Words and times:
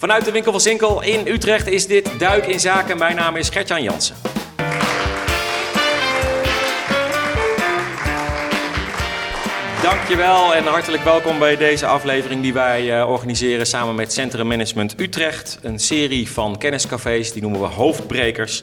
Vanuit 0.00 0.24
de 0.24 0.30
winkel 0.30 0.52
van 0.52 0.60
Sinkel 0.60 1.02
in 1.02 1.26
Utrecht 1.26 1.66
is 1.66 1.86
dit 1.86 2.10
Duik 2.18 2.46
in 2.46 2.60
Zaken. 2.60 2.98
Mijn 2.98 3.16
naam 3.16 3.36
is 3.36 3.48
Gertjan 3.48 3.82
Jansen. 3.82 4.29
Dankjewel 9.82 10.54
en 10.54 10.64
hartelijk 10.64 11.02
welkom 11.02 11.38
bij 11.38 11.56
deze 11.56 11.86
aflevering 11.86 12.42
die 12.42 12.52
wij 12.52 13.00
uh, 13.00 13.10
organiseren 13.10 13.66
samen 13.66 13.94
met 13.94 14.12
Centrum 14.12 14.46
Management 14.46 15.00
Utrecht. 15.00 15.58
Een 15.62 15.78
serie 15.78 16.30
van 16.30 16.58
kenniscafés, 16.58 17.32
die 17.32 17.42
noemen 17.42 17.60
we 17.60 17.66
hoofdbrekers. 17.66 18.62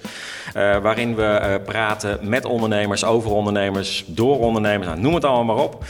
Uh, 0.55 0.77
waarin 0.77 1.15
we 1.15 1.39
uh, 1.41 1.65
praten 1.65 2.19
met 2.21 2.45
ondernemers, 2.45 3.03
over 3.03 3.31
ondernemers, 3.31 4.03
door 4.07 4.39
ondernemers, 4.39 4.87
nou, 4.87 4.99
noem 4.99 5.13
het 5.13 5.23
allemaal 5.25 5.55
maar 5.55 5.63
op. 5.63 5.83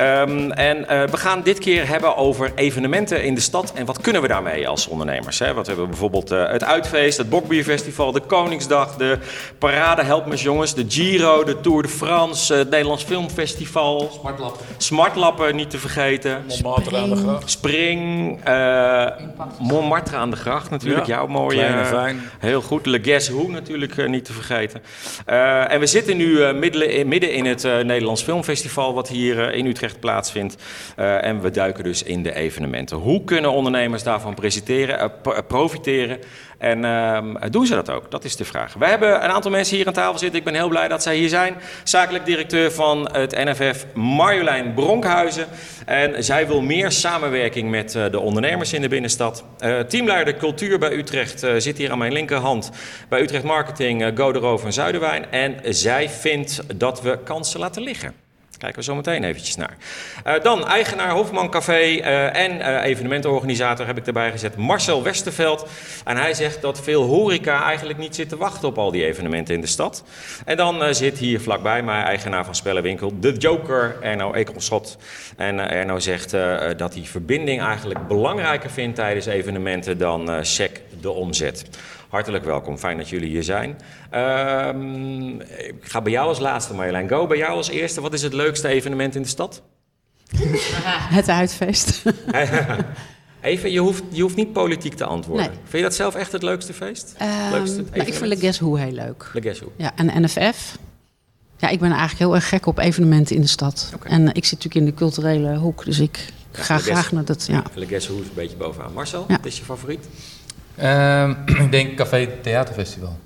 Um, 0.00 0.52
en 0.52 0.86
we 1.10 1.16
gaan 1.16 1.42
dit 1.42 1.58
keer 1.58 1.88
hebben 1.88 2.16
over 2.16 2.52
evenementen 2.54 3.24
in 3.24 3.34
de 3.34 3.40
stad 3.40 3.72
en 3.74 3.86
wat 3.86 4.00
kunnen 4.00 4.22
we 4.22 4.28
daarmee 4.28 4.68
als 4.68 4.86
ondernemers. 4.86 5.38
Hè? 5.38 5.54
Wat 5.54 5.66
hebben 5.66 5.84
we 5.84 5.90
bijvoorbeeld 5.90 6.28
het 6.28 6.64
Uitfeest, 6.64 7.18
het 7.18 7.30
Bokbierfestival, 7.30 8.12
de 8.12 8.20
Koningsdag, 8.20 8.96
de 8.96 9.18
Parade 9.58 10.02
Help 10.02 10.26
Me 10.26 10.36
Jongens, 10.36 10.74
de 10.74 10.84
Giro, 10.88 11.44
de 11.44 11.60
Tour 11.60 11.82
de 11.82 11.88
France, 11.88 12.54
het 12.54 12.70
Nederlands 12.70 13.04
Filmfestival. 13.04 14.10
Smartlappen. 14.20 14.71
Smartlappen 14.76 15.56
niet 15.56 15.70
te 15.70 15.78
vergeten. 15.78 16.44
Montmartre 16.48 16.96
aan 16.96 17.10
de 17.10 17.16
gracht. 17.16 17.50
Spring. 17.50 18.38
Uh, 18.48 19.06
Montmartre 19.58 20.16
aan 20.16 20.30
de 20.30 20.36
gracht 20.36 20.70
natuurlijk. 20.70 21.06
Ja, 21.06 21.14
jouw 21.14 21.26
mooie. 21.26 21.84
Fijn. 21.84 22.20
Heel 22.38 22.62
goed. 22.62 22.86
Le 22.86 22.98
Guess 23.02 23.28
Who 23.28 23.48
natuurlijk 23.48 23.96
uh, 23.96 24.08
niet 24.08 24.24
te 24.24 24.32
vergeten. 24.32 24.82
En 25.68 25.80
we 25.80 25.86
zitten 25.86 26.16
nu 26.16 26.52
midden 26.52 26.90
in, 26.90 27.08
midden 27.08 27.32
in 27.32 27.46
het 27.46 27.62
Nederlands 27.62 28.22
Filmfestival 28.22 28.94
wat 28.94 29.08
hier 29.08 29.54
in 29.54 29.66
Utrecht 29.66 30.00
plaatsvindt. 30.00 30.56
en 30.96 31.40
we 31.40 31.50
duiken 31.50 31.84
dus 31.84 32.02
in 32.02 32.22
de 32.22 32.34
evenementen. 32.34 32.96
Hoe 32.96 33.24
kunnen 33.24 33.52
ondernemers 33.52 34.02
daarvan 34.02 34.34
presenteren, 34.34 35.12
profiteren? 35.48 36.18
En 36.62 36.84
uh, 36.84 37.18
doen 37.50 37.66
ze 37.66 37.74
dat 37.74 37.90
ook? 37.90 38.10
Dat 38.10 38.24
is 38.24 38.36
de 38.36 38.44
vraag. 38.44 38.74
We 38.74 38.86
hebben 38.86 39.24
een 39.24 39.30
aantal 39.30 39.50
mensen 39.50 39.76
hier 39.76 39.86
aan 39.86 39.92
tafel 39.92 40.18
zitten. 40.18 40.38
Ik 40.38 40.44
ben 40.44 40.54
heel 40.54 40.68
blij 40.68 40.88
dat 40.88 41.02
zij 41.02 41.16
hier 41.16 41.28
zijn. 41.28 41.54
Zakelijk 41.84 42.24
directeur 42.24 42.72
van 42.72 43.08
het 43.12 43.44
NFF, 43.44 43.86
Marjolein 43.94 44.74
Bronkhuizen. 44.74 45.46
En 45.86 46.24
zij 46.24 46.46
wil 46.46 46.60
meer 46.60 46.90
samenwerking 46.90 47.70
met 47.70 47.94
uh, 47.94 48.04
de 48.10 48.20
ondernemers 48.20 48.72
in 48.72 48.80
de 48.80 48.88
binnenstad. 48.88 49.44
Uh, 49.60 49.80
teamleider 49.80 50.36
cultuur 50.36 50.78
bij 50.78 50.92
Utrecht 50.92 51.44
uh, 51.44 51.54
zit 51.56 51.78
hier 51.78 51.90
aan 51.90 51.98
mijn 51.98 52.12
linkerhand. 52.12 52.70
Bij 53.08 53.20
Utrecht 53.20 53.44
Marketing, 53.44 54.18
uh, 54.18 54.56
van 54.56 54.72
Zuiderwijn. 54.72 55.30
En 55.30 55.56
zij 55.64 56.08
vindt 56.08 56.78
dat 56.78 57.02
we 57.02 57.18
kansen 57.24 57.60
laten 57.60 57.82
liggen. 57.82 58.21
Kijken 58.62 58.80
we 58.80 58.86
zo 58.86 58.94
meteen 58.94 59.24
eventjes 59.24 59.56
naar. 59.56 59.76
Uh, 60.26 60.42
dan 60.42 60.66
eigenaar 60.66 61.10
Hofman 61.10 61.50
Café 61.50 61.80
uh, 61.80 62.36
en 62.36 62.56
uh, 62.56 62.84
evenementenorganisator 62.84 63.86
heb 63.86 63.98
ik 63.98 64.06
erbij 64.06 64.30
gezet, 64.30 64.56
Marcel 64.56 65.02
Westerveld. 65.02 65.68
En 66.04 66.16
hij 66.16 66.34
zegt 66.34 66.62
dat 66.62 66.80
veel 66.82 67.02
horeca 67.02 67.62
eigenlijk 67.64 67.98
niet 67.98 68.14
zit 68.14 68.28
te 68.28 68.36
wachten 68.36 68.68
op 68.68 68.78
al 68.78 68.90
die 68.90 69.04
evenementen 69.04 69.54
in 69.54 69.60
de 69.60 69.66
stad. 69.66 70.04
En 70.44 70.56
dan 70.56 70.94
zit 70.94 71.18
hier 71.18 71.40
vlakbij 71.40 71.82
mij 71.82 72.02
eigenaar 72.02 72.44
van 72.44 72.54
Spellenwinkel, 72.54 73.12
de 73.20 73.32
Joker, 73.32 73.96
Erno 74.00 74.34
Ekelschot. 74.34 74.96
En 75.36 75.70
Erno 75.70 75.98
zegt 75.98 76.30
dat 76.76 76.94
hij 76.94 77.04
verbinding 77.04 77.62
eigenlijk 77.62 78.08
belangrijker 78.08 78.70
vindt 78.70 78.96
tijdens 78.96 79.26
evenementen 79.26 79.98
dan 79.98 80.44
check 80.44 80.80
de 81.00 81.10
omzet. 81.10 81.64
Hartelijk 82.12 82.44
welkom, 82.44 82.78
fijn 82.78 82.96
dat 82.96 83.08
jullie 83.08 83.28
hier 83.28 83.42
zijn. 83.42 83.76
Um, 84.14 85.40
ik 85.40 85.74
ga 85.80 86.00
bij 86.00 86.12
jou 86.12 86.28
als 86.28 86.38
laatste, 86.38 86.74
Marjolein. 86.74 87.08
Go, 87.08 87.26
bij 87.26 87.36
jou 87.36 87.52
als 87.56 87.68
eerste. 87.68 88.00
Wat 88.00 88.12
is 88.12 88.22
het 88.22 88.32
leukste 88.32 88.68
evenement 88.68 89.14
in 89.14 89.22
de 89.22 89.28
stad? 89.28 89.62
Het 91.18 91.28
uitfeest. 91.28 92.02
Even, 93.42 93.70
je 93.70 93.78
hoeft, 93.78 94.02
je 94.08 94.22
hoeft 94.22 94.36
niet 94.36 94.52
politiek 94.52 94.94
te 94.94 95.04
antwoorden. 95.04 95.46
Nee. 95.46 95.54
Vind 95.56 95.72
je 95.72 95.82
dat 95.82 95.94
zelf 95.94 96.14
echt 96.14 96.32
het 96.32 96.42
leukste 96.42 96.72
feest? 96.72 97.14
Um, 97.22 97.50
leukste 97.50 97.76
nou, 97.76 98.06
ik 98.06 98.14
vind 98.14 98.26
Le 98.26 98.36
Guess 98.36 98.58
Who 98.58 98.74
heel 98.74 98.92
leuk. 98.92 99.30
Le 99.32 99.42
Guess 99.42 99.60
Who. 99.60 99.72
Ja, 99.76 99.92
en 99.96 100.22
NFF. 100.22 100.78
Ja, 101.56 101.68
ik 101.68 101.78
ben 101.78 101.90
eigenlijk 101.90 102.18
heel 102.18 102.34
erg 102.34 102.48
gek 102.48 102.66
op 102.66 102.78
evenementen 102.78 103.36
in 103.36 103.42
de 103.42 103.48
stad. 103.48 103.92
Okay. 103.94 104.12
En 104.12 104.22
uh, 104.22 104.28
ik 104.32 104.44
zit 104.44 104.52
natuurlijk 104.64 104.74
in 104.74 104.84
de 104.84 104.94
culturele 104.94 105.56
hoek, 105.56 105.84
dus 105.84 105.98
ik 105.98 106.32
ja, 106.52 106.62
ga 106.62 106.78
graag 106.78 107.12
naar 107.12 107.24
dat. 107.24 107.46
Ja. 107.46 107.62
Le 107.74 107.86
Guess 107.86 108.06
Who 108.06 108.20
is 108.20 108.26
een 108.26 108.34
beetje 108.34 108.56
bovenaan. 108.56 108.92
Marcel, 108.92 109.24
ja. 109.28 109.36
wat 109.36 109.46
is 109.46 109.58
je 109.58 109.64
favoriet? 109.64 110.06
Uh, 110.78 111.30
ik 111.64 111.70
denk 111.70 111.96
Café 111.96 112.28
Theaterfestival. 112.42 113.18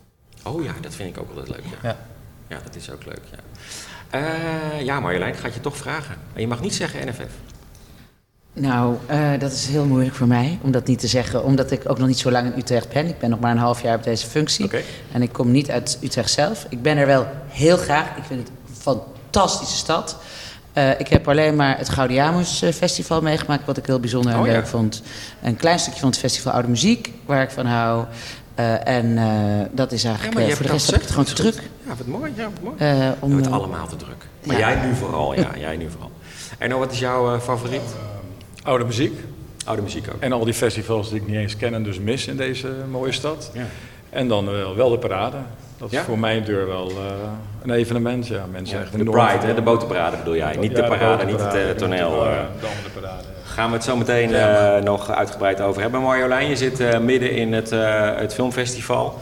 Oh 0.42 0.64
ja, 0.64 0.72
dat 0.80 0.94
vind 0.94 1.16
ik 1.16 1.22
ook 1.22 1.28
altijd 1.28 1.48
leuk. 1.48 1.64
Ja, 1.64 1.88
ja. 1.88 1.96
ja 2.48 2.58
dat 2.64 2.76
is 2.76 2.90
ook 2.90 3.04
leuk. 3.04 3.20
Ja, 3.30 3.38
uh, 4.18 4.82
ja 4.82 5.00
Marjolein, 5.00 5.32
ik 5.32 5.38
ga 5.38 5.44
het 5.44 5.54
je 5.54 5.60
toch 5.60 5.76
vragen. 5.76 6.16
Maar 6.32 6.40
je 6.40 6.48
mag 6.48 6.60
niet 6.60 6.74
zeggen 6.74 7.08
NFF. 7.08 7.32
Nou, 8.52 8.96
uh, 9.10 9.38
dat 9.38 9.52
is 9.52 9.66
heel 9.66 9.84
moeilijk 9.84 10.14
voor 10.14 10.26
mij 10.26 10.58
om 10.62 10.70
dat 10.70 10.86
niet 10.86 10.98
te 10.98 11.06
zeggen, 11.06 11.44
omdat 11.44 11.70
ik 11.70 11.90
ook 11.90 11.98
nog 11.98 12.06
niet 12.06 12.18
zo 12.18 12.30
lang 12.30 12.52
in 12.52 12.58
Utrecht 12.58 12.92
ben. 12.92 13.06
Ik 13.06 13.18
ben 13.18 13.30
nog 13.30 13.40
maar 13.40 13.50
een 13.50 13.58
half 13.58 13.82
jaar 13.82 13.96
op 13.96 14.02
deze 14.02 14.26
functie. 14.26 14.64
Okay. 14.64 14.84
En 15.12 15.22
ik 15.22 15.32
kom 15.32 15.50
niet 15.50 15.70
uit 15.70 15.98
Utrecht 16.02 16.30
zelf. 16.30 16.66
Ik 16.68 16.82
ben 16.82 16.96
er 16.96 17.06
wel 17.06 17.26
heel 17.48 17.76
graag. 17.76 18.16
Ik 18.16 18.24
vind 18.24 18.40
het 18.40 18.48
een 18.48 18.74
fantastische 18.74 19.76
stad. 19.76 20.16
Uh, 20.78 21.00
ik 21.00 21.09
heb 21.09 21.28
alleen 21.28 21.56
maar 21.56 21.78
het 21.78 21.88
Gaudiamus 21.88 22.62
Festival 22.75 23.22
meegemaakt, 23.22 23.64
wat 23.64 23.76
ik 23.76 23.87
heel 23.87 24.00
bijzonder 24.00 24.32
en 24.32 24.38
oh, 24.38 24.44
leuk 24.44 24.54
ja. 24.54 24.66
vond. 24.66 25.03
Een 25.42 25.56
klein 25.56 25.78
stukje 25.78 26.00
van 26.00 26.09
het 26.09 26.19
Festival 26.19 26.53
Oude 26.53 26.69
Muziek, 26.69 27.12
waar 27.25 27.42
ik 27.42 27.50
van 27.50 27.66
hou. 27.66 28.04
Uh, 28.59 28.88
en 28.88 29.06
uh, 29.06 29.66
dat 29.72 29.92
is 29.92 30.04
eigenlijk, 30.04 30.48
ja, 30.48 30.54
voor 30.54 30.66
de 30.66 30.72
rest 30.72 30.86
heb 30.86 30.94
ik 30.94 31.00
het 31.00 31.10
gewoon 31.10 31.25
te 31.25 31.34
druk. 31.34 31.54
Ja, 31.86 31.94
wat 31.97 32.06
mooi. 32.06 32.32
Ja, 32.36 32.42
wat 32.42 32.62
mooi. 32.62 32.92
Uh, 32.92 32.97
om, 32.98 33.28
we 33.28 33.34
hebben 33.34 33.36
het 33.36 33.53
allemaal 33.53 33.86
te 33.86 33.97
druk. 33.97 34.26
Maar 34.44 34.59
ja. 34.59 34.70
jij 34.70 34.86
nu 34.86 34.94
vooral, 34.94 35.34
ja. 35.34 35.50
jij 35.66 35.76
nu 35.76 35.91
vooral. 35.91 36.10
En 36.59 36.69
nou, 36.69 36.81
wat 36.81 36.92
is 36.92 36.98
jouw 36.98 37.41
favoriet? 37.41 37.94
oude 38.62 38.84
muziek. 38.84 39.20
Oude 39.65 39.82
muziek 39.82 40.04
ook. 40.15 40.20
En 40.20 40.32
al 40.32 40.44
die 40.44 40.54
festivals 40.54 41.09
die 41.09 41.20
ik 41.20 41.26
niet 41.26 41.36
eens 41.36 41.56
ken 41.56 41.75
en 41.75 41.82
dus 41.82 41.98
mis 41.98 42.26
in 42.26 42.36
deze 42.36 42.69
mooie 42.91 43.12
stad. 43.12 43.50
Ja. 43.54 43.66
En 44.10 44.28
dan 44.28 44.75
wel 44.76 44.91
de 44.91 44.98
parade. 44.98 45.36
Dat 45.78 45.92
is 45.92 45.98
Ja? 45.98 46.04
voor 46.04 46.19
mijn 46.19 46.44
deur 46.44 46.66
wel 46.66 46.92
een 47.62 47.70
evenement. 47.70 48.26
Ja, 48.26 48.47
mensen 48.53 48.76
Ja, 48.76 48.82
echt 48.82 48.92
de 48.92 48.98
enorm 48.98 49.26
Pride, 49.26 49.47
hè, 49.47 49.54
de 49.54 49.62
boterparade 49.62 50.16
bedoel 50.16 50.37
jij. 50.37 50.56
Niet 50.56 50.76
de 50.76 50.84
parade, 50.84 51.25
niet 51.25 51.41
het 51.41 51.54
eh, 51.54 51.70
toneel. 51.70 52.10
de 52.10 52.26
eh. 52.26 53.00
parade, 53.00 53.22
gaan 53.44 53.69
we 53.69 53.75
het 53.75 53.84
zo 53.84 53.97
meteen 53.97 54.34
eh, 54.34 54.82
nog 54.82 55.10
uitgebreid 55.10 55.60
over 55.60 55.82
hebben. 55.82 56.00
Marjolein, 56.00 56.48
je 56.48 56.56
zit 56.56 56.81
eh, 56.81 56.98
midden 56.98 57.31
in 57.31 57.53
het, 57.53 57.72
eh, 57.72 58.16
het 58.16 58.34
filmfestival. 58.34 59.19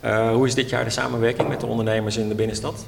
Eh, 0.00 0.30
hoe 0.30 0.46
is 0.46 0.54
dit 0.54 0.70
jaar 0.70 0.84
de 0.84 0.90
samenwerking 0.90 1.48
met 1.48 1.60
de 1.60 1.66
ondernemers 1.66 2.16
in 2.16 2.28
de 2.28 2.34
binnenstad? 2.34 2.86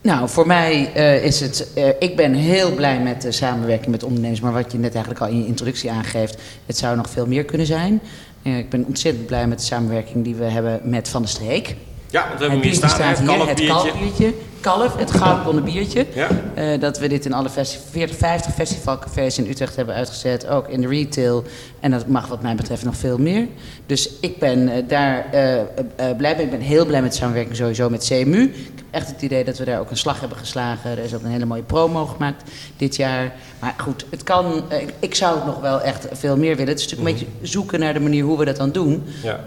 Nou, 0.00 0.28
voor 0.28 0.46
mij 0.46 0.92
uh, 0.96 1.24
is 1.24 1.40
het. 1.40 1.70
Uh, 1.76 1.88
ik 1.98 2.16
ben 2.16 2.34
heel 2.34 2.74
blij 2.74 3.00
met 3.00 3.22
de 3.22 3.32
samenwerking 3.32 3.90
met 3.90 4.02
ondernemers. 4.02 4.40
Maar 4.40 4.52
wat 4.52 4.72
je 4.72 4.78
net 4.78 4.94
eigenlijk 4.94 5.24
al 5.24 5.30
in 5.30 5.38
je 5.40 5.46
introductie 5.46 5.90
aangeeft, 5.90 6.38
het 6.66 6.78
zou 6.78 6.96
nog 6.96 7.10
veel 7.10 7.26
meer 7.26 7.44
kunnen 7.44 7.66
zijn. 7.66 8.00
Uh, 8.42 8.58
ik 8.58 8.70
ben 8.70 8.84
ontzettend 8.84 9.26
blij 9.26 9.46
met 9.46 9.58
de 9.58 9.64
samenwerking 9.64 10.24
die 10.24 10.34
we 10.34 10.44
hebben 10.44 10.80
met 10.84 11.08
Van 11.08 11.22
der 11.22 11.30
Streek. 11.30 11.76
Ja, 12.10 12.26
want 12.28 12.38
we 12.38 12.44
hebben 12.44 12.62
hier 12.62 12.74
staan, 12.74 13.00
hè, 13.00 13.04
het 13.04 13.18
hier, 13.18 13.28
het 13.28 13.66
kalfbiertje. 13.66 13.66
kalfbiertje. 13.66 14.34
Kalf, 14.60 14.96
het 14.96 15.10
goudblonden 15.10 15.64
biertje. 15.64 16.06
Ja. 16.14 16.28
Uh, 16.58 16.80
dat 16.80 16.98
we 16.98 17.08
dit 17.08 17.24
in 17.24 17.32
alle 17.32 17.50
festi 17.50 17.78
40, 17.90 18.16
50 18.16 18.54
festivalcafés 18.54 19.38
in 19.38 19.46
Utrecht 19.50 19.76
hebben 19.76 19.94
uitgezet. 19.94 20.46
Ook 20.46 20.68
in 20.68 20.80
de 20.80 20.88
retail. 20.88 21.44
En 21.80 21.90
dat 21.90 22.06
mag 22.06 22.26
wat 22.26 22.42
mij 22.42 22.54
betreft 22.54 22.84
nog 22.84 22.96
veel 22.96 23.18
meer. 23.18 23.46
Dus 23.86 24.10
ik 24.20 24.38
ben 24.38 24.68
uh, 24.68 24.74
daar 24.88 25.26
uh, 25.34 26.16
blij 26.16 26.34
mee. 26.36 26.44
Ik 26.44 26.50
ben 26.50 26.60
heel 26.60 26.86
blij 26.86 27.02
met 27.02 27.10
de 27.10 27.16
samenwerking 27.16 27.56
sowieso 27.56 27.90
met 27.90 28.04
CMU. 28.04 28.52
Echt 28.90 29.08
het 29.08 29.22
idee 29.22 29.44
dat 29.44 29.58
we 29.58 29.64
daar 29.64 29.80
ook 29.80 29.90
een 29.90 29.96
slag 29.96 30.20
hebben 30.20 30.38
geslagen. 30.38 30.90
Er 30.90 30.98
is 30.98 31.14
ook 31.14 31.22
een 31.22 31.30
hele 31.30 31.44
mooie 31.44 31.62
promo 31.62 32.06
gemaakt 32.06 32.42
dit 32.76 32.96
jaar. 32.96 33.34
Maar 33.60 33.74
goed, 33.78 34.04
het 34.10 34.22
kan, 34.22 34.62
ik, 34.68 34.94
ik, 34.98 35.14
zou 35.14 35.36
het 35.36 35.44
nog 35.44 35.60
wel 35.60 35.80
echt 35.80 36.06
veel 36.12 36.36
meer 36.36 36.56
willen. 36.56 36.72
Het 36.72 36.78
is 36.78 36.90
natuurlijk 36.90 37.10
mm 37.10 37.16
-hmm. 37.16 37.28
een 37.28 37.38
beetje 37.40 37.48
zoeken 37.48 37.80
naar 37.80 37.94
de 37.94 38.00
manier 38.00 38.24
hoe 38.24 38.38
we 38.38 38.44
dat 38.44 38.56
dan 38.56 38.70
doen. 38.70 39.04
Ja. 39.22 39.40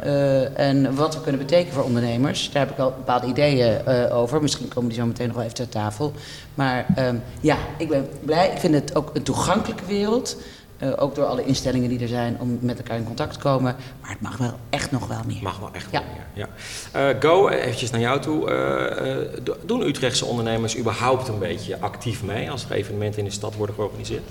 en 0.56 0.96
wat 0.96 1.16
we 1.16 1.22
kunnen 1.22 1.42
betekenen 1.42 1.74
voor 1.74 1.84
ondernemers. 1.84 2.50
Daar 2.52 2.66
heb 2.66 2.72
ik 2.72 2.80
al 2.80 2.94
bepaalde 2.98 3.28
ideeën 3.28 3.88
over. 4.12 4.42
Misschien 4.42 4.68
komen 4.68 4.90
die 4.90 5.00
zo 5.00 5.06
meteen 5.06 5.28
nog 5.28 5.36
wel 5.36 5.46
even 5.46 5.58
ter 5.58 5.70
tafel. 5.70 6.14
Maar 6.54 6.86
um, 7.00 7.22
ja, 7.40 7.58
ik 7.78 7.90
ben 7.90 8.08
blij. 8.26 8.50
Ik 8.50 8.60
vind 8.60 8.74
het 8.74 8.96
ook 8.96 9.10
een 9.14 9.24
toegankelijke 9.24 9.86
wereld. 9.86 10.38
Uh, 10.84 10.90
ook 10.96 11.16
door 11.16 11.26
alle 11.26 11.46
instellingen 11.46 11.90
die 11.90 12.00
er 12.00 12.08
zijn 12.08 12.38
om 12.40 12.58
met 12.62 12.78
elkaar 12.78 12.98
in 12.98 13.04
contact 13.04 13.34
te 13.34 13.40
komen. 13.40 13.76
Maar 14.02 14.10
het 14.10 14.22
mag 14.22 14.38
wel 14.38 14.54
echt 14.70 14.92
nog 14.92 15.08
wel 15.08 15.22
meer. 15.28 15.44
Mag 15.44 15.60
wel 15.60 15.70
echt 15.72 15.88
ja. 15.92 16.02
wel 16.02 16.10
meer, 16.14 16.48
ja. 16.94 17.10
Uh, 17.12 17.22
Go, 17.22 17.48
eventjes 17.48 17.90
naar 17.90 18.00
jou 18.00 18.22
toe. 18.22 18.52
Uh, 19.46 19.56
doen 19.66 19.82
Utrechtse 19.82 20.26
ondernemers 20.26 20.78
überhaupt 20.78 21.28
een 21.28 21.40
beetje 21.40 21.80
actief 21.80 22.24
mee... 22.24 22.52
als 22.52 22.66
er 22.66 22.72
evenementen 22.72 23.20
in 23.20 23.26
de 23.26 23.32
stad 23.32 23.56
worden 23.56 23.76
georganiseerd? 23.76 24.24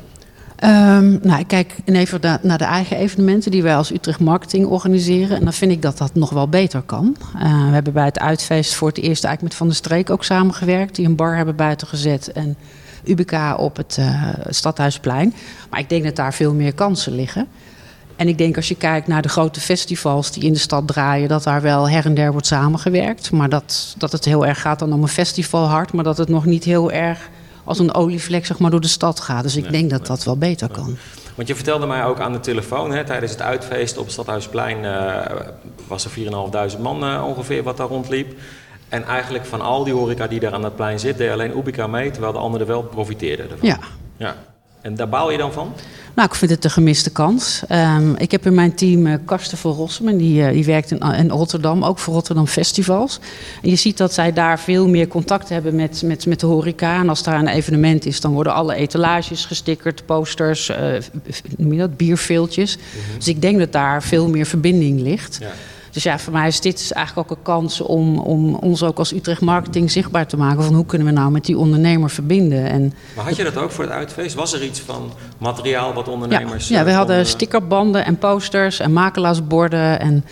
Um, 0.65 1.19
nou, 1.23 1.39
ik 1.39 1.47
kijk 1.47 1.77
even 1.85 2.21
naar 2.43 2.59
de 2.59 2.65
eigen 2.65 2.97
evenementen 2.97 3.51
die 3.51 3.63
wij 3.63 3.77
als 3.77 3.93
Utrecht 3.93 4.21
Marketing 4.21 4.67
organiseren. 4.67 5.37
En 5.37 5.45
dan 5.45 5.53
vind 5.53 5.73
ik 5.73 5.83
dat 5.83 5.99
dat 5.99 6.15
nog 6.15 6.31
wel 6.31 6.49
beter 6.49 6.83
kan. 6.83 7.17
Uh, 7.37 7.67
we 7.67 7.73
hebben 7.73 7.93
bij 7.93 8.05
het 8.05 8.19
uitfeest 8.19 8.75
voor 8.75 8.89
het 8.89 8.99
eerst 8.99 9.25
eigenlijk 9.25 9.43
met 9.43 9.55
Van 9.55 9.67
der 9.67 9.77
Streek 9.77 10.11
ook 10.11 10.25
samengewerkt. 10.25 10.97
Die 10.97 11.07
een 11.07 11.17
bar 11.17 11.37
hebben 11.37 11.57
buiten 11.57 11.87
gezet 11.87 12.33
en 12.33 12.57
UBK 13.05 13.33
op 13.57 13.77
het 13.77 13.97
uh, 14.01 14.29
Stadhuisplein. 14.49 15.35
Maar 15.71 15.81
ik 15.81 15.89
denk 15.89 16.05
dat 16.05 16.17
daar 16.17 16.35
veel 16.35 16.55
meer 16.55 16.75
kansen 16.75 17.15
liggen. 17.15 17.49
En 18.17 18.29
ik 18.29 18.39
denk 18.39 18.57
als 18.57 18.69
je 18.69 18.75
kijkt 18.75 19.07
naar 19.07 19.23
de 19.23 19.29
grote 19.29 19.61
festivals 19.61 20.33
die 20.33 20.43
in 20.43 20.53
de 20.53 20.59
stad 20.59 20.87
draaien, 20.87 21.29
dat 21.29 21.43
daar 21.43 21.63
wel 21.63 21.89
her 21.91 22.05
en 22.05 22.15
der 22.15 22.33
wordt 22.33 22.47
samengewerkt. 22.47 23.31
Maar 23.31 23.49
dat, 23.49 23.95
dat 23.99 24.13
het 24.13 24.25
heel 24.25 24.47
erg 24.47 24.61
gaat 24.61 24.79
dan 24.79 24.93
om 24.93 25.03
een 25.03 25.09
festivalhart, 25.09 25.93
maar 25.93 26.05
dat 26.05 26.19
het 26.19 26.29
nog 26.29 26.45
niet 26.45 26.65
heel 26.65 26.91
erg 26.93 27.29
als 27.65 27.79
een 27.79 27.95
olievlek 27.95 28.47
zeg 28.47 28.59
maar, 28.59 28.71
door 28.71 28.81
de 28.81 28.89
stad 28.89 29.21
gaat. 29.21 29.43
Dus 29.43 29.57
ik 29.57 29.63
Nee, 29.63 29.73
denk 29.73 29.91
dat 29.91 29.99
nee. 29.99 30.09
dat 30.09 30.25
wel 30.25 30.37
beter 30.37 30.69
kan. 30.69 30.97
Want 31.35 31.49
je 31.49 31.55
vertelde 31.55 31.87
mij 31.87 32.05
ook 32.05 32.21
aan 32.21 32.33
de 32.33 32.41
telefoon, 32.41 32.93
hè, 32.93 33.05
tijdens 33.05 33.33
het 33.33 33.43
uitfeest 33.43 33.97
op 33.97 34.05
het 34.05 34.13
Stadhuisplein 34.13 34.85
uh, 34.85 35.17
was 35.87 36.05
er 36.05 36.11
4.500 36.75 36.81
man 36.81 37.05
uh, 37.05 37.25
ongeveer 37.27 37.63
wat 37.63 37.77
daar 37.77 37.87
rondliep. 37.87 38.39
En 38.91 39.05
eigenlijk 39.05 39.45
van 39.45 39.61
al 39.61 39.85
die 39.85 39.95
horeca 39.95 40.27
die 40.27 40.41
daar 40.41 40.53
aan 40.53 40.65
het 40.65 40.77
plein 40.77 40.99
zit, 40.99 41.19
deed 41.19 41.31
alleen 41.31 41.59
Ubica 41.59 41.87
mee, 41.87 42.11
terwijl 42.11 42.33
de 42.33 42.39
anderen 42.39 42.67
wel 42.67 42.83
profiteerden 42.83 43.51
ervan. 43.51 43.69
Ja. 43.69 43.79
ja. 44.17 44.37
En 44.81 44.95
daar 44.95 45.09
baal 45.09 45.31
je 45.31 45.39
dan 45.39 45.53
van? 45.53 45.73
Nou, 46.15 46.29
ik 46.29 46.35
vind 46.35 46.51
het 46.51 46.65
een 46.65 46.71
gemiste 46.71 47.11
kans. 47.11 47.63
Um, 47.69 48.17
ik 48.17 48.31
heb 48.31 48.47
in 48.47 48.55
mijn 48.55 48.75
team 48.75 49.07
uh, 49.07 49.15
Karsten 49.25 49.59
van 49.59 49.73
Rossum, 49.73 50.09
en 50.09 50.17
die, 50.17 50.43
uh, 50.43 50.51
die 50.51 50.65
werkt 50.65 50.91
in, 50.91 50.99
in, 50.99 51.31
Rotterdam, 51.31 51.85
ook 51.85 51.99
voor 51.99 52.15
Rotterdam 52.15 52.47
Festivals. 52.47 53.21
En 53.63 53.71
je 53.71 53.77
ziet 53.77 53.97
dat 53.97 54.13
zij 54.13 54.33
daar 54.33 54.61
veel 54.61 54.89
meer 54.89 55.09
contact 55.09 55.49
hebben 55.49 55.75
met, 55.75 56.03
met, 56.03 56.27
met 56.27 56.41
de 56.41 56.47
horeca. 56.47 57.01
En 57.01 57.09
als 57.09 57.23
daar 57.23 57.39
een 57.39 57.49
evenement 57.49 58.07
is, 58.07 58.21
dan 58.21 58.33
worden 58.33 58.55
alle 58.55 58.75
etalages 58.75 59.45
gestickerd, 59.45 60.07
posters, 60.07 60.71
uh, 60.71 60.77
noem 61.57 61.73
je 61.73 61.79
dat, 61.79 61.97
bierveeltjes. 61.97 62.77
Mm 62.77 62.83
-hmm. 62.83 63.17
Dus 63.17 63.29
ik 63.29 63.43
denk 63.43 63.59
dat 63.59 63.73
daar 63.73 64.03
veel 64.03 64.29
meer 64.29 64.47
verbinding 64.47 65.01
ligt. 65.01 65.39
Ja. 65.41 65.51
Dus 65.91 66.03
ja, 66.03 66.19
voor 66.19 66.33
mij 66.33 66.49
is 66.49 66.61
dit 66.61 66.91
eigenlijk 66.93 67.31
ook 67.31 67.37
een 67.37 67.43
kans 67.43 67.81
om, 67.81 68.19
om 68.19 68.55
ons 68.55 68.83
ook 68.83 68.99
als 68.99 69.13
Utrecht 69.13 69.41
Marketing 69.41 69.91
zichtbaar 69.91 70.27
te 70.27 70.37
maken. 70.37 70.65
Van 70.65 70.75
hoe 70.75 70.87
kunnen 70.87 71.07
we 71.07 71.13
nou 71.13 71.31
met 71.31 71.45
die 71.45 71.59
ondernemer 71.59 72.11
verbinden. 72.11 72.71
En 72.71 72.95
maar 73.17 73.25
had 73.25 73.37
je 73.37 73.45
dat 73.45 73.57
ook 73.57 73.71
voor 73.71 73.85
het 73.85 73.93
uitfeest? 73.93 74.35
Was 74.35 74.53
er 74.53 74.65
iets 74.65 74.81
van 74.81 75.13
materiaal 75.39 75.93
wat 75.93 76.09
ondernemers... 76.09 76.69
Ja, 76.69 76.79
ja 76.79 76.85
we 76.85 76.93
hadden 76.93 77.27
stickerbanden 77.27 78.05
en 78.05 78.19
posters 78.19 78.81
en 78.81 78.93
makelaarsborden. 78.93 80.01
En 80.01 80.25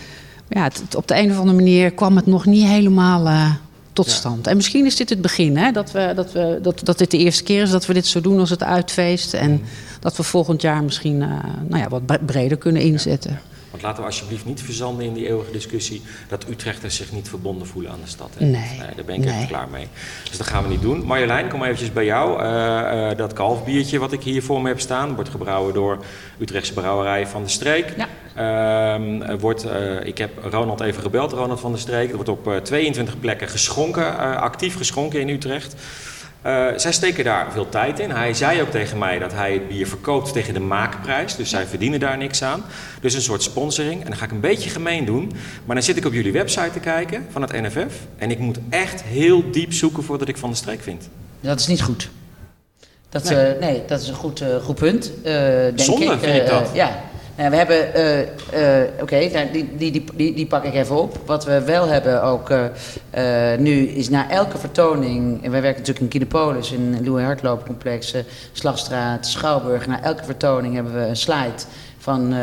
ja, 0.49 0.63
het, 0.63 0.79
het, 0.79 0.95
op 0.95 1.09
de 1.09 1.19
een 1.19 1.31
of 1.31 1.39
andere 1.39 1.57
manier 1.57 1.91
kwam 1.91 2.17
het 2.17 2.27
nog 2.27 2.47
niet 2.47 2.65
helemaal... 2.65 3.27
Uh, 3.27 3.51
tot 3.93 4.11
stand. 4.11 4.45
Ja. 4.45 4.51
En 4.51 4.57
misschien 4.57 4.87
is 4.87 4.97
dit 4.97 5.09
het 5.09 5.21
begin, 5.21 5.57
hè? 5.57 5.71
Dat, 5.71 5.93
we, 5.93 6.13
dat, 6.15 6.33
we, 6.33 6.59
dat, 6.63 6.81
dat 6.85 6.99
dit 6.99 7.11
de 7.11 7.19
eerste 7.19 7.43
keer 7.43 7.63
is 7.63 7.71
dat 7.71 7.87
we 7.87 7.95
dit 7.95 8.07
zo 8.07 8.21
doen 8.21 8.39
als 8.39 8.51
het 8.51 8.63
uitfeest. 8.63 9.35
En 9.35 9.51
mm. 9.51 9.63
dat 10.01 10.17
we 10.17 10.23
volgend 10.23 10.63
jaar 10.63 10.83
misschien 10.85 11.21
uh, 11.21 11.29
nou 11.69 11.83
ja, 11.83 11.89
wat 11.89 12.27
breder 12.27 12.59
kunnen 12.59 12.83
inzetten. 12.83 13.31
Ja. 13.31 13.48
Want 13.71 13.83
laten 13.83 14.01
we 14.01 14.09
alsjeblieft 14.09 14.45
niet 14.45 14.63
verzanden 14.63 15.05
in 15.05 15.13
die 15.13 15.27
eeuwige 15.27 15.51
discussie 15.51 16.03
dat 16.29 16.49
Utrechters 16.49 16.97
zich 16.97 17.13
niet 17.13 17.29
verbonden 17.29 17.67
voelen 17.67 17.91
aan 17.91 18.01
de 18.03 18.11
stad. 18.11 18.31
Nee. 18.39 18.51
nee 18.51 18.95
daar 18.97 19.05
ben 19.05 19.15
ik 19.15 19.25
nee. 19.25 19.35
echt 19.35 19.47
klaar 19.47 19.69
mee. 19.69 19.89
Dus 20.29 20.39
dat 20.39 20.47
gaan 20.47 20.63
we 20.63 20.69
niet 20.69 20.83
doen. 20.83 21.05
Marjolein, 21.05 21.49
kom 21.49 21.63
eventjes 21.63 21.93
bij 21.93 22.05
jou. 22.05 22.43
Uh, 22.43 23.11
uh, 23.11 23.17
dat 23.17 23.33
kalfbiertje 23.33 23.99
wat 23.99 24.13
ik 24.13 24.23
hier 24.23 24.43
voor 24.43 24.63
me 24.63 24.69
heb 24.69 24.81
staan, 24.81 25.15
wordt 25.15 25.31
gebrouwen 25.31 25.75
door 25.75 26.05
Utrechtse 26.39 26.73
Brouwerij 26.73 27.27
van 27.27 27.43
de 27.43 27.49
Streek. 27.49 27.95
Ja. 27.97 28.09
Uh, 28.39 29.35
wordt, 29.41 29.67
ik 30.03 30.19
heb 30.19 30.31
Ronald 30.51 30.81
even 30.81 31.03
gebeld, 31.03 31.33
Ronald 31.33 31.61
van 31.61 31.73
de 31.73 31.79
Streek. 31.79 32.09
Er 32.09 32.15
wordt 32.15 32.29
op 32.29 32.61
22 32.63 33.21
plekken 33.21 33.49
geschonken, 33.49 34.17
actief 34.41 34.77
geschonken 34.77 35.21
in 35.21 35.29
Utrecht. 35.29 35.75
Uh, 36.49 36.69
zij 36.77 36.93
steken 36.93 37.25
daar 37.25 37.53
veel 37.53 37.69
tijd 37.69 37.99
in. 37.99 38.11
Hij 38.11 38.35
zei 38.35 38.63
ook 38.63 38.71
tegen 38.71 38.99
mij 38.99 39.19
dat 39.19 39.33
hij 39.33 39.53
het 39.53 39.69
bier 39.69 39.87
verkoopt 39.87 40.33
tegen 40.33 40.55
de 40.55 40.61
maakprijs. 40.61 41.37
Dus 41.37 41.51
zij 41.51 41.67
verdienen 41.67 42.01
daar 42.01 42.17
niks 42.17 42.43
aan. 42.43 42.65
Dus 43.01 43.15
een 43.15 43.23
soort 43.23 43.43
sponsoring. 43.43 44.01
En 44.01 44.07
dan 44.09 44.17
ga 44.17 44.25
ik 44.25 44.31
een 44.31 44.41
beetje 44.41 44.71
gemeen 44.71 45.05
doen. 45.05 45.33
Maar 45.65 45.75
dan 45.75 45.85
zit 45.85 45.97
ik 45.97 46.05
op 46.05 46.13
jullie 46.13 46.33
website 46.33 46.71
te 46.73 46.81
kijken 46.81 47.27
van 47.31 47.43
het 47.43 47.53
NFF. 47.53 47.95
En 48.19 48.31
ik 48.31 48.39
moet 48.39 48.59
echt 48.69 49.03
heel 49.03 49.51
diep 49.51 49.73
zoeken 49.73 50.03
voordat 50.03 50.29
ik 50.29 50.37
van 50.37 50.51
de 50.51 50.57
streek 50.57 50.83
vind. 50.83 51.09
Dat 51.41 51.61
is 51.61 51.67
niet 51.67 51.83
goed. 51.83 52.11
Dat, 53.09 53.25
nee. 53.25 53.55
Uh, 53.55 53.61
nee 53.61 53.83
dat 53.87 54.01
is 54.01 54.09
een 54.09 54.15
goed, 54.15 54.41
uh, 54.43 54.57
goed 54.57 54.77
punt. 54.77 55.11
denk 55.23 55.81
Zonde 55.81 56.05
ik. 56.05 56.19
vind 56.19 56.37
ik 56.37 56.47
dat. 56.47 56.71
ja. 56.75 57.01
Nou, 57.39 57.51
we 57.51 57.57
hebben, 57.57 57.97
uh, 57.97 58.19
uh, 58.21 58.89
oké, 58.93 59.03
okay, 59.03 59.51
die, 59.53 59.77
die, 59.77 60.05
die, 60.15 60.35
die, 60.35 60.47
pak 60.47 60.65
ik 60.65 60.75
even 60.75 60.97
op. 60.97 61.19
Wat 61.27 61.45
we 61.45 61.63
wel 61.63 61.87
hebben 61.87 62.23
ook 62.23 62.51
uh, 62.51 62.65
nu 63.59 63.87
is 63.89 64.09
na 64.09 64.31
elke 64.31 64.59
vertoning, 64.59 65.45
en 65.45 65.51
wij 65.51 65.61
werken 65.63 65.79
natuurlijk 65.81 66.01
in 66.15 66.21
Kinepolis, 66.21 66.73
in 66.73 67.05
Louis 67.05 67.25
Hartloopcomplex, 67.25 68.15
Slagstraat, 68.53 69.27
Schouwburg. 69.27 69.87
Na 69.87 70.03
elke 70.03 70.25
vertoning 70.25 70.75
hebben 70.75 70.95
we 70.95 71.01
een 71.01 71.17
slide 71.17 71.63
van 72.09 72.35
uh, 72.35 72.41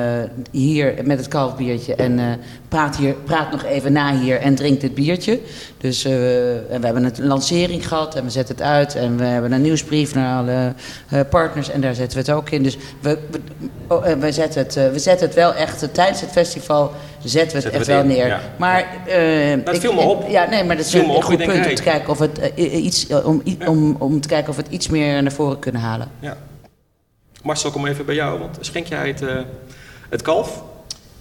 hier 0.52 0.94
met 1.04 1.18
het 1.18 1.28
kalfbiertje 1.28 1.96
en 1.96 2.20
uh, 2.20 2.26
praat, 2.68 2.96
hier, 2.96 3.14
praat 3.14 3.52
nog 3.52 3.64
even 3.64 3.92
na 3.92 4.20
hier 4.20 4.40
en 4.40 4.56
drink 4.56 4.82
dit 4.82 4.96
biertje. 4.96 5.40
Dus 5.78 6.06
uh, 6.06 6.72
en 6.72 6.80
we 6.80 6.86
hebben 6.86 7.04
een 7.04 7.28
lancering 7.28 7.88
gehad 7.88 8.16
en 8.16 8.24
we 8.24 8.30
zetten 8.30 8.56
het 8.56 8.64
uit 8.64 8.96
en 8.96 9.18
we 9.18 9.24
hebben 9.24 9.52
een 9.52 9.62
nieuwsbrief 9.62 10.14
naar 10.14 10.38
alle 10.38 10.74
partners 11.30 11.70
en 11.70 11.82
daar 11.82 11.96
zetten 11.96 12.18
we 12.18 12.32
het 12.32 12.40
ook 12.40 12.50
in. 12.50 12.64
Dus 12.64 12.78
we, 13.02 13.18
we, 13.32 13.40
oh, 13.88 14.04
we, 14.04 14.32
zetten, 14.32 14.64
het, 14.64 14.74
we 14.74 15.00
zetten 15.00 15.28
het 15.28 15.36
wel 15.36 15.54
echt, 15.54 15.94
tijdens 15.94 16.22
het 16.22 16.32
festival 16.32 16.92
zetten 17.24 17.58
we 17.58 17.64
het 17.64 17.64
Zetten 17.64 17.72
echt 17.72 17.86
we 17.86 17.94
het 17.94 18.02
wel 18.04 18.12
in, 18.12 18.18
neer. 18.18 18.28
ja. 18.28 18.42
Maar, 18.58 18.86
Dat 19.64 19.78
viel 19.78 19.94
me 19.94 20.02
op. 20.02 20.30
Ja, 20.30 20.50
nee, 20.50 20.64
maar 20.64 20.78
dat 20.78 20.86
is 20.86 20.94
een 20.94 21.10
op, 21.10 21.24
goed 21.24 21.38
denk, 21.38 21.52
punt 21.52 21.68
om 21.68 21.76
te 21.76 21.84
kijken 21.84 22.10
of 22.10 22.20
het 22.20 22.52
iets, 22.56 23.08
om, 23.24 23.42
om, 23.68 23.96
om 24.00 24.22
te 24.22 24.28
kijken 24.28 24.50
of 24.50 24.56
we 24.56 24.62
het 24.62 24.72
iets 24.72 24.88
meer 24.88 25.22
naar 25.24 25.32
voren 25.32 25.60
kunnen 25.60 25.82
halen. 25.82 26.08
Ja. 26.20 26.38
Marcel, 27.46 27.72
kom 27.72 27.88
even 27.88 28.06
bij 28.06 28.16
jou. 28.16 28.40
Want 28.40 28.58
schenk 28.60 28.88
jij 28.88 29.08
het, 29.08 29.22
uh, 29.22 29.40
het 30.10 30.22
kalf? 30.22 30.64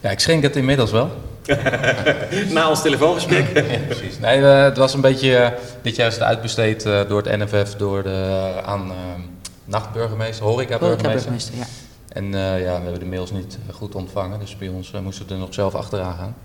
Ja, 0.01 0.11
ik 0.11 0.21
schenk 0.21 0.43
het 0.43 0.57
inmiddels 0.57 0.91
wel. 0.91 1.11
Na 2.55 2.69
ons 2.69 2.83
telefoongesprek. 2.83 3.47
ja, 3.71 3.79
precies. 3.87 4.19
Nee, 4.19 4.41
uh, 4.41 4.63
het 4.63 4.77
was 4.77 4.95
een 4.95 5.01
beetje 5.01 5.31
uh, 5.31 5.49
dit 5.83 5.97
jaar 5.97 6.07
is 6.07 6.15
het 6.15 6.23
uitbesteed 6.23 6.87
uh, 6.87 7.01
door 7.09 7.23
het 7.23 7.39
NFF 7.39 7.75
door 7.75 8.03
de, 8.03 8.53
aan 8.65 8.93
nachtburgemeester, 9.65 10.45
horeca-burgemeester. 10.45 11.31
Horeca 11.31 11.57
ja. 11.57 11.67
En 12.09 12.33
ja, 12.33 12.77
we 12.77 12.83
hebben 12.83 12.99
de 12.99 13.07
mails 13.07 13.31
niet 13.31 13.59
goed 13.71 13.95
ontvangen, 13.95 14.39
dus 14.39 14.57
bij 14.57 14.69
ons 14.69 14.91
moesten 14.91 15.27
we 15.27 15.33
er 15.33 15.41
nog 15.41 15.55
zelf 15.55 15.75
achteraan 15.75 16.17
gaan. 16.17 16.37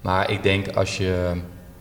Maar 0.00 0.30
ik 0.30 0.42
denk 0.42 0.76
als 0.76 0.96
je, 0.96 1.30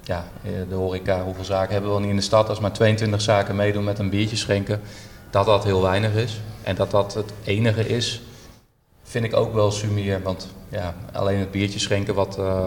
ja, 0.04 0.26
de 0.70 0.76
horeca, 0.76 1.24
hoeveel 1.24 1.44
zaken 1.44 1.72
hebben 1.72 1.90
we 1.90 1.96
wel 1.96 2.00
niet 2.00 2.10
in 2.10 2.16
de 2.16 2.22
stad, 2.22 2.50
als 2.50 2.60
maar 2.60 2.74
22 2.74 3.22
zaken 3.22 3.56
meedoen 3.56 3.84
met 3.84 4.00
een 4.00 4.10
biertje 4.10 4.36
schenken, 4.36 4.82
dat 5.30 5.46
dat 5.46 5.64
heel 5.64 5.82
weinig 5.82 6.14
is. 6.14 6.40
En 6.64 6.76
dat 6.76 6.92
dat 6.92 7.14
het 7.14 7.34
enige 7.44 7.88
is, 7.88 8.22
vind 9.04 9.26
ik 9.26 9.36
ook 9.36 9.54
wel 9.54 9.72
sumier. 9.72 10.22
Want 10.24 10.48
ja, 10.70 10.96
alleen 11.12 11.40
het 11.40 11.52
biertje 11.52 11.80
schenken, 11.80 12.16
wat 12.16 12.38
uh, 12.40 12.66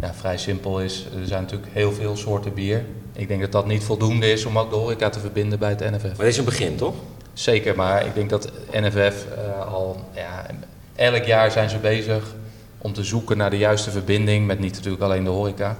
ja, 0.00 0.14
vrij 0.14 0.38
simpel 0.38 0.80
is. 0.80 1.06
Er 1.20 1.26
zijn 1.26 1.42
natuurlijk 1.42 1.72
heel 1.72 1.92
veel 1.92 2.16
soorten 2.16 2.54
bier. 2.54 2.84
Ik 3.12 3.28
denk 3.28 3.40
dat 3.40 3.52
dat 3.52 3.66
niet 3.66 3.84
voldoende 3.84 4.32
is 4.32 4.44
om 4.44 4.58
ook 4.58 4.70
de 4.70 4.76
horeca 4.76 5.08
te 5.08 5.20
verbinden 5.20 5.58
bij 5.58 5.70
het 5.70 5.80
NFF. 5.80 6.02
Maar 6.02 6.16
dit 6.16 6.26
is 6.26 6.36
een 6.36 6.44
begin, 6.44 6.76
toch? 6.76 6.94
Zeker, 7.32 7.76
maar 7.76 8.06
ik 8.06 8.14
denk 8.14 8.30
dat 8.30 8.52
NFF 8.70 9.26
uh, 9.36 9.72
al... 9.72 10.00
Ja, 10.14 10.46
elk 10.94 11.24
jaar 11.24 11.50
zijn 11.50 11.70
ze 11.70 11.78
bezig 11.78 12.34
om 12.78 12.92
te 12.92 13.04
zoeken 13.04 13.36
naar 13.36 13.50
de 13.50 13.58
juiste 13.58 13.90
verbinding 13.90 14.46
met 14.46 14.58
niet 14.58 14.74
natuurlijk 14.74 15.02
alleen 15.02 15.24
de 15.24 15.30
horeca. 15.30 15.78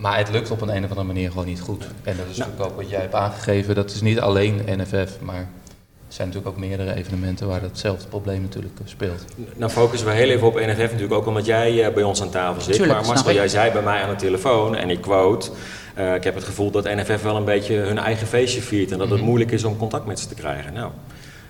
Maar 0.00 0.18
het 0.18 0.30
lukt 0.30 0.50
op 0.50 0.60
een, 0.60 0.68
een 0.68 0.84
of 0.84 0.90
andere 0.90 1.06
manier 1.06 1.30
gewoon 1.30 1.46
niet 1.46 1.60
goed. 1.60 1.84
En 2.02 2.16
dat 2.16 2.26
is 2.30 2.36
nou. 2.36 2.50
natuurlijk 2.50 2.70
ook 2.70 2.76
wat 2.76 2.90
jij 2.90 3.00
hebt 3.00 3.14
aangegeven. 3.14 3.74
Dat 3.74 3.90
is 3.90 4.00
niet 4.00 4.20
alleen 4.20 4.62
NFF, 4.66 5.20
maar 5.20 5.36
er 5.36 6.16
zijn 6.16 6.28
natuurlijk 6.28 6.46
ook 6.46 6.56
meerdere 6.56 6.94
evenementen 6.94 7.48
waar 7.48 7.60
datzelfde 7.60 8.08
probleem 8.08 8.42
natuurlijk 8.42 8.74
speelt. 8.84 9.24
Nou 9.56 9.70
focussen 9.70 10.08
we 10.08 10.14
heel 10.14 10.28
even 10.28 10.46
op 10.46 10.54
NFF 10.54 10.78
natuurlijk 10.78 11.12
ook 11.12 11.26
omdat 11.26 11.46
jij 11.46 11.88
uh, 11.88 11.94
bij 11.94 12.02
ons 12.02 12.22
aan 12.22 12.30
tafel 12.30 12.62
zit. 12.62 12.74
Tuurlijk, 12.74 12.98
maar 12.98 13.06
Marcel, 13.06 13.32
jij 13.32 13.48
zei 13.48 13.72
bij 13.72 13.82
mij 13.82 14.02
aan 14.02 14.10
de 14.10 14.16
telefoon, 14.16 14.76
en 14.76 14.90
ik 14.90 15.00
quote... 15.00 15.50
Uh, 15.98 16.14
ik 16.14 16.24
heb 16.24 16.34
het 16.34 16.44
gevoel 16.44 16.70
dat 16.70 16.84
NFF 16.84 17.22
wel 17.22 17.36
een 17.36 17.44
beetje 17.44 17.74
hun 17.74 17.98
eigen 17.98 18.26
feestje 18.26 18.60
viert... 18.60 18.92
en 18.92 18.98
dat 18.98 19.10
het 19.10 19.18
mm. 19.18 19.24
moeilijk 19.24 19.50
is 19.50 19.64
om 19.64 19.76
contact 19.76 20.06
met 20.06 20.20
ze 20.20 20.28
te 20.28 20.34
krijgen. 20.34 20.72
Nou, 20.72 20.90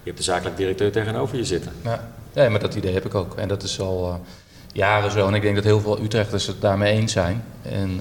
je 0.02 0.04
hebt 0.04 0.16
de 0.16 0.23
zakelijk 0.23 0.57
directeur 0.57 0.92
tegenover 0.92 1.37
je 1.37 1.45
zitten. 1.45 1.73
Ja, 1.85 2.09
nee, 2.33 2.49
maar 2.49 2.61
dat 2.61 2.75
idee 2.75 2.92
heb 2.92 3.04
ik 3.04 3.14
ook. 3.14 3.35
En 3.37 3.49
dat 3.49 3.62
is 3.62 3.80
al 3.80 4.09
uh, 4.09 4.14
jaren 4.73 5.11
zo. 5.11 5.26
En 5.26 5.35
ik 5.35 5.42
denk 5.42 5.54
dat 5.54 5.64
heel 5.64 5.80
veel 5.80 6.00
Utrechters 6.00 6.47
het 6.47 6.61
daarmee 6.61 6.92
eens 6.92 7.12
zijn. 7.12 7.45
En 7.62 8.00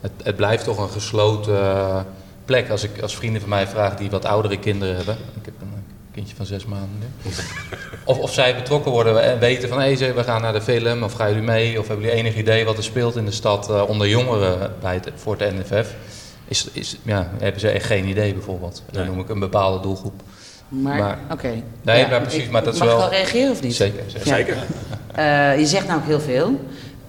het, 0.00 0.10
het, 0.22 0.36
blijft 0.36 0.64
toch 0.64 0.78
een 0.78 0.88
gesloten 0.90 1.54
uh, 1.54 2.00
plek. 2.44 2.70
Als 2.70 2.82
ik 2.84 3.02
als 3.02 3.16
vrienden 3.16 3.40
van 3.40 3.50
mij 3.50 3.66
vraag 3.66 3.96
die 3.96 4.10
wat 4.10 4.24
oudere 4.24 4.58
kinderen 4.58 4.96
hebben. 4.96 5.14
Ik 5.14 5.44
heb 5.44 5.54
een 5.60 5.84
kindje 6.12 6.36
van 6.36 6.46
zes 6.46 6.64
maanden 6.66 6.88
nu. 7.00 7.30
Of, 8.04 8.18
of 8.18 8.32
zij 8.32 8.54
betrokken 8.54 8.90
worden 8.92 9.22
en 9.22 9.38
weten 9.38 9.68
van 9.68 9.80
hé, 9.80 9.94
hey, 9.94 10.14
we 10.14 10.24
gaan 10.24 10.42
naar 10.42 10.52
de 10.52 10.62
film 10.62 11.02
of 11.02 11.12
gaan 11.12 11.28
jullie 11.28 11.42
mee? 11.42 11.78
Of 11.80 11.88
hebben 11.88 12.06
jullie 12.06 12.20
enig 12.20 12.36
idee 12.36 12.64
wat 12.64 12.76
er 12.76 12.82
speelt 12.84 13.16
in 13.16 13.24
de 13.24 13.30
stad 13.30 13.70
uh, 13.70 13.82
onder 13.88 14.08
jongeren 14.08 14.72
bij 14.80 14.94
het, 14.94 15.10
voor 15.14 15.36
het 15.38 15.52
NFF? 15.54 15.94
Is, 16.44 16.68
is, 16.72 16.96
ja, 17.02 17.30
hebben 17.38 17.60
ze 17.60 17.68
echt 17.68 17.86
geen 17.86 18.06
idee 18.08 18.32
bijvoorbeeld. 18.34 18.82
Dan 18.90 19.02
Nee. 19.02 19.10
noem 19.10 19.20
ik 19.20 19.28
een 19.28 19.38
bepaalde 19.38 19.80
doelgroep. 19.80 20.22
Maar, 20.68 20.98
Maar- 20.98 21.18
oké. 21.32 21.62
Nee, 21.82 22.06
maar 22.08 22.20
precies, 22.20 22.48
maar 22.48 22.64
dat 22.64 22.74
is 22.74 22.78
mag 22.80 22.88
wel- 22.88 22.96
ik 22.96 23.02
wel 23.02 23.10
reageren 23.18 23.50
of 23.50 23.62
niet? 23.62 23.74
Zeker, 23.74 24.02
zeker. 24.06 24.28
Ja. 24.28 24.34
Zeker. 24.34 24.56
Eh, 25.14 25.58
je 25.58 25.66
zegt 25.66 25.86
nou 25.86 26.00
ook 26.00 26.06
heel 26.06 26.20
veel. 26.20 26.60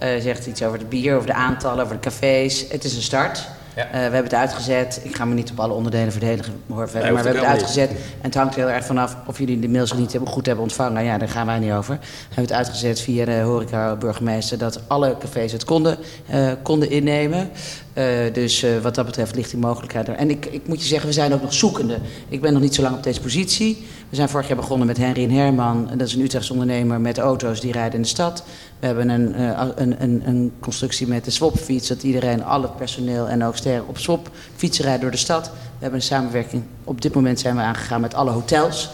Eh, 0.01 0.21
zegt 0.21 0.45
iets 0.45 0.63
over 0.63 0.79
het 0.79 0.89
bier, 0.89 1.15
over 1.15 1.27
de 1.27 1.33
aantallen, 1.33 1.83
over 1.83 1.95
de 1.95 2.01
cafés. 2.01 2.65
Het 2.69 2.83
is 2.83 2.95
een 2.95 3.01
start. 3.01 3.47
Ja. 3.75 3.85
Eh, 3.85 3.91
we 3.91 3.97
hebben 3.97 4.23
het 4.23 4.33
uitgezet. 4.33 5.01
Ik 5.03 5.15
ga 5.15 5.25
me 5.25 5.33
niet 5.33 5.51
op 5.51 5.59
alle 5.59 5.73
onderdelen 5.73 6.11
verdedigen, 6.11 6.53
hoor 6.69 6.89
verder. 6.89 7.01
Nee, 7.01 7.11
maar 7.11 7.23
we 7.23 7.29
hebben 7.29 7.49
het 7.49 7.57
uitgezet. 7.59 7.89
En 7.89 7.97
het 8.21 8.35
hangt 8.35 8.55
heel 8.55 8.69
erg 8.69 8.85
vanaf 8.85 9.15
of 9.25 9.37
jullie 9.37 9.59
de 9.59 9.69
mails 9.69 9.93
niet 9.93 10.11
hebben, 10.11 10.31
goed 10.31 10.45
hebben 10.45 10.63
ontvangen. 10.63 11.03
Ja, 11.03 11.17
daar 11.17 11.29
gaan 11.29 11.45
wij 11.45 11.59
niet 11.59 11.71
over. 11.71 11.93
We 12.01 12.07
hebben 12.25 12.43
het 12.43 12.53
uitgezet 12.53 12.99
via 12.99 13.25
de 13.25 13.39
horeca-burgemeester... 13.39 14.57
dat 14.57 14.81
alle 14.87 15.17
cafés 15.19 15.51
het 15.51 15.63
konden, 15.63 15.97
eh, 16.27 16.51
konden 16.61 16.89
innemen. 16.89 17.49
Eh, 17.93 18.33
dus 18.33 18.63
eh, 18.63 18.77
wat 18.81 18.95
dat 18.95 19.05
betreft 19.05 19.35
ligt 19.35 19.49
die 19.49 19.59
mogelijkheid 19.59 20.07
er. 20.07 20.15
En 20.15 20.29
ik, 20.29 20.45
ik 20.45 20.67
moet 20.67 20.81
je 20.81 20.87
zeggen, 20.87 21.07
we 21.07 21.13
zijn 21.13 21.33
ook 21.33 21.41
nog 21.41 21.53
zoekende. 21.53 21.97
Ik 22.29 22.41
ben 22.41 22.53
nog 22.53 22.61
niet 22.61 22.75
zo 22.75 22.81
lang 22.81 22.95
op 22.95 23.03
deze 23.03 23.21
positie. 23.21 23.85
We 24.09 24.15
zijn 24.15 24.29
vorig 24.29 24.47
jaar 24.47 24.57
begonnen 24.57 24.87
met 24.87 24.97
Henry 24.97 25.23
en 25.23 25.31
Herman. 25.31 25.89
Dat 25.97 26.07
is 26.07 26.13
een 26.13 26.21
Utrechtse 26.21 26.51
ondernemer 26.51 27.01
met 27.01 27.17
auto's 27.17 27.59
die 27.61 27.71
rijden 27.71 27.93
in 27.93 28.01
de 28.01 28.07
stad. 28.07 28.43
We 28.79 28.85
hebben 28.85 29.09
een, 29.09 29.35
eh, 29.35 29.67
een, 29.75 30.03
een, 30.03 30.21
een 30.25 30.51
constructie 30.59 31.07
met 31.07 31.25
de 31.25 31.31
swapfiets... 31.31 31.87
dat 31.87 32.03
iedereen, 32.03 32.43
al 32.43 32.61
het 32.61 32.75
personeel 32.75 33.27
en 33.27 33.43
ook 33.43 33.57
sterren 33.57 33.87
op 33.87 33.97
swap 33.97 34.29
fietsen 34.55 34.83
rijden 34.83 35.01
door 35.01 35.11
de 35.11 35.17
stad. 35.17 35.45
We 35.45 35.51
hebben 35.79 35.99
een 35.99 36.05
samenwerking. 36.05 36.63
Op 36.83 37.01
dit 37.01 37.13
moment 37.13 37.39
zijn 37.39 37.55
we 37.55 37.61
aangegaan 37.61 38.01
met 38.01 38.13
alle 38.13 38.31
hotels... 38.31 38.89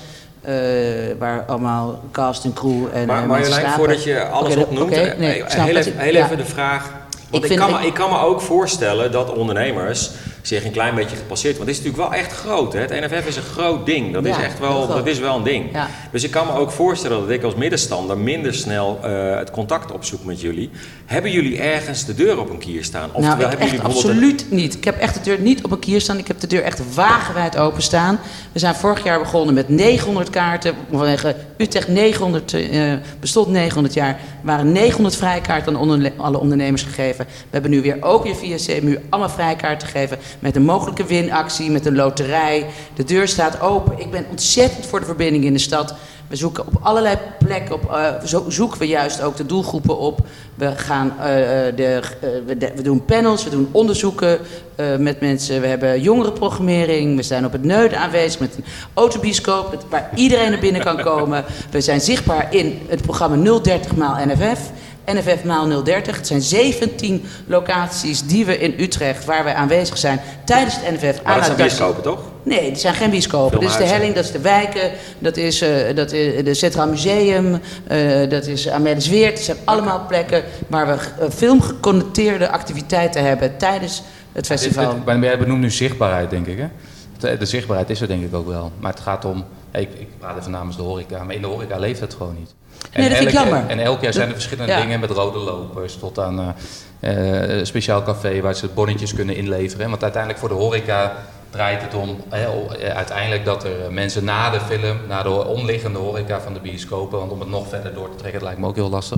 waar 1.19 1.45
allemaal 1.47 2.03
cast 2.11 2.45
en 2.45 2.53
crew 2.53 2.85
en 2.93 3.07
Maar 3.07 3.27
Marjolein, 3.27 3.69
voordat 3.69 4.03
je 4.03 4.23
alles 4.25 4.55
opnoemt, 4.55 4.89
nee, 4.89 5.43
heel, 5.43 6.11
Ja. 6.11 6.25
even 6.25 6.37
de 6.37 6.45
vraag. 6.45 7.05
Want 7.29 7.51
Ik 7.51 7.57
kan, 7.57 7.71
me, 7.71 7.85
ik 7.85 7.93
kan 7.93 8.09
me 8.09 8.19
ook 8.19 8.41
voorstellen 8.41 9.11
dat 9.11 9.33
ondernemers 9.33 10.09
zich 10.47 10.65
een 10.65 10.71
klein 10.71 10.95
beetje 10.95 11.15
gepasseerd... 11.15 11.57
Want 11.57 11.69
het 11.69 11.77
is 11.77 11.83
natuurlijk 11.83 12.09
wel 12.09 12.19
echt 12.19 12.31
groot. 12.31 12.73
Hè? 12.73 12.79
Het 12.79 12.89
NFF 12.89 13.27
is 13.27 13.35
een 13.35 13.41
groot 13.43 13.85
ding. 13.85 14.13
Dat, 14.13 14.25
is, 14.25 14.37
echt 14.37 14.59
wel, 14.59 14.87
dat 14.87 15.07
is 15.07 15.19
wel 15.19 15.35
een 15.35 15.43
ding. 15.43 15.71
Ja. 15.73 15.87
Dus 16.11 16.23
ik 16.23 16.31
kan 16.31 16.47
me 16.47 16.53
ook 16.53 16.71
voorstellen 16.71 17.19
dat 17.19 17.29
ik 17.29 17.43
als 17.43 17.55
middenstander 17.55 18.17
minder 18.17 18.53
snel 18.53 18.99
eh, 19.03 19.37
het 19.37 19.51
contact 19.51 19.91
opzoek 19.91 20.23
met 20.25 20.41
jullie. 20.41 20.69
Hebben 21.05 21.31
jullie 21.31 21.57
ergens 21.61 22.05
de 22.05 22.15
deur 22.15 22.39
op 22.39 22.49
een 22.49 22.57
kier 22.57 22.83
staan? 22.83 23.09
nou, 23.13 23.23
Oftewel, 23.23 23.51
ik 23.51 23.57
hebben 23.57 23.65
jullie 23.67 23.81
bijvoorbeeld 23.81 24.15
een- 24.15 24.23
absoluut 24.23 24.51
niet. 24.51 24.75
Ik 24.75 24.83
heb 24.83 24.99
echt 24.99 25.13
de 25.13 25.21
deur 25.21 25.39
niet 25.39 25.63
op 25.63 25.71
een 25.71 25.79
kier 25.79 26.01
staan. 26.01 26.17
Ik 26.17 26.27
heb 26.27 26.39
de 26.39 26.47
deur 26.47 26.63
echt 26.63 26.93
wagenwijd 26.95 27.57
openstaan. 27.57 28.19
We 28.51 28.59
zijn 28.59 28.75
vorig 28.75 29.03
jaar 29.03 29.19
begonnen 29.19 29.53
met 29.53 29.69
900 29.69 30.29
kaarten. 30.29 30.73
Vanwege 30.91 31.35
Utrecht 31.57 31.87
900, 31.87 32.53
eh, 32.53 32.93
bestond 33.19 33.47
900 33.47 33.93
jaar. 33.93 34.19
Waren 34.41 34.71
900 34.71 35.15
vrijkaarten 35.15 35.75
aan 35.77 36.11
alle 36.17 36.39
ondernemers 36.39 36.83
gegeven. 36.83 37.25
We 37.25 37.31
hebben 37.49 37.71
nu 37.71 37.81
weer 37.81 37.97
ook 37.99 38.23
weer 38.23 38.35
via 38.35 38.55
CMU 38.57 38.99
allemaal 39.09 39.29
vrijkaarten 39.29 39.87
gegeven. 39.87 40.17
Met 40.39 40.55
een 40.55 40.65
mogelijke 40.65 41.05
winactie, 41.05 41.71
met 41.71 41.85
een 41.85 41.95
loterij. 41.95 42.65
De 42.95 43.03
deur 43.03 43.27
staat 43.27 43.61
open. 43.61 43.99
Ik 43.99 44.11
ben 44.11 44.25
ontzettend 44.29 44.85
voor 44.85 44.99
de 44.99 45.05
verbinding 45.05 45.43
in 45.43 45.53
de 45.53 45.59
stad. 45.59 45.95
We 46.27 46.35
zoeken 46.35 46.67
op 46.67 46.73
allerlei 46.81 47.17
plekken, 47.39 47.75
op, 47.75 47.91
eh, 47.91 48.23
zo 48.25 48.45
zoeken 48.47 48.79
we 48.79 48.87
juist 48.87 49.21
ook 49.21 49.35
de 49.35 49.45
doelgroepen 49.45 49.97
op. 49.97 50.19
We, 50.55 50.75
gaan, 50.75 51.13
eh, 51.19 51.67
eh, 51.67 51.75
de, 51.75 52.01
we, 52.75 52.81
doen 52.81 53.05
panels, 53.05 53.43
we 53.43 53.49
doen 53.49 53.69
onderzoeken 53.71 54.39
met 54.99 55.19
mensen. 55.19 55.61
We 55.61 55.67
hebben 55.67 56.01
jongerenprogrammering. 56.01 57.15
We 57.15 57.23
zijn 57.23 57.45
op 57.45 57.51
het 57.51 57.63
Neuden 57.63 57.99
aanwezig 57.99 58.39
met 58.39 58.55
een 58.57 58.63
autobioscoop 58.93 59.85
waar 59.89 60.09
iedereen 60.15 60.49
naar 60.49 60.59
binnen 60.59 60.81
kan 60.81 61.01
komen. 61.01 61.45
We 61.69 61.81
zijn 61.81 62.01
zichtbaar 62.01 62.53
in 62.53 62.79
het 62.87 63.01
programma 63.01 63.59
030 63.61 63.95
maal 63.95 64.25
NFF. 64.25 64.71
NFF 65.13 65.43
maal 65.43 65.83
030. 65.83 66.15
Het 66.15 66.27
zijn 66.27 66.41
17 66.41 67.25
locaties 67.45 68.23
die 68.23 68.45
we 68.45 68.57
in 68.59 68.73
Utrecht, 68.77 69.25
waar 69.25 69.43
wij 69.43 69.53
aanwezig 69.53 69.97
zijn 69.97 70.19
tijdens 70.45 70.75
het 70.79 70.91
NFF. 70.93 71.23
Maar 71.23 71.35
dat 71.35 71.45
zijn 71.45 71.57
bioscopen, 71.57 72.03
toch? 72.03 72.19
Nee, 72.43 72.67
die 72.67 72.75
zijn 72.75 72.93
geen 72.93 73.09
bioscopen. 73.09 73.59
Dat 73.61 73.69
is 73.69 73.77
de. 73.77 73.83
Helling, 73.83 74.13
dat 74.15 74.23
is 74.23 74.31
de 74.31 74.39
Wijken, 74.39 74.91
dat 75.19 75.37
is, 75.37 75.61
eh 75.61 75.95
dat 75.95 76.11
is 76.11 76.43
de 76.43 76.53
Centraal 76.53 76.87
Museum, 76.87 77.59
eh, 77.87 78.29
dat 78.29 78.45
is 78.47 78.69
Amelis 78.69 79.07
Weert. 79.07 79.33
Het 79.33 79.43
zijn 79.43 79.57
allemaal 79.63 80.05
plekken 80.07 80.43
waar 80.67 80.87
we 80.87 80.93
uh, 80.93 81.29
filmgeconnecteerde 81.29 82.49
activiteiten 82.51 83.23
hebben 83.23 83.57
tijdens 83.57 84.01
het 84.31 84.45
festival. 84.45 84.83
Dit- 84.85 84.93
dit- 84.95 85.05
maar 85.05 85.19
jij 85.19 85.37
benoemt 85.37 85.59
nu 85.61 85.71
zichtbaarheid, 85.71 86.29
denk 86.29 86.47
ik. 86.47 86.57
Hè? 86.57 86.67
De, 87.19 87.37
de 87.37 87.45
zichtbaarheid 87.45 87.89
is 87.89 88.01
er 88.01 88.07
denk 88.07 88.23
ik 88.23 88.35
ook 88.35 88.47
wel. 88.47 88.71
Maar 88.79 88.91
het 88.91 88.99
gaat 89.01 89.25
om, 89.25 89.45
ik, 89.71 89.89
ik 89.99 90.07
praat 90.19 90.37
even 90.39 90.51
namens 90.51 90.75
de 90.77 90.81
horeca, 90.83 91.23
maar 91.23 91.35
in 91.35 91.41
de 91.41 91.47
horeca 91.47 91.77
leeft 91.77 91.99
het 91.99 92.13
gewoon 92.13 92.35
niet. 92.39 92.53
En 92.91 92.99
Nee, 92.99 93.09
dat 93.09 93.17
vind 93.17 93.29
ik 93.29 93.35
elk- 93.35 93.45
jammer. 93.47 93.69
En 93.69 93.79
elk 93.79 94.01
jaar 94.01 94.13
zijn 94.13 94.27
er 94.27 94.33
verschillende 94.33 94.71
Ja. 94.71 94.81
dingen 94.81 94.99
met 94.99 95.09
rode 95.09 95.37
lopers 95.39 95.97
tot 95.99 96.19
aan 96.19 96.55
een 96.99 97.65
speciaal 97.65 98.03
café 98.03 98.41
waar 98.41 98.53
ze 98.55 98.67
bonnetjes 98.67 99.13
kunnen 99.13 99.35
inleveren. 99.35 99.89
Want 99.89 100.01
uiteindelijk 100.03 100.41
voor 100.41 100.49
de 100.49 100.55
horeca 100.55 101.13
draait 101.49 101.81
het 101.81 101.93
om 101.93 102.17
eh, 102.29 102.95
uiteindelijk 102.95 103.45
dat 103.45 103.63
er 103.63 103.91
mensen 103.91 104.23
na 104.23 104.49
de 104.49 104.59
film, 104.59 104.97
na 105.07 105.23
de 105.23 105.45
omliggende 105.45 105.99
horeca 105.99 106.41
van 106.41 106.53
de 106.53 106.59
bioscopen, 106.59 107.19
want 107.19 107.31
om 107.31 107.39
het 107.39 107.49
nog 107.49 107.67
verder 107.69 107.93
door 107.93 108.09
te 108.09 108.15
trekken, 108.17 108.39
dat 108.39 108.41
lijkt 108.47 108.59
me 108.59 108.67
ook 108.67 108.75
heel 108.75 108.89
lastig. 108.89 109.17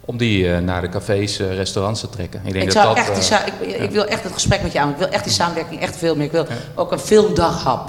Om 0.00 0.16
die 0.16 0.48
naar 0.48 0.80
de 0.80 0.88
cafés, 0.88 1.38
restaurants 1.38 2.00
te 2.00 2.08
trekken. 2.08 2.40
Ik 2.44 2.52
denk 2.52 2.64
Ik, 2.64 2.72
dat 2.72 2.82
zou 2.82 2.94
dat, 2.94 2.96
echt 3.18 3.60
die 3.60 3.76
ik, 3.76 3.90
wil 3.90 4.04
echt 4.06 4.22
het 4.22 4.32
gesprek 4.32 4.62
met 4.62 4.72
jou. 4.72 4.90
Ik 4.90 4.96
wil 4.96 5.08
echt 5.08 5.24
die 5.24 5.32
samenwerking 5.32 5.80
echt 5.80 5.96
veel 5.96 6.16
meer. 6.16 6.24
Ik 6.24 6.32
wil 6.32 6.46
ook 6.74 6.92
een 6.92 6.98
filmdaghap. 6.98 7.88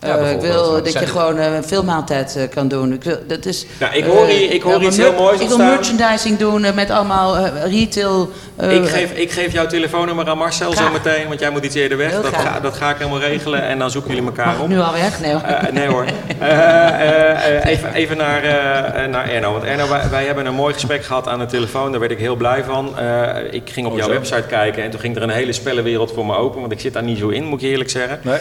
Ja, 0.00 0.08
Eh, 0.08 0.30
ik 0.30 0.38
bijvoorbeeld. 0.40 0.70
wil 0.70 0.82
dat 0.82 0.92
je 0.92 1.06
gewoon 1.06 1.38
eh, 1.38 1.54
een 1.54 1.64
filmmaaltijd 1.64 2.36
eh, 2.36 2.42
kan 2.54 2.68
doen. 2.68 2.92
Ik 2.92 3.02
wil, 3.04 3.18
dat 3.26 3.46
is, 3.46 3.66
Nou, 3.80 3.94
ik 3.94 4.04
hoor 4.04 4.26
eh, 4.26 4.34
hier- 4.34 4.52
ik 4.52 4.62
hoor 4.62 4.72
ja, 4.72 4.78
maar 4.78 4.86
iets 4.86 4.96
heel 4.96 5.12
moois 5.12 5.40
Ik 5.40 5.48
wil 5.48 5.58
merchandising 5.58 6.38
doen 6.38 6.64
eh, 6.64 6.74
met 6.74 6.90
allemaal 6.90 7.36
eh, 7.36 7.72
retail. 7.72 8.30
eh, 8.56 8.74
ik, 8.74 8.86
geef, 8.88 9.12
ik 9.12 9.30
geef 9.30 9.52
jouw 9.52 9.66
telefoonnummer 9.66 10.28
aan 10.28 10.38
Marcel 10.38 10.70
Graag. 10.70 10.86
zo 10.86 10.92
meteen, 10.92 11.28
want 11.28 11.40
jij 11.40 11.50
moet 11.50 11.64
iets 11.64 11.74
eerder 11.74 11.98
weg. 11.98 12.12
Dat 12.12 12.26
ga, 12.36 12.60
dat 12.60 12.76
ga 12.76 12.90
ik 12.90 12.96
helemaal 12.96 13.18
regelen 13.20 13.62
en 13.62 13.78
dan 13.78 13.90
zoeken 13.90 14.10
jullie 14.10 14.26
elkaar 14.26 14.46
Mag 14.46 14.56
ik 14.56 14.62
op. 14.62 14.68
nu 14.68 14.78
al 14.80 14.92
weg? 14.92 15.20
Nee 15.20 15.32
hoor. 15.32 15.42
Eh, 15.42 15.72
nee 15.72 15.86
hoor. 15.86 16.04
Eh, 16.38 16.48
eh, 16.48 17.56
eh, 17.56 17.64
even 17.64 17.92
even 17.94 18.16
naar, 18.16 18.42
eh, 18.42 19.04
eh, 19.04 19.10
naar 19.10 19.28
Erno. 19.30 19.52
Want 19.52 19.64
Erno, 19.64 19.88
wij, 19.88 20.00
wij 20.10 20.24
hebben 20.24 20.46
een 20.46 20.54
mooi 20.54 20.72
gesprek 20.74 21.04
gehad 21.04 21.28
aan 21.28 21.38
de 21.38 21.46
telefoon. 21.46 21.90
Daar 21.90 22.00
werd 22.00 22.12
ik 22.12 22.18
heel 22.18 22.36
blij 22.36 22.64
van. 22.64 22.98
Eh, 22.98 23.30
ik 23.50 23.70
ging 23.72 23.86
op 23.86 23.92
Oh, 23.92 23.98
jouw 23.98 24.06
zo. 24.06 24.12
website 24.12 24.42
kijken 24.48 24.82
en 24.82 24.90
toen 24.90 25.00
ging 25.00 25.16
er 25.16 25.22
een 25.22 25.30
hele 25.30 25.52
spellenwereld 25.52 26.12
voor 26.12 26.26
me 26.26 26.34
open. 26.36 26.60
Want 26.60 26.72
ik 26.72 26.80
zit 26.80 26.92
daar 26.92 27.02
niet 27.02 27.18
zo 27.18 27.28
in, 27.28 27.44
moet 27.44 27.54
ik 27.58 27.64
je 27.64 27.70
eerlijk 27.72 27.90
zeggen. 27.90 28.20
Nee. 28.22 28.38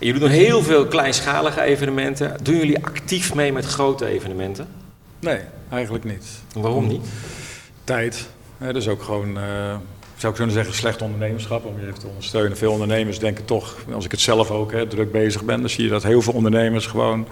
Jullie 0.00 0.20
doen 0.20 0.28
heel 0.30 0.62
veel 0.62 0.86
kleinschalige 1.00 1.62
evenementen. 1.62 2.36
Doen 2.42 2.56
jullie 2.56 2.84
actief 2.84 3.34
mee 3.34 3.52
met 3.52 3.64
grote 3.64 4.06
evenementen? 4.06 4.68
nee, 5.18 5.38
eigenlijk 5.70 6.04
niet. 6.04 6.26
Waarom 6.54 6.86
niet? 6.86 7.06
Tijd. 7.84 8.28
Dat 8.58 8.76
is 8.76 8.88
ook 8.88 9.02
gewoon, 9.02 9.38
eh, 9.38 9.76
zou 10.16 10.32
ik 10.32 10.34
kunnen 10.34 10.54
zeggen, 10.54 10.74
slecht 10.74 11.02
ondernemerschap 11.02 11.64
om 11.64 11.80
je 11.80 11.86
even 11.86 11.98
te 11.98 12.06
ondersteunen. 12.06 12.56
Veel 12.56 12.72
ondernemers 12.72 13.18
denken 13.18 13.44
toch, 13.44 13.76
als 13.92 14.04
ik 14.04 14.10
het 14.10 14.20
zelf 14.20 14.50
ook 14.50 14.72
hè, 14.72 14.86
druk 14.86 15.12
bezig 15.12 15.44
ben, 15.44 15.60
dan 15.60 15.70
zie 15.70 15.84
je 15.84 15.90
dat 15.90 16.02
heel 16.02 16.22
veel 16.22 16.32
ondernemers 16.32 16.86
gewoon 16.86 17.26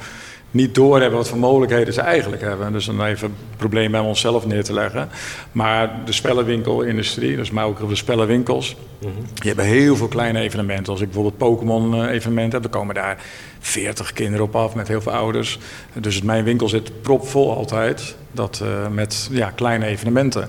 niet 0.50 0.74
doorhebben 0.74 1.18
wat 1.18 1.28
voor 1.28 1.38
mogelijkheden 1.38 1.94
ze 1.94 2.00
eigenlijk 2.00 2.42
hebben. 2.42 2.72
Dus 2.72 2.84
dan 2.84 3.04
even 3.04 3.28
het 3.28 3.56
probleem 3.56 3.90
bij 3.90 4.00
onszelf 4.00 4.46
neer 4.46 4.64
te 4.64 4.72
leggen. 4.72 5.08
Maar 5.52 6.00
de 6.04 6.12
spellenwinkelindustrie, 6.12 7.36
dus 7.36 7.50
maar 7.50 7.64
ook 7.64 7.88
de 7.88 7.96
spellenwinkels, 7.96 8.76
die 9.34 9.46
hebben 9.46 9.64
heel 9.64 9.96
veel 9.96 10.08
kleine 10.08 10.40
evenementen. 10.40 10.92
Als 10.92 11.00
ik 11.00 11.06
bijvoorbeeld 11.06 11.36
Pokémon-evenement 11.36 12.52
heb, 12.52 12.62
dan 12.62 12.70
komen 12.70 12.94
daar 12.94 13.22
40 13.68 14.12
kinderen 14.12 14.44
op 14.44 14.56
af 14.56 14.74
met 14.74 14.88
heel 14.88 15.00
veel 15.00 15.12
ouders. 15.12 15.58
Dus 15.92 16.22
mijn 16.22 16.44
winkel 16.44 16.68
zit 16.68 17.02
propvol 17.02 17.56
altijd. 17.56 18.16
Dat, 18.32 18.60
eh, 18.62 18.88
met 18.88 19.28
ja, 19.30 19.50
kleine 19.50 19.86
evenementen. 19.86 20.48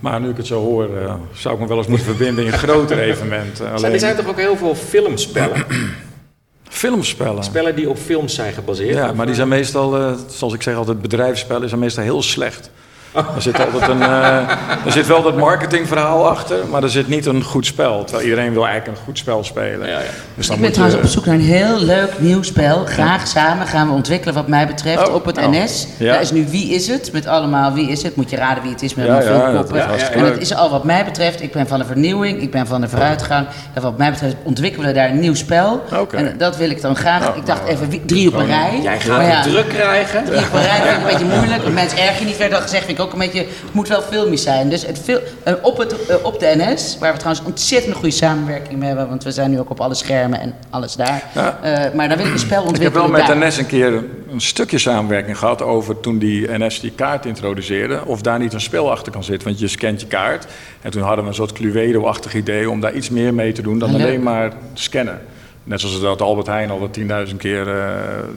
Maar 0.00 0.20
nu 0.20 0.28
ik 0.28 0.36
het 0.36 0.46
zo 0.46 0.60
hoor, 0.60 0.96
eh, 0.96 1.14
zou 1.32 1.54
ik 1.54 1.60
me 1.60 1.66
wel 1.66 1.76
eens 1.76 1.86
moeten 1.86 2.06
verbinden 2.06 2.44
in 2.44 2.52
grotere 2.52 3.00
evenementen. 3.10 3.66
Er 3.66 3.72
Alleen 3.72 3.98
zijn 3.98 4.16
toch 4.16 4.28
ook 4.28 4.38
heel 4.38 4.56
veel 4.56 4.74
filmspellen? 4.74 5.64
filmspellen. 6.68 7.44
Spellen 7.44 7.76
die 7.76 7.88
op 7.88 7.98
films 7.98 8.34
zijn 8.34 8.52
gebaseerd? 8.52 8.94
Ja, 8.94 9.06
maar 9.12 9.26
die 9.26 9.28
eh, 9.28 9.34
zijn 9.34 9.48
meestal, 9.48 10.16
zoals 10.28 10.54
ik 10.54 10.62
zeg 10.62 10.76
altijd, 10.76 11.02
bedrijfsspellen 11.02 11.68
zijn 11.68 11.80
meestal 11.80 12.04
heel 12.04 12.22
slecht. 12.22 12.70
Er 13.16 13.42
zit 13.42 13.60
altijd 13.66 13.88
een, 13.90 14.02
eh, 14.02 14.36
er 14.84 14.92
zit 14.92 15.06
wel 15.06 15.22
dat 15.22 15.36
marketingverhaal 15.36 16.28
achter, 16.28 16.56
maar 16.70 16.82
er 16.82 16.90
zit 16.90 17.08
niet 17.08 17.26
een 17.26 17.42
goed 17.42 17.66
spel. 17.66 18.04
Terwijl 18.04 18.28
iedereen 18.28 18.52
wil 18.52 18.66
eigenlijk 18.66 18.98
een 18.98 19.04
goed 19.04 19.18
spel 19.18 19.44
spelen. 19.44 19.88
Ja, 19.88 19.98
ja. 19.98 20.04
Dus 20.34 20.46
dan 20.46 20.56
Ik 20.56 20.60
ben 20.62 20.70
moet 20.70 20.72
trouwens 20.72 21.00
je, 21.00 21.06
op 21.06 21.12
zoek 21.12 21.24
naar 21.26 21.34
een 21.34 21.40
heel 21.40 21.78
leuk 21.80 22.10
nieuw 22.18 22.42
spel. 22.42 22.84
Graag 22.84 23.26
samen 23.26 23.66
gaan 23.66 23.86
we 23.88 23.92
ontwikkelen 23.94 24.34
wat 24.34 24.48
mij 24.48 24.66
betreft 24.66 25.08
Oh, 25.08 25.14
op 25.14 25.24
het 25.24 25.36
nou, 25.36 25.56
NS. 25.56 25.86
ja. 25.98 26.12
Daar 26.12 26.20
is 26.20 26.30
nu 26.30 26.46
Wie 26.50 26.74
is 26.74 26.86
het? 26.88 27.12
Met 27.12 27.26
allemaal 27.26 27.72
Wie 27.72 27.90
is 27.90 28.02
het? 28.02 28.16
Moet 28.16 28.30
je 28.30 28.36
raden 28.36 28.62
wie 28.62 28.72
het 28.72 28.82
is 28.82 28.94
met 28.94 29.06
Ja, 29.06 29.22
veel 29.22 29.38
dat 29.52 29.54
koppen. 29.56 29.80
en 29.80 29.88
dat 29.98 30.14
leuk. 30.14 30.36
is 30.40 30.54
al 30.54 30.70
wat 30.70 30.84
mij 30.84 31.04
betreft. 31.04 31.42
Ik 31.42 31.52
ben 31.52 31.66
van 31.66 31.78
de 31.78 31.84
vernieuwing, 31.84 32.40
ik 32.42 32.50
ben 32.50 32.66
van 32.66 32.80
de 32.80 32.88
vooruitgang. 32.88 33.46
En 33.72 33.82
wat 33.82 33.98
mij 33.98 34.10
betreft 34.10 34.34
ontwikkelen 34.42 34.86
we 34.88 34.92
daar 34.94 35.08
een 35.10 35.18
nieuw 35.20 35.34
spel. 35.34 35.82
En 36.10 36.34
dat 36.38 36.56
wil 36.56 36.70
ik 36.70 36.80
dan 36.82 36.96
graag. 36.96 37.20
Nou, 37.20 37.36
ik 37.36 37.46
dacht 37.46 37.60
nou, 37.60 37.72
even 37.72 38.06
drie 38.06 38.28
op 38.28 38.34
een 38.34 38.46
rij. 38.46 38.80
Jij 38.82 39.00
gaat 39.00 39.16
Maar 39.16 39.34
het 39.36 39.42
druk 39.42 39.68
krijgen. 39.68 40.24
Drie 40.24 40.38
op 40.38 40.52
een 40.52 40.62
rij 40.62 40.80
vind 40.82 40.90
ik 40.90 40.96
een 40.96 41.18
beetje 41.18 41.36
moeilijk. 41.36 41.62
Want 41.62 41.74
mensen 41.74 41.98
erg 41.98 42.18
je 42.18 42.24
niet 42.24 42.36
verder 42.36 42.60
gezegd. 42.60 42.84
Vind 42.84 42.98
ik 42.98 43.04
ook 43.04 43.05
een 43.12 43.18
beetje. 43.18 43.38
Het 43.38 43.72
moet 43.72 43.88
wel 43.88 44.02
filmisch 44.02 44.42
zijn. 44.42 44.68
Dus 44.68 44.86
het 44.86 44.98
fil- 44.98 45.20
eh, 45.42 45.54
op, 45.62 45.78
het, 45.78 46.06
eh, 46.06 46.16
op 46.22 46.40
de 46.40 46.54
NS, 46.56 46.96
waar 47.00 47.12
we 47.12 47.18
trouwens 47.18 47.46
ontzettend 47.46 47.94
goede 47.94 48.10
samenwerking 48.10 48.78
mee 48.78 48.88
hebben. 48.88 49.08
Want 49.08 49.24
we 49.24 49.30
zijn 49.30 49.50
nu 49.50 49.58
ook 49.60 49.70
op 49.70 49.80
alle 49.80 49.94
schermen 49.94 50.40
en 50.40 50.54
alles 50.70 50.96
daar. 50.96 51.22
Ja. 51.34 51.58
Eh, 51.62 51.94
maar 51.94 52.08
dan 52.08 52.16
wil 52.16 52.26
ik 52.26 52.32
een 52.32 52.38
spel 52.38 52.58
ik 52.58 52.64
heb 52.64 52.68
ontwikkelen. 52.68 53.10
wel 53.10 53.18
met 53.18 53.26
daar. 53.26 53.48
NS 53.48 53.56
een 53.58 53.66
keer 53.66 53.92
een 54.32 54.40
stukje 54.40 54.78
samenwerking 54.78 55.38
gehad 55.38 55.62
over 55.62 56.00
toen 56.00 56.18
die 56.18 56.46
NS 56.58 56.80
die 56.80 56.92
kaart 56.94 57.26
introduceerde. 57.26 58.00
Of 58.04 58.20
daar 58.20 58.38
niet 58.38 58.52
een 58.52 58.60
spel 58.60 58.90
achter 58.90 59.12
kan 59.12 59.24
zitten, 59.24 59.48
want 59.48 59.60
je 59.60 59.68
scant 59.68 60.00
je 60.00 60.06
kaart. 60.06 60.46
En 60.82 60.90
toen 60.90 61.02
hadden 61.02 61.24
we 61.24 61.30
een 61.30 61.36
soort 61.36 61.52
Cluedo-achtig 61.52 62.34
idee 62.34 62.70
om 62.70 62.80
daar 62.80 62.94
iets 62.94 63.10
meer 63.10 63.34
mee 63.34 63.52
te 63.52 63.62
doen 63.62 63.78
dan 63.78 63.90
Leuk. 63.92 64.00
alleen 64.00 64.22
maar 64.22 64.52
scannen. 64.74 65.20
Net 65.66 65.80
zoals 65.80 66.00
dat 66.00 66.22
Albert 66.22 66.46
Heijn 66.46 66.70
al 66.70 66.78
wel 66.78 66.90
10.000 67.28 67.36
keer 67.36 67.68
eh, 67.68 67.84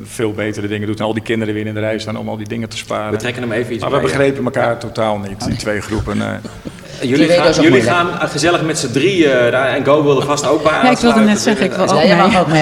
veel 0.03 0.31
betere 0.33 0.67
dingen 0.67 0.87
doet. 0.87 0.99
En 0.99 1.05
al 1.05 1.13
die 1.13 1.23
kinderen 1.23 1.53
weer 1.53 1.65
in 1.65 1.73
de 1.73 1.79
rij 1.79 1.99
staan 1.99 2.17
om 2.17 2.29
al 2.29 2.37
die 2.37 2.47
dingen 2.47 2.69
te 2.69 2.77
sparen. 2.77 3.11
We 3.11 3.17
trekken 3.17 3.41
hem 3.41 3.51
even 3.51 3.73
iets 3.73 3.83
Maar 3.83 3.91
we 3.91 3.99
begrepen 3.99 4.43
elkaar 4.43 4.77
totaal 4.77 5.17
niet, 5.17 5.45
die 5.45 5.55
twee 5.57 5.81
groepen. 5.81 6.21
eh. 6.21 6.27
Jullie, 7.01 7.29
gaan, 7.29 7.53
jullie 7.63 7.87
eh, 7.87 8.05
gezellig 8.29 8.63
met 8.63 8.77
z'n 8.77 8.91
drieën, 8.91 9.51
daar- 9.51 9.67
en 9.75 9.85
Go 9.85 10.03
wilde 10.03 10.21
vast 10.21 10.47
ook 10.47 10.63
bij 10.63 10.71
Ja, 10.71 10.89
ik 10.91 10.97
wilde 10.97 11.19
net 11.19 11.39
zeggen, 11.39 11.65
ik 11.65 11.71
wil 11.71 11.85
Dus 11.85 11.95
ook 11.95 12.01
jij 12.03 12.15
mee. 12.15 12.27
mag 12.27 12.39
ook 12.39 12.47
mee. 12.47 12.61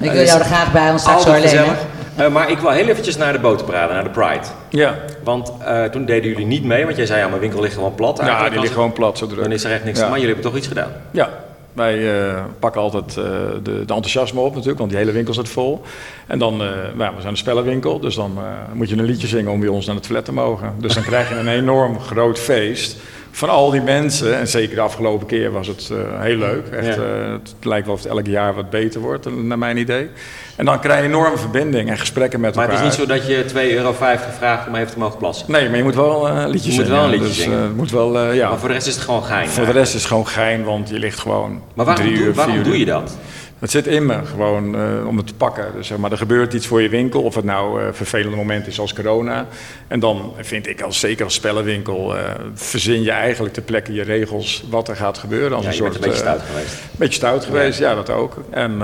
Ik 0.00 0.12
wil 0.12 0.24
jou 0.24 0.38
er 0.38 0.44
graag 0.44 0.72
bij, 0.72 0.86
want 0.86 1.00
straks 1.00 1.22
zo 1.22 1.28
Altijd 1.28 1.50
gezellig. 1.50 1.74
Eh, 2.16 2.28
maar 2.28 2.50
ik 2.50 2.58
wil 2.58 2.70
heel 2.70 2.86
eventjes 2.86 3.16
naar 3.16 3.32
de 3.32 3.38
botenparade, 3.38 3.92
naar 3.92 4.04
de 4.04 4.10
Pride. 4.10 4.40
Ja, 4.68 4.94
Want 5.24 5.52
eh, 5.64 5.84
toen 5.84 6.04
deden 6.04 6.30
jullie 6.30 6.46
niet 6.46 6.64
mee, 6.64 6.84
want 6.84 6.96
jij 6.96 7.06
zei 7.06 7.20
ja, 7.20 7.28
mijn 7.28 7.40
winkel 7.40 7.60
ligt 7.60 7.74
gewoon 7.74 7.94
plat. 7.94 8.20
ja 8.24 8.48
die 8.48 8.60
ligt 8.60 8.72
gewoon 8.72 8.92
plat 8.92 9.18
zo 9.18 9.24
het- 9.24 9.32
druk. 9.32 9.44
Dan 9.44 9.52
is 9.54 9.64
er 9.64 9.72
echt 9.72 9.84
niks 9.84 9.98
Ja. 9.98 10.04
Maar 10.08 10.18
jullie 10.18 10.32
hebben 10.34 10.50
toch 10.50 10.58
iets 10.58 10.68
gedaan? 10.68 10.90
Ja, 11.10 11.28
wij 11.72 12.28
eh, 12.28 12.44
pakken 12.58 12.80
altijd 12.80 13.08
eh, 13.08 13.24
de, 13.62 13.62
de 13.62 13.94
enthousiasme 13.94 14.40
op 14.40 14.50
natuurlijk, 14.50 14.78
want 14.78 14.90
die 14.90 14.98
hele 14.98 15.12
winkel 15.12 15.34
zit 15.34 15.48
vol. 15.48 15.82
En 16.26 16.38
dan, 16.38 16.52
eh, 16.52 16.68
nou, 16.94 17.14
we 17.14 17.20
zijn 17.20 17.32
een 17.32 17.36
spellenwinkel, 17.36 18.00
dus 18.00 18.14
dan 18.14 18.38
moet 18.72 18.88
je 18.88 18.96
een 18.96 19.04
liedje 19.04 19.26
zingen 19.26 19.52
om 19.52 19.60
bij 19.60 19.68
ons 19.68 19.86
naar 19.86 19.94
het 19.94 20.04
toilet 20.04 20.24
te 20.24 20.32
mogen. 20.32 20.74
Dus 20.78 20.94
dan 20.94 21.02
krijg 21.02 21.28
je 21.28 21.34
een 21.34 21.48
enorm 21.48 22.00
groot 22.00 22.38
feest 22.38 22.96
van 23.34 23.48
al 23.48 23.70
die 23.70 23.80
mensen, 23.80 24.38
en 24.38 24.48
zeker 24.48 24.74
de 24.74 24.80
afgelopen 24.80 25.26
keer 25.26 25.50
was 25.52 25.66
het 25.66 25.90
eh, 25.92 26.20
heel 26.20 26.36
leuk. 26.36 26.66
Echt, 26.68 26.86
Ja. 26.86 26.92
eh, 27.02 27.32
het 27.32 27.54
lijkt 27.62 27.86
wel 27.86 27.94
of 27.94 28.02
het 28.02 28.12
elk 28.12 28.26
jaar 28.26 28.54
wat 28.54 28.70
beter 28.70 29.00
wordt, 29.00 29.26
eh, 29.26 29.32
naar 29.32 29.58
mijn 29.58 29.76
idee. 29.76 30.08
En 30.56 30.64
dan 30.64 30.80
krijg 30.80 31.00
je 31.00 31.06
enorme 31.08 31.36
verbinding 31.38 31.90
en 31.90 31.98
gesprekken 31.98 32.40
met 32.40 32.54
Maar 32.54 32.64
het 32.64 32.72
elkaar. 32.74 32.88
is 32.90 32.96
niet 32.98 33.08
zo 33.08 33.14
dat 33.14 33.26
je 33.26 33.44
2,50 33.44 33.76
euro 33.76 33.92
vraagt 34.38 34.68
om 34.68 34.74
even 34.74 34.92
te 34.92 34.98
mogen 34.98 35.18
plassen. 35.18 35.52
Nee, 35.52 35.68
maar 35.68 35.76
je 35.76 35.82
moet 35.82 35.94
wel 35.94 36.28
eh, 36.28 36.44
liedjes 36.46 36.62
Je 36.74 36.80
moet 36.80 36.86
zingen. 36.86 36.90
wel 36.90 37.04
een 37.04 37.10
liedje 37.10 37.26
dus, 37.26 37.36
zingen. 37.42 37.74
moet 37.74 37.90
wel, 37.90 38.32
ja. 38.32 38.48
Maar 38.48 38.58
voor 38.58 38.68
de 38.68 38.74
rest 38.74 38.86
is 38.86 38.94
het 38.94 39.04
gewoon 39.04 39.24
gein. 39.24 39.48
Voor 39.48 39.66
de 39.66 39.72
rest 39.72 39.94
is 39.94 39.98
het 40.00 40.08
gewoon 40.08 40.26
gein, 40.28 40.64
want 40.64 40.88
je 40.88 40.98
ligt 40.98 41.18
gewoon 41.18 41.62
Maar 41.74 41.84
waarom, 41.86 42.04
drie 42.04 42.16
doe, 42.18 42.26
uur, 42.26 42.34
waarom 42.34 42.54
vier 42.54 42.64
doe 42.64 42.72
uur. 42.72 42.78
je 42.78 42.84
dat? 42.84 43.16
Het 43.62 43.70
zit 43.70 43.86
in 43.86 44.06
me, 44.06 44.18
gewoon 44.24 44.74
eh, 44.74 45.06
om 45.06 45.16
het 45.16 45.26
te 45.26 45.34
pakken. 45.34 45.66
Dus, 45.76 45.86
zeg 45.86 45.98
maar, 45.98 46.10
er 46.10 46.16
gebeurt 46.16 46.52
iets 46.52 46.66
voor 46.66 46.82
je 46.82 46.88
winkel, 46.88 47.22
of 47.22 47.34
het 47.34 47.44
nou 47.44 47.82
eh 47.82 47.88
vervelende 47.92 48.36
moment 48.36 48.66
is 48.66 48.78
als 48.78 48.92
corona. 48.92 49.46
En 49.88 50.00
dan 50.00 50.32
vind 50.40 50.66
ik, 50.66 50.80
als, 50.80 51.00
zeker 51.00 51.24
als 51.24 51.34
spellenwinkel, 51.34 52.16
eh, 52.16 52.22
verzin 52.54 53.02
je 53.02 53.10
eigenlijk 53.10 53.54
ter 53.54 53.62
plekke 53.62 53.92
je 53.92 54.02
regels 54.02 54.64
wat 54.70 54.88
er 54.88 54.96
gaat 54.96 55.18
gebeuren. 55.18 55.52
Als 55.52 55.64
Ja, 55.64 55.70
een 55.70 55.76
soort, 55.76 55.94
een 55.94 56.00
beetje 56.00 56.16
stout 56.16 56.40
geweest. 56.50 56.76
beetje 56.96 57.14
stout 57.14 57.44
geweest, 57.44 57.78
ja, 57.78 57.94
dat 57.94 58.10
ook. 58.10 58.36
En, 58.50 58.76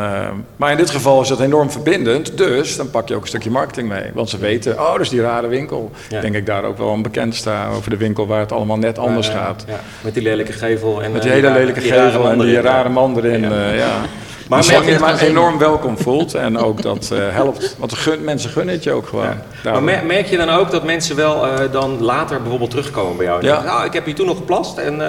maar 0.56 0.70
in 0.70 0.76
dit 0.76 0.90
geval 0.90 1.20
is 1.22 1.28
dat 1.28 1.40
enorm 1.40 1.70
verbindend. 1.70 2.36
Dus 2.36 2.76
dan 2.76 2.90
pak 2.90 3.08
je 3.08 3.14
ook 3.14 3.22
een 3.22 3.28
stukje 3.28 3.50
marketing 3.50 3.88
mee. 3.88 4.10
Want 4.14 4.30
ze 4.30 4.38
weten, 4.38 4.80
oh, 4.80 4.92
dat 4.92 5.00
is 5.00 5.08
die 5.08 5.20
rare 5.20 5.48
winkel. 5.48 5.90
Ja. 6.08 6.20
Denk 6.20 6.34
ik 6.34 6.46
daar 6.46 6.64
ook 6.64 6.78
wel 6.78 6.88
onbekend 6.88 7.34
sta 7.34 7.68
over 7.68 7.90
de 7.90 7.96
winkel 7.96 8.26
waar 8.26 8.40
het 8.40 8.52
allemaal 8.52 8.78
net 8.78 8.98
anders 8.98 9.28
gaat. 9.28 9.64
Ja, 9.68 9.80
met 10.00 10.14
die 10.14 10.22
lelijke 10.22 10.52
gevel. 10.52 11.02
En, 11.02 11.12
Met 11.12 11.22
die 11.22 11.30
hele 11.30 11.50
lelijke 11.50 11.80
gevel 11.80 12.30
en 12.30 12.38
die 12.38 12.60
rare 12.60 12.88
man 12.88 13.16
erin. 13.16 13.40
Ja. 13.74 14.02
Maar 14.48 14.64
zolang 14.64 14.84
je 14.86 14.92
je 14.92 14.98
maar 14.98 15.18
enorm 15.20 15.58
welkom 15.58 15.98
voelt 15.98 16.34
en 16.34 16.58
ook 16.58 16.82
dat 16.82 17.10
eh, 17.10 17.18
helpt. 17.40 17.76
Want 17.78 17.92
gun, 17.92 18.24
mensen 18.24 18.50
gunnen 18.50 18.74
het 18.74 18.84
je 18.84 18.92
ook 18.92 19.06
gewoon. 19.08 19.26
Maar 19.64 19.82
mer- 19.82 20.06
merk 20.06 20.26
je 20.26 20.36
dan 20.36 20.48
ook 20.50 20.70
dat 20.70 20.84
mensen 20.84 21.16
wel 21.16 21.46
eh, 21.46 21.72
dan 21.72 22.02
later 22.02 22.40
bijvoorbeeld 22.40 22.70
terugkomen 22.70 23.16
bij 23.16 23.26
jou? 23.26 23.42
Ja. 23.42 23.48
zeggen, 23.48 23.64
Nou, 23.66 23.84
ik 23.86 23.92
heb 23.92 24.04
hier 24.04 24.14
toen 24.14 24.26
nog 24.26 24.36
geplast 24.36 24.78
en... 24.78 25.00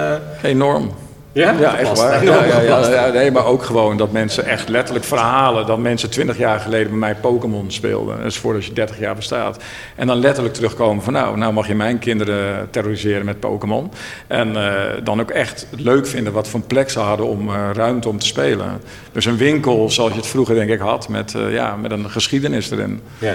eh, 0.42 0.50
Enorm. 0.50 0.90
Ja, 1.32 1.54
Ja, 1.58 1.78
echt 1.78 1.98
waar. 1.98 2.24
Ja, 2.24 2.44
ja, 2.44 2.88
ja, 2.90 3.06
nee, 3.12 3.30
maar 3.30 3.44
ook 3.46 3.62
gewoon 3.62 3.96
dat 3.96 4.12
mensen 4.12 4.44
echt 4.44 4.68
letterlijk 4.68 5.04
verhalen 5.04 5.66
dat 5.66 5.78
mensen 5.78 6.10
20 6.10 6.38
jaar 6.38 6.60
geleden 6.60 6.88
bij 6.88 6.98
mij 6.98 7.14
Pokémon 7.14 7.70
speelden. 7.70 8.16
Dat 8.16 8.26
is 8.26 8.38
voordat 8.38 8.64
je 8.64 8.72
30 8.72 8.98
jaar 8.98 9.14
bestaat. 9.14 9.62
En 9.96 10.06
dan 10.06 10.18
letterlijk 10.18 10.54
terugkomen 10.54 11.02
van 11.02 11.12
nou, 11.12 11.36
nou 11.36 11.52
mag 11.52 11.66
je 11.66 11.74
mijn 11.74 11.98
kinderen 11.98 12.70
terroriseren 12.70 13.24
met 13.24 13.40
Pokémon. 13.40 13.90
En 14.26 14.56
eh, 14.56 15.04
dan 15.04 15.20
ook 15.20 15.30
echt 15.30 15.66
leuk 15.70 16.06
vinden 16.06 16.32
wat 16.32 16.48
voor 16.48 16.60
plek 16.60 16.90
ze 16.90 16.98
hadden 16.98 17.26
om 17.26 17.48
eh, 17.48 17.70
ruimte 17.72 18.08
om 18.08 18.18
te 18.18 18.26
spelen. 18.26 18.80
Dus 19.12 19.24
een 19.24 19.36
winkel 19.36 19.90
zoals 19.90 20.10
je 20.10 20.16
het 20.16 20.26
vroeger 20.26 20.54
denk 20.54 20.70
ik 20.70 20.80
had, 20.80 21.08
met, 21.08 21.34
eh, 21.34 21.52
ja, 21.52 21.76
met 21.76 21.90
een 21.90 22.10
geschiedenis 22.10 22.70
erin. 22.70 23.00
Ja. 23.18 23.34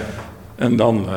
En 0.56 0.76
dan, 0.76 1.08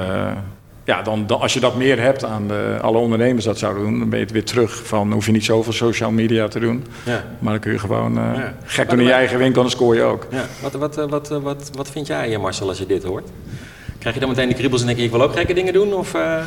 ja, 0.90 1.02
dan, 1.02 1.28
dan, 1.28 1.40
als 1.40 1.54
je 1.54 1.60
dat 1.60 1.76
meer 1.76 2.00
hebt 2.00 2.24
aan 2.24 2.48
de, 2.48 2.78
alle 2.82 2.98
ondernemers 2.98 3.46
dat 3.46 3.58
zouden 3.58 3.84
doen, 3.84 4.00
dan 4.00 4.10
ben 4.10 4.20
je 4.20 4.24
het 4.26 4.34
weer 4.34 4.44
terug 4.46 4.88
van 4.88 5.12
hoef 5.12 5.26
je 5.26 5.32
niet 5.32 5.46
zoveel 5.46 5.74
social 5.74 6.12
media 6.12 6.48
te 6.48 6.60
doen. 6.60 6.86
Ja. 7.06 7.24
Maar 7.40 7.52
dan 7.52 7.62
kun 7.62 7.72
je 7.72 7.80
gewoon 7.80 8.18
eh, 8.18 8.24
Ja. 8.36 8.54
gek 8.64 8.90
doen 8.90 9.00
in 9.00 9.06
je 9.06 9.12
eigen 9.12 9.38
winkel 9.38 9.62
en 9.62 9.68
dan 9.68 9.78
scoor 9.78 9.96
je 9.96 10.02
ook. 10.02 10.28
Ja. 10.32 10.46
Wat, 10.62 10.74
wat, 10.74 10.98
eh, 10.98 11.06
wat, 11.06 11.32
eh, 11.32 11.38
wat, 11.38 11.70
wat 11.74 11.90
vind 11.90 12.08
jij, 12.08 12.34
eh, 12.34 12.40
Marcel, 12.40 12.68
als 12.68 12.78
je 12.78 12.86
dit 12.86 13.04
hoort? 13.04 13.28
Krijg 14.00 14.14
je 14.16 14.22
dan 14.22 14.30
meteen 14.30 14.48
de 14.48 14.54
kriebels 14.56 14.82
en 14.82 14.88
denk 14.88 15.00
je, 15.00 15.06
ik 15.06 15.12
wil 15.12 15.22
ook 15.22 15.34
gekke 15.36 15.54
dingen 15.54 15.74
doen? 15.74 15.94
Of, 15.94 16.14
eh? 16.14 16.46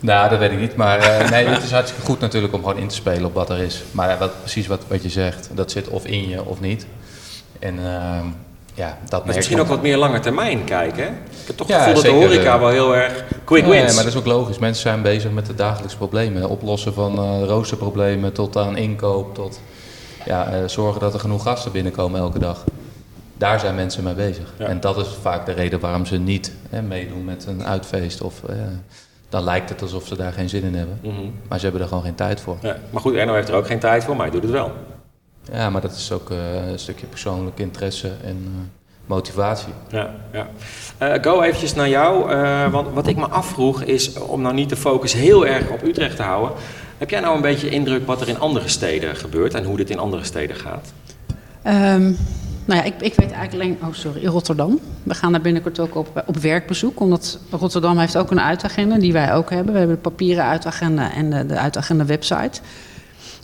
Nou, 0.00 0.28
dat 0.30 0.38
weet 0.38 0.52
ik 0.52 0.58
niet. 0.60 0.76
Maar 0.76 0.98
eh, 0.98 1.30
nee, 1.30 1.46
het 1.46 1.62
is 1.62 1.70
hartstikke 1.70 2.06
goed 2.06 2.20
natuurlijk 2.20 2.54
om 2.54 2.60
gewoon 2.60 2.78
in 2.78 2.88
te 2.88 2.94
spelen 2.94 3.24
op 3.24 3.34
wat 3.34 3.50
er 3.50 3.58
is. 3.58 3.82
Maar 3.90 4.18
wat, 4.18 4.40
precies 4.40 4.66
wat, 4.66 4.82
wat 4.88 5.02
je 5.02 5.08
zegt, 5.08 5.50
dat 5.54 5.70
zit 5.70 5.88
of 5.88 6.04
in 6.06 6.28
je 6.28 6.44
of 6.44 6.60
niet. 6.60 6.86
En 7.58 7.78
ehm, 7.78 8.26
ja, 8.78 8.98
dat 9.08 9.24
misschien 9.26 9.60
ook 9.60 9.66
wat 9.66 9.82
meer 9.82 9.96
lange 9.96 10.20
termijn 10.20 10.64
kijken, 10.64 11.02
hè? 11.02 11.08
Ik 11.08 11.46
heb 11.46 11.56
toch 11.56 11.66
het 11.66 11.76
Ja, 11.76 11.82
gevoel 11.82 12.02
dat 12.02 12.12
de 12.12 12.18
horeca 12.18 12.58
wel 12.58 12.68
heel 12.68 12.96
erg 12.96 13.24
quick 13.44 13.62
Nee, 13.66 13.80
wins. 13.80 13.94
maar 13.94 14.04
dat 14.04 14.12
is 14.12 14.18
ook 14.18 14.26
logisch. 14.26 14.58
Mensen 14.58 14.82
zijn 14.82 15.02
bezig 15.02 15.30
met 15.30 15.46
de 15.46 15.54
dagelijkse 15.54 15.96
problemen. 15.96 16.48
Oplossen 16.48 16.94
van 16.94 17.18
eh 17.18 17.44
roosterproblemen 17.46 18.32
tot 18.32 18.56
aan 18.56 18.76
inkoop, 18.76 19.34
tot 19.34 19.60
ja, 20.24 20.46
eh, 20.52 20.58
zorgen 20.66 21.00
dat 21.00 21.14
er 21.14 21.20
genoeg 21.20 21.42
gasten 21.42 21.72
binnenkomen 21.72 22.20
elke 22.20 22.38
dag. 22.38 22.64
Daar 23.36 23.60
zijn 23.60 23.74
mensen 23.74 24.04
mee 24.04 24.14
bezig. 24.14 24.52
Ja. 24.58 24.66
En 24.66 24.80
dat 24.80 24.96
is 24.96 25.08
vaak 25.22 25.46
de 25.46 25.52
reden 25.52 25.80
waarom 25.80 26.06
ze 26.06 26.16
niet 26.18 26.52
hè, 26.70 26.82
meedoen 26.82 27.24
met 27.24 27.46
een 27.48 27.64
uitfeest. 27.66 28.20
Of 28.22 28.42
eh, 28.48 28.54
dan 29.28 29.42
lijkt 29.44 29.68
het 29.68 29.82
alsof 29.82 30.06
ze 30.06 30.16
daar 30.16 30.32
geen 30.32 30.48
zin 30.48 30.62
in 30.62 30.74
hebben. 30.74 30.98
Mhm. 31.02 31.14
Maar 31.48 31.58
ze 31.58 31.64
hebben 31.64 31.82
er 31.82 31.88
gewoon 31.88 32.02
geen 32.04 32.14
tijd 32.14 32.40
voor. 32.40 32.56
Ja. 32.62 32.76
Maar 32.90 33.00
goed, 33.02 33.14
Erno 33.14 33.34
heeft 33.34 33.48
er 33.48 33.54
ook 33.54 33.66
geen 33.66 33.78
tijd 33.78 34.04
voor, 34.04 34.16
maar 34.16 34.24
hij 34.24 34.34
doet 34.34 34.42
het 34.42 34.52
wel. 34.52 34.72
Ja, 35.52 35.70
maar 35.70 35.80
dat 35.80 35.92
is 35.92 36.12
ook 36.12 36.30
eh, 36.30 36.68
een 36.70 36.78
stukje 36.78 37.06
persoonlijk 37.06 37.58
interesse 37.58 38.08
en 38.24 38.36
eh, 38.44 38.60
motivatie. 39.06 39.72
Ja, 39.90 40.10
ja. 40.32 40.48
Eh, 40.98 41.22
go 41.22 41.42
eventjes 41.42 41.74
naar 41.74 41.88
jou. 41.88 42.30
eh, 42.32 42.70
want 42.72 42.88
wat 42.92 43.06
ik 43.06 43.16
me 43.16 43.26
afvroeg 43.26 43.82
is, 43.82 44.12
om 44.18 44.40
nou 44.42 44.54
niet 44.54 44.68
de 44.68 44.76
focus 44.76 45.12
heel 45.12 45.46
erg 45.46 45.68
op 45.70 45.82
Utrecht 45.82 46.16
te 46.16 46.22
houden. 46.22 46.56
Heb 46.98 47.10
jij 47.10 47.20
nou 47.20 47.36
een 47.36 47.42
beetje 47.42 47.68
indruk 47.68 48.06
wat 48.06 48.20
er 48.20 48.28
in 48.28 48.38
andere 48.38 48.68
steden 48.68 49.16
gebeurt 49.16 49.54
en 49.54 49.64
hoe 49.64 49.76
dit 49.76 49.90
in 49.90 49.98
andere 49.98 50.24
steden 50.24 50.56
gaat? 50.56 50.92
Ehm, 51.62 52.02
nou 52.64 52.80
ja, 52.80 52.82
ik, 52.82 52.94
ik 53.00 53.14
weet 53.14 53.30
eigenlijk 53.32 53.52
alleen... 53.52 53.78
Oh, 53.82 53.94
sorry, 53.94 54.22
in 54.22 54.28
Rotterdam. 54.28 54.78
We 55.02 55.14
gaan 55.14 55.32
daar 55.32 55.40
binnenkort 55.40 55.80
ook 55.80 55.94
op, 55.96 56.22
op 56.26 56.36
werkbezoek. 56.36 57.00
Omdat 57.00 57.38
Rotterdam 57.50 57.98
heeft 57.98 58.16
ook 58.16 58.30
een 58.30 58.40
uitagenda, 58.40 58.98
die 58.98 59.12
wij 59.12 59.34
ook 59.34 59.50
hebben. 59.50 59.72
We 59.72 59.78
hebben 59.78 59.96
de 59.96 60.02
papieren 60.02 60.44
uitagenda 60.44 61.12
en 61.14 61.30
de, 61.30 61.46
de 61.46 61.58
uitagenda 61.58 62.04
website. 62.04 62.60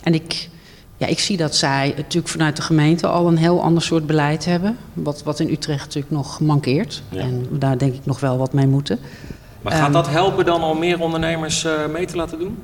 En 0.02 0.14
ik, 0.14 0.48
ja, 0.96 1.06
ik 1.06 1.18
zie 1.18 1.36
dat 1.36 1.56
zij 1.56 1.92
natuurlijk 1.96 2.28
vanuit 2.28 2.56
de 2.56 2.62
gemeente 2.62 3.06
al 3.06 3.28
een 3.28 3.36
heel 3.36 3.62
ander 3.62 3.82
soort 3.82 4.06
beleid 4.06 4.44
hebben. 4.44 4.76
Wat, 4.92 5.22
wat 5.22 5.40
in 5.40 5.50
Utrecht 5.50 5.84
natuurlijk 5.84 6.12
nog 6.12 6.40
mankeert. 6.40 7.02
Ja. 7.08 7.20
En 7.20 7.46
daar 7.50 7.78
denk 7.78 7.94
ik 7.94 8.06
nog 8.06 8.20
wel 8.20 8.38
wat 8.38 8.52
mee 8.52 8.66
moeten. 8.66 8.98
Maar 9.62 9.72
gaat 9.72 9.82
Ehm. 9.82 9.92
dat 9.92 10.08
helpen 10.08 10.44
dan 10.44 10.62
om 10.64 10.78
meer 10.78 11.00
ondernemers 11.00 11.64
eh, 11.64 11.72
mee 11.92 12.06
te 12.06 12.16
laten 12.16 12.38
doen? 12.38 12.58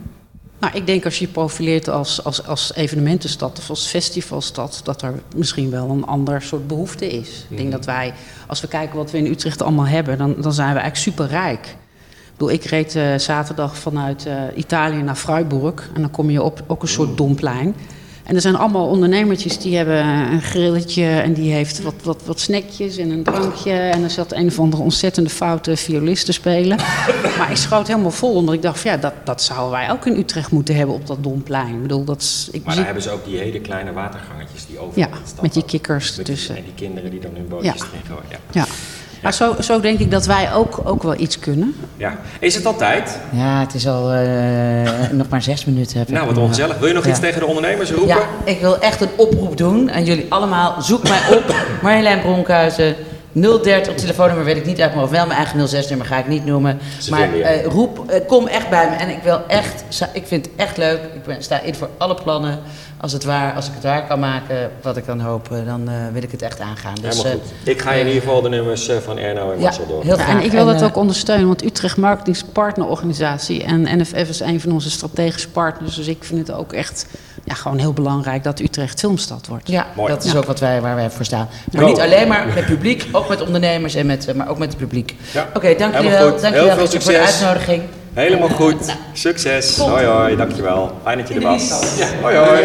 Nou, 0.60 0.74
ik 0.74 0.86
denk 0.86 1.04
als 1.04 1.18
je 1.18 1.26
je 1.26 1.30
profileert 1.32 1.88
als, 1.88 2.24
als, 2.24 2.46
als 2.46 2.74
evenementenstad 2.74 3.58
of 3.58 3.70
als 3.70 3.86
festivalstad, 3.86 4.80
dat 4.84 5.02
er 5.02 5.22
misschien 5.36 5.70
wel 5.70 5.90
een 5.90 6.04
ander 6.06 6.42
soort 6.42 6.66
behoefte 6.66 7.06
is. 7.08 7.46
Ik 7.48 7.56
denk 7.56 7.72
dat 7.72 7.84
wij, 7.84 8.12
als 8.46 8.60
we 8.60 8.68
kijken 8.68 8.96
wat 8.96 9.10
we 9.10 9.18
in 9.18 9.26
Utrecht 9.26 9.62
allemaal 9.62 9.86
hebben, 9.86 10.18
dan, 10.18 10.34
dan 10.40 10.52
zijn 10.52 10.74
we 10.74 10.80
eigenlijk 10.80 11.16
superrijk. 11.16 11.66
Ik 11.66 12.46
bedoel, 12.46 12.50
ik 12.50 12.64
reed 12.64 12.94
eh, 12.94 13.14
zaterdag 13.16 13.76
vanuit 13.76 14.26
eh, 14.26 14.34
Italië 14.54 15.02
naar 15.02 15.14
Freiburg 15.16 15.90
en 15.94 16.00
dan 16.00 16.10
kom 16.10 16.30
je 16.30 16.42
op 16.42 16.64
ook 16.66 16.82
een 16.82 16.88
soort 16.88 17.16
domplein. 17.16 17.74
En 18.30 18.36
er 18.36 18.42
zijn 18.42 18.56
allemaal 18.56 18.86
ondernemertjes 18.86 19.58
die 19.58 19.76
hebben 19.76 20.04
een 20.06 20.42
grilletje 20.42 21.04
en 21.04 21.32
die 21.32 21.52
heeft 21.52 21.82
wat, 21.82 21.94
wat, 22.02 22.22
wat 22.24 22.40
snackjes 22.40 22.96
en 22.96 23.10
een 23.10 23.22
drankje. 23.22 23.72
En 23.72 24.02
er 24.02 24.10
zat 24.10 24.32
een 24.32 24.46
of 24.46 24.58
andere 24.58 24.82
ontzettende 24.82 25.30
foute 25.30 25.76
violist 25.76 26.24
te 26.26 26.32
spelen. 26.32 26.76
Maar 27.38 27.50
ik 27.50 27.56
schoot 27.56 27.86
helemaal 27.86 28.10
vol, 28.10 28.34
omdat 28.34 28.54
ik 28.54 28.62
dacht, 28.62 28.82
ja, 28.82 28.96
dat, 28.96 29.12
dat 29.24 29.42
zouden 29.42 29.70
wij 29.70 29.90
ook 29.90 30.06
in 30.06 30.16
Utrecht 30.18 30.50
moeten 30.50 30.74
hebben 30.76 30.94
op 30.94 31.06
dat 31.06 31.22
domplein. 31.22 31.74
Ik 31.74 31.82
bedoel, 31.82 32.04
dat 32.04 32.20
is, 32.20 32.48
ik 32.52 32.62
Maar 32.64 32.74
zie- 32.74 32.82
daar 32.82 32.84
hebben 32.92 33.02
ze 33.02 33.10
ook 33.10 33.24
die 33.24 33.38
hele 33.38 33.60
kleine 33.60 33.92
watergangetjes 33.92 34.66
die 34.66 34.78
overal 34.78 35.08
ja, 35.10 35.18
met 35.42 35.52
die 35.52 35.64
kikkers 35.64 36.14
tussen. 36.24 36.56
En 36.56 36.62
die 36.64 36.74
kinderen 36.74 37.10
die 37.10 37.20
dan 37.20 37.30
hun 37.34 37.48
bootjes 37.48 37.74
Ja. 37.74 37.86
gooien. 38.08 38.24
Ja. 38.30 38.38
Ja. 38.52 38.66
Maar 39.22 39.35
zo, 39.35 39.54
zo 39.61 39.80
denk 39.80 39.98
ik 39.98 40.11
dat 40.11 40.26
wij 40.26 40.52
ook, 40.52 40.80
ook 40.85 41.02
wel 41.02 41.14
iets 41.18 41.38
kunnen. 41.38 41.74
ja. 41.96 42.18
Is 42.38 42.54
het 42.54 42.66
al 42.66 42.76
tijd? 42.76 43.18
Ja, 43.33 43.61
het 43.61 43.74
is 43.74 43.87
al 43.87 44.12
eh, 44.12 45.11
nog 45.11 45.28
maar 45.28 45.42
zes 45.42 45.64
minuten. 45.64 45.98
Heb 45.98 46.09
Nou, 46.09 46.26
wat 46.26 46.38
ongezellig. 46.38 46.78
Wil 46.78 46.88
je 46.88 46.94
nog 46.94 47.04
Ja. 47.04 47.11
iets 47.11 47.20
tegen 47.20 47.40
de 47.40 47.46
ondernemers 47.46 47.90
roepen? 47.90 48.09
Ja, 48.09 48.18
ik 48.44 48.61
wil 48.61 48.78
echt 48.78 49.00
een 49.00 49.09
oproep 49.16 49.56
doen 49.56 49.92
aan 49.92 50.04
jullie 50.04 50.26
allemaal. 50.28 50.83
Zoek 50.83 51.02
mij 51.02 51.20
op, 51.30 51.54
Marjolein 51.83 52.20
Bronkhuizen. 52.20 52.94
030 53.33 53.94
telefoonnummer 53.94 54.44
weet 54.44 54.56
ik 54.56 54.66
niet 54.66 54.80
uit 54.80 54.88
mijn 54.88 55.00
hoofd. 55.00 55.12
Wel 55.12 55.26
mijn 55.26 55.38
eigen 55.38 55.85
06-nummer 55.85 56.06
ga 56.06 56.18
ik 56.18 56.28
niet 56.28 56.44
noemen. 56.44 56.78
Ze 56.98 57.11
maar 57.11 57.33
eh, 57.35 57.64
roep, 57.64 58.11
eh, 58.11 58.20
kom 58.26 58.46
echt 58.46 58.68
bij 58.70 58.88
me. 58.90 58.96
En 58.96 59.09
ik 59.09 59.22
wil 59.22 59.40
echt, 59.46 59.85
ik 60.12 60.26
vind 60.26 60.44
het 60.46 60.54
echt 60.56 60.76
leuk. 60.76 60.98
Ik 61.14 61.22
ben, 61.24 61.42
sta 61.42 61.61
in 61.61 61.74
voor 61.74 61.88
alle 61.98 62.14
plannen. 62.14 62.59
Als, 63.00 63.12
het 63.12 63.24
waar, 63.24 63.54
als 63.54 63.66
ik 63.66 63.72
het 63.74 63.82
waar 63.82 64.06
kan 64.06 64.18
maken, 64.20 64.70
wat 64.82 64.96
ik 64.96 65.06
dan 65.06 65.20
hoop, 65.20 65.52
eh, 65.52 65.58
dan 65.66 65.88
eh, 65.88 65.94
wil 66.12 66.22
ik 66.22 66.30
het 66.30 66.42
echt 66.42 66.60
aangaan. 66.60 66.94
Dus, 66.94 67.02
Helemaal 67.16 67.24
eh, 67.32 67.38
goed. 67.38 67.68
Ik 67.68 67.80
ga 67.82 67.92
je 67.92 68.00
in 68.00 68.06
ieder 68.06 68.22
geval 68.22 68.42
de 68.42 68.48
nummers 68.48 68.88
eh, 68.88 68.96
van 68.96 69.18
Erno 69.18 69.50
en 69.52 69.56
ja, 69.58 69.62
Marcel 69.62 69.86
door. 69.86 70.02
heel 70.04 70.14
graag. 70.16 70.28
en 70.28 70.44
ik 70.44 70.50
wil 70.52 70.66
dat 70.66 70.82
ook 70.82 70.96
ondersteunen, 70.96 71.46
want 71.46 71.64
Utrecht 71.64 71.96
Marketing 71.96 72.36
is 72.36 72.42
partnerorganisatie. 72.52 73.64
En 73.64 73.98
NFF 74.00 74.28
is 74.28 74.40
een 74.40 74.60
van 74.60 74.72
onze 74.72 74.90
strategische 74.90 75.48
partners. 75.48 75.94
Dus 75.94 76.06
ik 76.06 76.24
vind 76.24 76.48
het 76.48 76.56
ook 76.56 76.72
echt 76.72 77.06
ja, 77.44 77.54
gewoon 77.54 77.78
heel 77.78 77.92
belangrijk 77.92 78.44
dat 78.44 78.60
Utrecht 78.60 78.98
filmstad 79.00 79.46
wordt. 79.46 79.68
Ja, 79.68 79.86
Mooi. 79.96 80.12
dat 80.12 80.24
is 80.24 80.32
Ja. 80.32 80.38
ook 80.38 80.44
wat 80.44 80.60
wij, 80.60 80.80
waar 80.80 80.94
wij 80.94 81.10
voor 81.10 81.24
staan. 81.24 81.48
Maar 81.72 81.82
Go. 81.82 81.88
niet 81.88 82.00
alleen 82.00 82.28
maar 82.28 82.46
met 82.54 82.66
publiek, 82.66 83.06
ook 83.12 83.28
met 83.28 83.40
ondernemers, 83.42 83.94
en 83.94 84.06
met, 84.06 84.34
maar 84.36 84.48
ook 84.48 84.58
met 84.58 84.68
het 84.68 84.78
publiek. 84.78 85.14
Ja. 85.32 85.48
Oké, 85.54 85.74
dank 85.78 85.94
jullie 85.94 86.10
Helemaal 86.10 86.40
wel. 86.40 86.50
Dank 86.52 86.56
voor 86.72 86.84
de 86.84 86.90
succes. 86.90 87.16
uitnodiging. 87.42 87.82
Helemaal 88.20 88.48
goed. 88.48 88.96
Succes. 89.12 89.76
Hoi 89.76 90.04
hoi, 90.06 90.37
dankjewel. 90.37 90.92
Fijn 91.02 91.18
dat 91.18 91.28
je 91.28 91.35
er 91.35 91.40
was. 91.40 91.70
Hoi 92.22 92.37
hoi. 92.37 92.62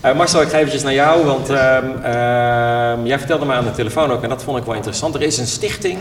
Eh, 0.00 0.16
Marcel, 0.16 0.42
ik 0.42 0.48
ga 0.48 0.56
eventjes 0.58 0.82
naar 0.82 0.92
jou, 0.92 1.24
want 1.24 1.50
ehm, 1.50 1.84
ehm, 2.02 3.06
jij 3.06 3.18
vertelde 3.18 3.44
me 3.44 3.52
aan 3.52 3.64
de 3.64 3.70
telefoon 3.70 4.10
ook, 4.10 4.22
en 4.22 4.28
dat 4.28 4.42
vond 4.42 4.58
ik 4.58 4.64
wel 4.64 4.74
interessant. 4.74 5.14
Er 5.14 5.22
is 5.22 5.38
een 5.38 5.46
stichting. 5.46 5.98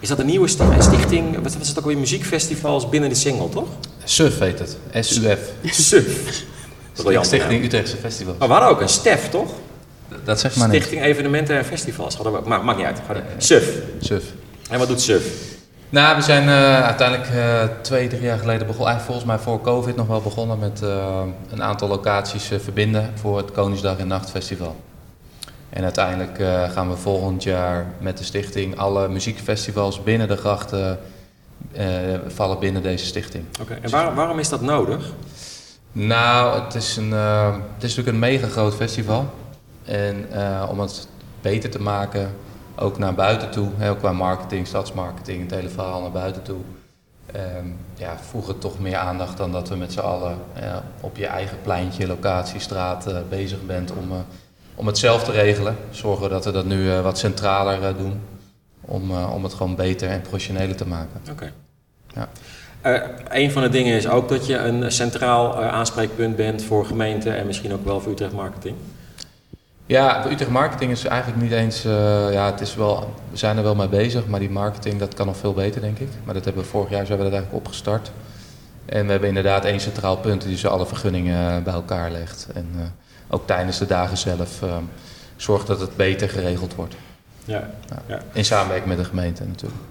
Is 0.00 0.08
dat 0.08 0.18
een 0.18 0.26
nieuwe 0.26 0.48
stichting? 0.78 1.42
Wat 1.42 1.56
is 1.60 1.68
het 1.68 1.78
ook 1.78 1.84
weer? 1.84 1.98
Muziekfestivals 1.98 2.88
binnen 2.88 3.08
de 3.08 3.14
single, 3.16 3.48
toch? 3.48 3.68
SUF 4.04 4.38
heet 4.38 4.58
het. 4.58 4.76
SUF. 5.06 5.38
SUF. 5.64 6.06
Stichting 7.22 7.60
ja. 7.60 7.64
Utrechtse 7.64 7.96
Festival. 7.96 8.34
Maar 8.38 8.48
we 8.48 8.54
hadden 8.54 8.70
ook 8.72 8.80
een 8.80 8.88
STEF, 8.88 9.28
toch? 9.28 9.50
Dat 10.24 10.40
zegt 10.40 10.56
maar 10.56 10.68
niet. 10.68 10.82
Stichting 10.82 11.04
Evenementen 11.04 11.56
en 11.56 11.64
Festivals. 11.64 12.14
Hadden 12.14 12.32
we, 12.32 12.48
maar 12.48 12.64
maakt 12.64 12.78
niet 12.78 12.86
uit. 12.86 12.98
Een- 13.08 13.22
SUF. 13.42 13.68
SUF. 14.00 14.24
En 14.70 14.78
wat 14.78 14.88
doet 14.88 15.00
SUF? 15.00 15.22
Nou, 15.90 16.16
we 16.16 16.22
zijn 16.22 16.44
uh, 16.44 16.84
uiteindelijk 16.84 17.30
uh, 17.30 17.62
twee, 17.82 18.08
drie 18.08 18.22
jaar 18.22 18.38
geleden 18.38 18.66
begonnen. 18.66 18.92
Eigenlijk 18.92 19.04
volgens 19.04 19.24
mij 19.24 19.38
voor 19.38 19.60
COVID 19.60 19.96
nog 19.96 20.06
wel 20.06 20.20
begonnen 20.20 20.58
met 20.58 20.80
uh, 20.82 21.20
een 21.50 21.62
aantal 21.62 21.88
locaties 21.88 22.52
verbinden 22.58 23.10
voor 23.14 23.36
het 23.36 23.52
Koningsdag 23.52 23.98
en 23.98 24.06
Nachtfestival. 24.06 24.76
En 25.70 25.82
uiteindelijk 25.82 26.38
gaan 26.72 26.88
we 26.88 26.96
volgend 26.96 27.42
jaar 27.42 27.86
met 28.00 28.18
de 28.18 28.24
stichting 28.24 28.78
alle 28.78 29.08
muziekfestivals 29.08 30.02
binnen 30.02 30.28
de 30.28 30.36
grachten 30.36 30.98
vallen 32.26 32.58
binnen 32.58 32.82
deze 32.82 33.06
stichting. 33.06 33.44
Oké, 33.60 33.78
en 33.82 33.90
waar, 33.90 34.14
waarom 34.14 34.38
is 34.38 34.48
dat 34.48 34.60
nodig? 34.60 35.12
Nou, 35.92 36.62
het 36.62 36.74
is, 36.74 36.96
een, 36.96 37.10
het 37.12 37.82
is 37.82 37.96
natuurlijk 37.96 38.08
een 38.08 38.18
mega 38.18 38.46
groot 38.46 38.74
festival. 38.74 39.30
En 39.84 40.26
om 40.70 40.80
het 40.80 41.08
beter 41.40 41.70
te 41.70 41.82
maken, 41.82 42.34
ook 42.78 42.98
naar 42.98 43.14
buiten 43.14 43.50
toe, 43.50 43.68
heel 43.76 43.96
qua 43.96 44.12
marketing, 44.12 44.66
stadsmarketing, 44.66 45.42
het 45.42 45.50
hele 45.50 45.68
verhaal 45.68 46.00
naar 46.00 46.10
buiten 46.10 46.42
toe. 46.42 46.60
Um, 47.36 47.76
ja, 47.94 48.18
voegen 48.18 48.58
toch 48.58 48.78
meer 48.78 48.96
aandacht 48.96 49.36
dan 49.36 49.52
dat 49.52 49.68
we 49.68 49.76
met 49.76 49.92
z'n 49.92 49.98
allen 49.98 50.36
op 51.00 51.16
je 51.16 51.26
eigen 51.26 51.58
pleintje, 51.62 52.06
locatie, 52.06 52.60
straat 52.60 53.08
uh, 53.08 53.16
bezig 53.28 53.66
bent 53.66 53.92
om, 53.92 54.10
uh, 54.10 54.16
om 54.74 54.86
het 54.86 54.98
zelf 54.98 55.24
te 55.24 55.32
regelen. 55.32 55.76
Zorgen 55.90 56.30
dat 56.30 56.44
we 56.44 56.50
dat 56.50 56.64
nu 56.64 56.90
wat 56.90 57.18
centraler 57.18 57.96
doen 57.96 58.20
om, 58.80 59.10
om 59.10 59.42
het 59.42 59.54
gewoon 59.54 59.74
beter 59.74 60.08
en 60.08 60.20
professioneler 60.20 60.76
te 60.76 60.86
maken. 60.86 61.20
Oké. 61.30 61.30
Okay. 61.30 61.52
Ja. 62.82 63.08
een 63.28 63.50
van 63.50 63.62
de 63.62 63.68
dingen 63.68 63.96
is 63.96 64.08
ook 64.08 64.28
dat 64.28 64.46
je 64.46 64.56
een 64.56 64.92
centraal 64.92 65.62
aanspreekpunt 65.62 66.36
bent 66.36 66.62
voor 66.62 66.86
gemeenten 66.86 67.36
en 67.36 67.46
misschien 67.46 67.72
ook 67.72 67.84
wel 67.84 68.00
voor 68.00 68.12
Utrecht 68.12 68.32
Marketing. 68.32 68.76
Ja, 69.88 70.30
Utrecht 70.30 70.50
Marketing 70.50 70.90
is 70.90 71.04
eigenlijk 71.04 71.42
niet 71.42 71.52
eens. 71.52 71.84
Uh, 71.84 72.32
ja, 72.32 72.46
het 72.50 72.60
is 72.60 72.74
wel, 72.74 73.14
we 73.30 73.36
zijn 73.36 73.56
er 73.56 73.62
wel 73.62 73.74
mee 73.74 73.88
bezig, 73.88 74.26
maar 74.26 74.40
die 74.40 74.50
marketing 74.50 74.98
dat 74.98 75.14
kan 75.14 75.26
nog 75.26 75.36
veel 75.36 75.52
beter, 75.52 75.80
denk 75.80 75.98
ik. 75.98 76.08
Maar 76.24 76.34
dat 76.34 76.44
hebben 76.44 76.62
we 76.62 76.68
vorig 76.68 76.90
jaar 76.90 77.06
zijn 77.06 77.18
we 77.18 77.24
dat 77.24 77.32
eigenlijk 77.32 77.64
opgestart. 77.64 78.10
En 78.84 79.04
we 79.04 79.10
hebben 79.10 79.28
inderdaad 79.28 79.64
één 79.64 79.80
centraal 79.80 80.16
punt 80.16 80.42
die 80.42 80.56
ze 80.56 80.68
alle 80.68 80.86
vergunningen 80.86 81.56
eh, 81.56 81.62
bij 81.62 81.72
elkaar 81.72 82.10
legt. 82.10 82.48
En 82.54 82.68
uh, 82.76 82.82
ook 83.28 83.46
tijdens 83.46 83.78
de 83.78 83.86
dagen 83.86 84.16
zelf 84.16 84.62
uh, 84.62 84.76
zorgt 85.36 85.66
dat 85.66 85.80
het 85.80 85.96
beter 85.96 86.28
geregeld 86.28 86.74
wordt. 86.74 86.94
Ja. 87.44 87.70
ja. 88.06 88.22
In 88.32 88.44
samenwerking 88.44 88.88
met 88.88 88.98
de 88.98 89.04
gemeente 89.04 89.44
natuurlijk. 89.44 89.82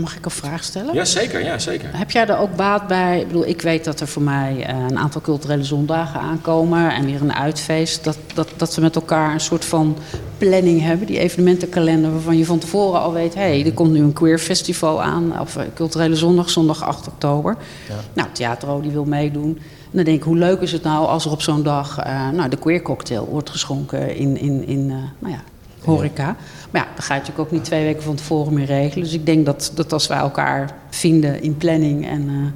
Mag 0.00 0.16
ik 0.16 0.24
een 0.24 0.30
vraag 0.30 0.64
stellen? 0.64 0.94
Ja, 0.94 1.04
zeker. 1.04 1.44
Ja, 1.44 1.58
zeker. 1.58 1.88
Heb 1.92 2.10
jij 2.10 2.26
er 2.26 2.38
ook 2.38 2.56
baat 2.56 2.86
bij? 2.86 3.20
Ik 3.20 3.26
bedoel, 3.26 3.46
ik 3.46 3.62
weet 3.62 3.84
dat 3.84 4.00
er 4.00 4.08
voor 4.08 4.22
mij 4.22 4.56
uh, 4.56 4.84
een 4.88 4.98
aantal 4.98 5.20
culturele 5.20 5.64
zondagen 5.64 6.20
aankomen 6.20 6.94
en 6.94 7.04
weer 7.04 7.20
een 7.20 7.34
uitfeest. 7.34 8.04
Dat, 8.04 8.18
dat, 8.34 8.48
dat 8.56 8.74
we 8.74 8.80
met 8.80 8.94
elkaar 8.94 9.32
een 9.32 9.40
soort 9.40 9.64
van 9.64 9.96
planning 10.38 10.80
hebben, 10.80 11.06
die 11.06 11.18
evenementenkalender, 11.18 12.12
waarvan 12.12 12.38
je 12.38 12.44
van 12.44 12.58
tevoren 12.58 13.00
al 13.00 13.12
weet: 13.12 13.34
hé, 13.34 13.40
hey, 13.40 13.64
er 13.64 13.72
komt 13.72 13.92
nu 13.92 14.00
een 14.00 14.12
queer 14.12 14.38
festival 14.38 15.02
aan, 15.02 15.40
of 15.40 15.56
uh, 15.56 15.62
culturele 15.74 16.16
zondag, 16.16 16.50
zondag 16.50 16.84
8 16.84 17.08
oktober. 17.08 17.56
Ja. 17.88 17.94
Nou, 18.12 18.28
Theatro 18.32 18.80
die 18.80 18.90
wil 18.90 19.04
meedoen. 19.04 19.58
En 19.58 19.92
dan 19.92 20.04
denk 20.04 20.16
ik, 20.16 20.22
hoe 20.22 20.36
leuk 20.36 20.60
is 20.60 20.72
het 20.72 20.82
nou 20.82 21.06
als 21.06 21.24
er 21.24 21.30
op 21.30 21.42
zo'n 21.42 21.62
dag 21.62 22.06
uh, 22.06 22.30
nou, 22.30 22.48
de 22.48 22.56
queer 22.56 22.82
cocktail 22.82 23.28
wordt 23.30 23.50
geschonken 23.50 24.16
in, 24.16 24.36
in, 24.36 24.66
in 24.66 24.86
nou 24.86 25.32
ja, 25.32 25.42
horeca. 25.86 26.36
Maar 26.70 26.82
ja, 26.82 26.88
dat 26.94 27.04
ga 27.04 27.14
je 27.14 27.20
natuurlijk 27.20 27.48
ook 27.48 27.54
niet 27.54 27.64
twee 27.64 27.84
weken 27.84 28.02
van 28.02 28.14
tevoren 28.14 28.54
meer 28.54 28.66
regelen. 28.66 29.04
Dus 29.04 29.14
ik 29.14 29.26
denk 29.26 29.46
dat, 29.46 29.72
dat 29.74 29.92
als 29.92 30.06
wij 30.06 30.18
elkaar 30.18 30.74
vinden 30.90 31.42
in 31.42 31.56
planning 31.56 32.06
en... 32.08 32.28
Uh, 32.30 32.46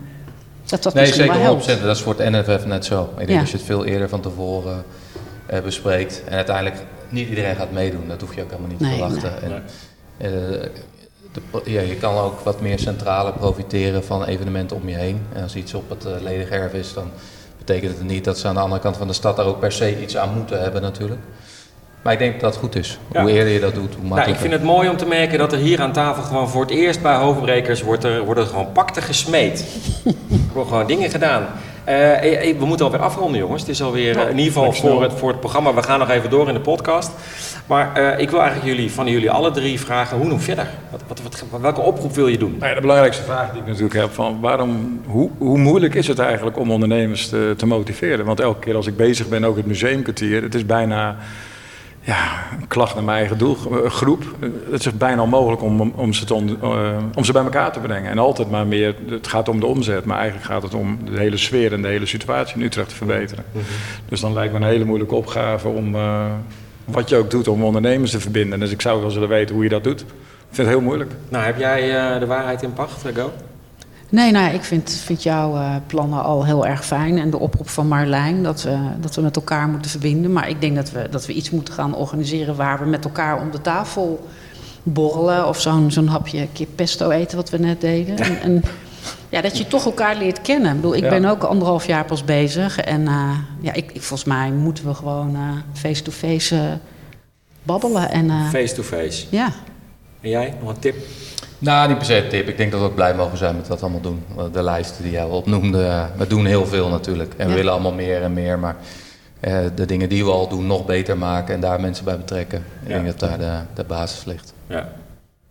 dat 0.64 0.82
dat 0.82 0.94
nee, 0.94 1.06
zeker 1.06 1.38
wel 1.38 1.52
opzetten. 1.52 1.86
Dat 1.86 1.96
is 1.96 2.02
voor 2.02 2.14
het 2.18 2.30
NFF 2.30 2.66
net 2.66 2.84
zo. 2.84 3.02
Ik 3.02 3.16
denk 3.16 3.30
ja. 3.30 3.40
als 3.40 3.50
je 3.50 3.56
het 3.56 3.66
veel 3.66 3.84
eerder 3.84 4.08
van 4.08 4.20
tevoren 4.20 4.84
uh, 5.52 5.60
bespreekt. 5.60 6.22
En 6.26 6.36
uiteindelijk 6.36 6.76
niet 7.08 7.28
iedereen 7.28 7.56
gaat 7.56 7.72
meedoen. 7.72 8.08
Dat 8.08 8.20
hoef 8.20 8.34
je 8.34 8.42
ook 8.42 8.50
helemaal 8.50 8.70
niet 8.70 8.80
nee, 8.80 8.90
te 8.90 8.96
verwachten. 8.96 9.48
Nee. 9.48 9.60
En, 10.18 10.32
uh, 10.32 10.62
de, 11.32 11.70
ja, 11.70 11.80
je 11.80 11.96
kan 11.96 12.14
ook 12.14 12.40
wat 12.40 12.60
meer 12.60 12.78
centrale 12.78 13.32
profiteren 13.32 14.04
van 14.04 14.24
evenementen 14.24 14.76
om 14.76 14.88
je 14.88 14.94
heen. 14.94 15.20
En 15.32 15.42
als 15.42 15.54
iets 15.54 15.74
op 15.74 15.90
het 15.90 16.04
uh, 16.04 16.12
ledig 16.22 16.48
erf 16.48 16.72
is, 16.72 16.92
dan 16.92 17.10
betekent 17.58 17.98
het 17.98 18.06
niet 18.06 18.24
dat 18.24 18.38
ze 18.38 18.48
aan 18.48 18.54
de 18.54 18.60
andere 18.60 18.80
kant 18.80 18.96
van 18.96 19.06
de 19.06 19.12
stad 19.12 19.36
daar 19.36 19.46
ook 19.46 19.60
per 19.60 19.72
se 19.72 20.02
iets 20.02 20.16
aan 20.16 20.34
moeten 20.34 20.60
hebben 20.60 20.82
natuurlijk. 20.82 21.20
Maar 22.02 22.12
ik 22.12 22.18
denk 22.18 22.40
dat 22.40 22.50
het 22.50 22.60
goed 22.60 22.76
is. 22.76 22.98
Ja. 23.12 23.20
Hoe 23.20 23.30
eerder 23.30 23.52
je 23.52 23.60
dat 23.60 23.74
doet, 23.74 23.94
hoe 23.94 24.08
makkelijker. 24.08 24.24
Nou, 24.24 24.30
ik 24.30 24.40
vind 24.40 24.52
het 24.52 24.62
mooi 24.62 24.88
om 24.88 24.96
te 24.96 25.06
merken 25.06 25.38
dat 25.38 25.52
er 25.52 25.58
hier 25.58 25.80
aan 25.80 25.92
tafel 25.92 26.22
gewoon 26.22 26.48
voor 26.48 26.60
het 26.60 26.70
eerst 26.70 27.02
bij 27.02 27.14
hoofdbrekers 27.14 27.82
wordt 27.82 28.04
er, 28.04 28.24
worden 28.24 28.44
er 28.44 28.50
gewoon 28.50 28.72
pakten 28.72 29.02
gesmeed. 29.02 29.64
er 30.04 30.14
worden 30.52 30.72
gewoon 30.72 30.86
dingen 30.86 31.10
gedaan. 31.10 31.46
Uh, 31.88 32.56
we 32.58 32.64
moeten 32.64 32.86
alweer 32.86 33.00
afronden, 33.00 33.40
jongens. 33.40 33.60
Het 33.60 33.70
is 33.70 33.82
alweer 33.82 34.16
uh, 34.16 34.22
in 34.22 34.38
ieder 34.38 34.52
geval 34.52 34.72
voor 34.72 35.02
het, 35.02 35.12
voor 35.12 35.28
het 35.28 35.40
programma. 35.40 35.74
We 35.74 35.82
gaan 35.82 35.98
nog 35.98 36.10
even 36.10 36.30
door 36.30 36.48
in 36.48 36.54
de 36.54 36.60
podcast. 36.60 37.10
Maar 37.66 38.00
uh, 38.00 38.18
ik 38.18 38.30
wil 38.30 38.40
eigenlijk 38.40 38.70
jullie, 38.74 38.92
van 38.92 39.06
jullie 39.06 39.30
alle 39.30 39.50
drie 39.50 39.80
vragen: 39.80 40.16
hoe 40.16 40.26
nog 40.26 40.42
verder? 40.42 40.66
Wat, 40.90 41.02
wat, 41.06 41.20
wat, 41.22 41.60
welke 41.60 41.80
oproep 41.80 42.14
wil 42.14 42.28
je 42.28 42.38
doen? 42.38 42.56
Nou 42.58 42.68
ja, 42.68 42.74
de 42.74 42.80
belangrijkste 42.80 43.22
vraag 43.22 43.50
die 43.50 43.60
ik 43.60 43.66
natuurlijk 43.66 43.94
heb: 43.94 44.12
van 44.12 44.40
waarom, 44.40 45.00
hoe, 45.06 45.30
hoe 45.38 45.58
moeilijk 45.58 45.94
is 45.94 46.06
het 46.06 46.18
eigenlijk 46.18 46.58
om 46.58 46.70
ondernemers 46.70 47.28
te, 47.28 47.54
te 47.56 47.66
motiveren? 47.66 48.24
Want 48.24 48.40
elke 48.40 48.60
keer 48.60 48.76
als 48.76 48.86
ik 48.86 48.96
bezig 48.96 49.28
ben, 49.28 49.44
ook 49.44 49.56
het 49.56 49.66
museumkwartier, 49.66 50.42
het 50.42 50.54
is 50.54 50.66
bijna 50.66 51.16
ja, 52.00 52.46
een 52.60 52.68
klacht 52.68 52.94
naar 52.94 53.04
mijn 53.04 53.18
eigen 53.18 53.38
doelgroep. 53.38 54.24
Het 54.70 54.86
is 54.86 54.96
bijna 54.96 55.22
onmogelijk 55.22 55.62
om, 55.62 55.80
om, 55.80 56.12
ze 56.12 56.24
te 56.24 56.34
on, 56.34 56.58
uh, 56.62 56.96
om 57.14 57.24
ze 57.24 57.32
bij 57.32 57.42
elkaar 57.42 57.72
te 57.72 57.80
brengen. 57.80 58.10
En 58.10 58.18
altijd 58.18 58.50
maar 58.50 58.66
meer, 58.66 58.94
het 59.08 59.26
gaat 59.26 59.48
om 59.48 59.60
de 59.60 59.66
omzet, 59.66 60.04
maar 60.04 60.18
eigenlijk 60.18 60.46
gaat 60.46 60.62
het 60.62 60.74
om 60.74 60.98
de 61.04 61.18
hele 61.18 61.36
sfeer 61.36 61.72
en 61.72 61.82
de 61.82 61.88
hele 61.88 62.06
situatie 62.06 62.56
in 62.56 62.62
Utrecht 62.62 62.88
te 62.88 62.94
verbeteren. 62.94 63.44
Mm 63.52 63.60
-hmm. 63.60 63.70
Dus 64.08 64.20
dan 64.20 64.32
lijkt 64.32 64.52
me 64.52 64.58
een 64.58 64.66
hele 64.66 64.84
moeilijke 64.84 65.14
opgave 65.14 65.68
om, 65.68 65.94
uh, 65.94 66.24
wat 66.84 67.08
je 67.08 67.16
ook 67.16 67.30
doet, 67.30 67.48
om 67.48 67.64
ondernemers 67.64 68.10
te 68.10 68.20
verbinden. 68.20 68.60
Dus 68.60 68.70
ik 68.70 68.80
zou 68.80 69.00
wel 69.00 69.12
willen 69.12 69.28
weten 69.28 69.54
hoe 69.54 69.64
je 69.64 69.70
dat 69.70 69.84
doet. 69.84 70.00
Ik 70.00 70.56
vind 70.56 70.68
het 70.68 70.76
heel 70.76 70.86
moeilijk. 70.86 71.10
Nou, 71.28 71.44
heb 71.44 71.58
jij 71.58 72.12
uh, 72.14 72.20
de 72.20 72.26
waarheid 72.26 72.62
in 72.62 72.72
pacht, 72.72 73.04
Go? 73.14 73.32
Nee, 74.10 74.30
nou, 74.30 74.54
ik 74.54 74.62
vind, 74.62 74.90
vind 74.90 75.22
jouw 75.22 75.54
uh, 75.54 75.74
plannen 75.86 76.22
al 76.22 76.44
heel 76.44 76.66
erg 76.66 76.84
fijn. 76.84 77.18
En 77.18 77.30
de 77.30 77.38
oproep 77.38 77.68
van 77.68 77.88
Marlijn, 77.88 78.42
dat 78.42 78.62
we, 78.62 78.78
dat 79.00 79.14
we 79.14 79.22
met 79.22 79.36
elkaar 79.36 79.68
moeten 79.68 79.90
verbinden. 79.90 80.32
Maar 80.32 80.48
ik 80.48 80.60
denk 80.60 80.76
dat 80.76 80.90
we, 80.90 81.08
dat 81.10 81.26
we 81.26 81.32
iets 81.32 81.50
moeten 81.50 81.74
gaan 81.74 81.94
organiseren 81.94 82.56
waar 82.56 82.78
we 82.78 82.84
met 82.84 83.04
elkaar 83.04 83.40
om 83.40 83.50
de 83.50 83.60
tafel 83.60 84.28
borrelen. 84.82 85.48
Of 85.48 85.60
zo'n 85.60 85.90
zo'n 85.90 86.06
hapje 86.06 86.48
kip 86.52 86.68
pesto 86.74 87.10
eten, 87.10 87.36
wat 87.36 87.50
we 87.50 87.58
net 87.58 87.80
deden. 87.80 88.16
En, 88.18 88.40
en 88.40 88.62
ja, 89.28 89.40
dat 89.40 89.58
je 89.58 89.66
toch 89.66 89.84
elkaar 89.84 90.16
leert 90.16 90.40
kennen. 90.40 90.70
Ik 90.70 90.76
bedoel, 90.76 90.96
ik 90.96 91.02
ja. 91.02 91.08
ben 91.08 91.24
ook 91.24 91.42
anderhalf 91.42 91.86
jaar 91.86 92.04
pas 92.04 92.24
bezig. 92.24 92.78
En 92.78 93.00
uh, 93.00 93.38
ja, 93.60 93.72
ik, 93.72 93.90
ik, 93.92 94.02
volgens 94.02 94.28
mij 94.28 94.50
moeten 94.50 94.86
we 94.86 94.94
gewoon 94.94 95.34
uh, 95.34 95.40
face-to-face 95.72 96.54
-face, 96.54 96.78
babbelen. 97.62 98.10
En, 98.10 98.30
face-to-face? 98.50 99.22
-face. 99.22 99.26
Ja. 99.30 99.52
En 100.20 100.30
jij, 100.30 100.54
nog 100.60 100.68
een 100.68 100.78
tip? 100.78 100.96
Nou, 101.60 101.88
niet 101.88 101.96
per 101.96 102.06
se 102.06 102.22
een 102.22 102.28
tip. 102.28 102.48
Ik 102.48 102.56
denk 102.56 102.70
dat 102.70 102.80
we 102.80 102.86
ook 102.86 102.94
blij 102.94 103.14
mogen 103.14 103.38
zijn 103.38 103.56
met 103.56 103.68
wat 103.68 103.78
we 103.80 103.84
allemaal 103.84 104.00
doen. 104.00 104.24
De 104.52 104.62
lijsten 104.62 105.02
die 105.02 105.12
jij 105.12 105.24
opnoemde, 105.24 106.06
we 106.16 106.26
doen 106.26 106.46
heel 106.46 106.66
veel 106.66 106.88
natuurlijk. 106.88 107.34
En 107.36 107.48
we 107.48 107.54
willen 107.54 107.72
allemaal 107.72 107.92
meer 107.92 108.22
en 108.22 108.32
meer. 108.32 108.58
Maar 108.58 108.76
uh, 109.40 109.58
de 109.74 109.86
dingen 109.86 110.08
die 110.08 110.24
we 110.24 110.30
al 110.30 110.48
doen 110.48 110.66
nog 110.66 110.84
beter 110.84 111.18
maken 111.18 111.54
en 111.54 111.60
daar 111.60 111.80
mensen 111.80 112.04
bij 112.04 112.16
betrekken. 112.16 112.58
Ik 112.82 112.88
ja. 112.88 112.94
denk 112.94 113.06
dat 113.06 113.18
daar 113.18 113.38
de, 113.38 113.58
de 113.74 113.84
basis 113.84 114.24
ligt. 114.24 114.54
Ja. 114.66 114.88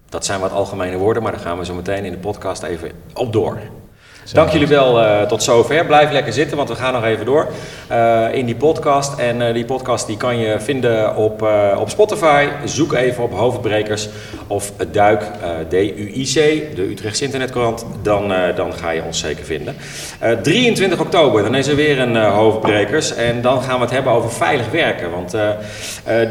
Dat 0.10 0.26
zijn 0.26 0.40
wat 0.40 0.52
algemene 0.52 0.98
woorden, 0.98 1.24
maar 1.24 1.32
daar 1.32 1.42
gaan 1.42 1.58
we 1.58 1.66
zo 1.66 1.74
meteen 1.74 2.06
in 2.06 2.12
de 2.12 2.18
podcast 2.18 2.64
even 2.64 2.92
op 3.14 3.34
door. 3.34 3.58
Dank 4.34 4.50
jullie 4.50 4.68
wel 4.68 5.02
uh, 5.04 5.22
tot 5.22 5.44
zover. 5.44 5.86
Blijf 5.86 6.12
lekker 6.12 6.34
zitten, 6.34 6.58
want 6.58 6.70
we 6.70 6.76
gaan 6.76 6.94
nog 6.94 7.04
even 7.04 7.26
door 7.26 7.48
uh, 7.92 8.26
in 8.34 8.46
die 8.46 8.56
podcast. 8.56 9.18
En 9.18 9.42
uh, 9.42 9.54
die 9.54 9.66
podcast 9.66 10.08
die 10.08 10.18
kan 10.18 10.38
je 10.38 10.60
vinden 10.60 11.16
op, 11.16 11.48
op 11.78 11.90
Spotify. 11.90 12.48
Zoek 12.66 12.94
even 12.94 13.24
op 13.24 13.34
Hoofdbrekers 13.34 14.10
of 14.48 14.72
Duik, 14.92 15.24
D-U-I-C, 15.70 16.34
de 16.76 16.88
Utrechtse 16.90 17.24
internetkrant. 17.24 17.86
Dan, 18.02 18.34
dan 18.56 18.74
ga 18.74 18.90
je 18.90 19.04
ons 19.04 19.20
zeker 19.20 19.46
vinden. 19.46 19.76
23 20.42 21.00
oktober, 21.00 21.44
dan 21.44 21.56
is 21.56 21.68
er 21.68 21.76
weer 21.76 22.00
een 22.00 22.16
Hoofdbrekers. 22.16 23.16
En 23.16 23.42
dan 23.42 23.62
gaan 23.62 23.76
we 23.76 23.82
het 23.82 23.94
hebben 23.94 24.14
over 24.14 24.32
veilig 24.32 24.72
werken. 24.72 25.12
Want 25.12 25.36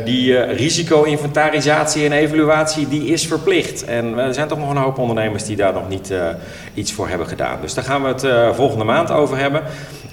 die 0.05 0.41
risico-inventarisatie 0.41 2.05
en 2.05 2.13
evaluatie 2.13 2.89
die 2.89 3.07
is 3.07 3.27
verplicht. 3.27 3.85
En 3.85 4.19
er 4.19 4.35
zijn 4.35 4.49
toch 4.49 4.59
nog 4.59 4.71
een 4.71 4.77
hoop 4.77 4.99
ondernemers 4.99 5.45
die 5.45 5.57
daar 5.57 5.73
nog 5.73 5.89
niet 5.89 6.13
iets 6.75 6.93
voor 6.93 7.09
hebben 7.09 7.27
gedaan. 7.27 7.59
Dus 7.61 7.75
gaan 7.89 8.03
we 8.03 8.09
het 8.09 8.25
uh, 8.25 8.53
volgende 8.53 8.85
maand 8.85 9.11
over 9.11 9.39
hebben. 9.39 9.63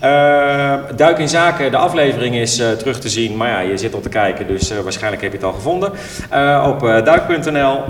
Uh, 0.03 0.73
Duik 0.95 1.17
in 1.17 1.29
Zaken, 1.29 1.71
de 1.71 1.77
aflevering 1.77 2.35
is 2.35 2.59
uh, 2.59 2.71
terug 2.71 2.99
te 2.99 3.09
zien. 3.09 3.37
Maar 3.37 3.49
ja, 3.49 3.59
je 3.59 3.77
zit 3.77 3.93
al 3.93 3.99
te 3.99 4.09
kijken, 4.09 4.47
dus 4.47 4.71
waarschijnlijk 4.83 5.21
heb 5.21 5.31
je 5.31 5.37
het 5.37 5.47
al 5.47 5.53
gevonden. 5.53 5.91
op 6.65 6.79
duik.nl. 6.79 7.83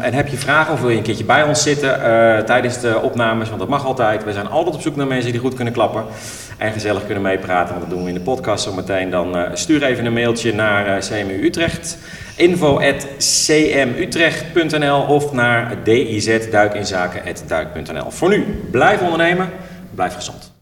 en 0.00 0.12
heb 0.12 0.28
je 0.28 0.36
vragen 0.36 0.72
of 0.72 0.80
wil 0.80 0.90
je 0.90 0.96
een 0.96 1.02
keertje 1.02 1.24
bij 1.24 1.42
ons 1.42 1.62
zitten 1.62 1.98
tijdens 2.44 2.80
de 2.80 3.00
opnames? 3.02 3.48
Want 3.48 3.60
dat 3.60 3.68
mag 3.68 3.86
altijd. 3.86 4.24
We 4.24 4.32
zijn 4.32 4.48
altijd 4.48 4.74
op 4.74 4.80
zoek 4.80 4.96
naar 4.96 5.06
mensen 5.06 5.32
die 5.32 5.40
goed 5.40 5.54
kunnen 5.54 5.72
klappen. 5.72 6.04
En 6.58 6.72
gezellig 6.72 7.04
kunnen 7.04 7.22
meepraten, 7.22 7.74
want 7.74 7.80
dat 7.80 7.90
doen 7.90 8.02
we 8.02 8.08
in 8.08 8.14
de 8.14 8.20
podcast 8.20 8.64
zometeen. 8.64 9.10
Dan 9.10 9.36
stuur 9.52 9.82
even 9.82 10.06
een 10.06 10.12
mailtje 10.12 10.54
naar 10.54 10.98
CMU 10.98 11.44
Utrecht 11.44 11.98
info.cmutrecht.nl 12.40 15.02
of 15.02 15.32
naar 15.32 15.76
dizduikinzaken.duik.nl. 15.84 18.10
Voor 18.10 18.28
nu, 18.28 18.44
blijf 18.70 19.00
ondernemen, 19.00 19.50
blijf 19.94 20.14
gezond. 20.14 20.52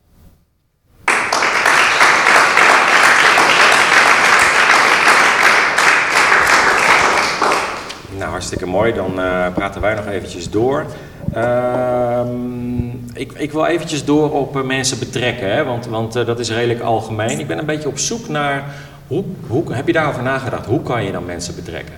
Nou, 8.17 8.31
hartstikke 8.31 8.67
mooi. 8.67 8.93
Dan 8.93 9.21
uh, 9.21 9.55
praten 9.55 9.81
wij 9.81 9.95
nog 9.95 10.07
eventjes 10.07 10.51
door. 10.51 10.87
Ehm, 11.33 12.89
ik, 13.13 13.33
ik 13.33 13.53
wil 13.53 13.67
eventjes 13.67 14.05
door 14.05 14.33
op 14.33 14.57
eh, 14.57 14.63
mensen 14.63 14.99
betrekken, 14.99 15.55
hè, 15.55 15.65
want, 15.65 15.87
want 15.87 16.17
eh, 16.17 16.27
dat 16.27 16.39
is 16.39 16.51
redelijk 16.51 16.81
algemeen. 16.81 17.41
Ik 17.41 17.47
ben 17.47 17.59
een 17.59 17.67
beetje 17.67 17.89
op 17.89 17.99
zoek 17.99 18.29
naar, 18.29 18.65
hoe, 19.09 19.25
hoe, 19.47 19.75
heb 19.75 19.87
je 19.87 19.93
daarover 19.93 20.23
nagedacht? 20.23 20.67
Hoe 20.67 20.83
kan 20.83 21.05
je 21.05 21.13
dan 21.13 21.25
mensen 21.25 21.55
betrekken? 21.55 21.95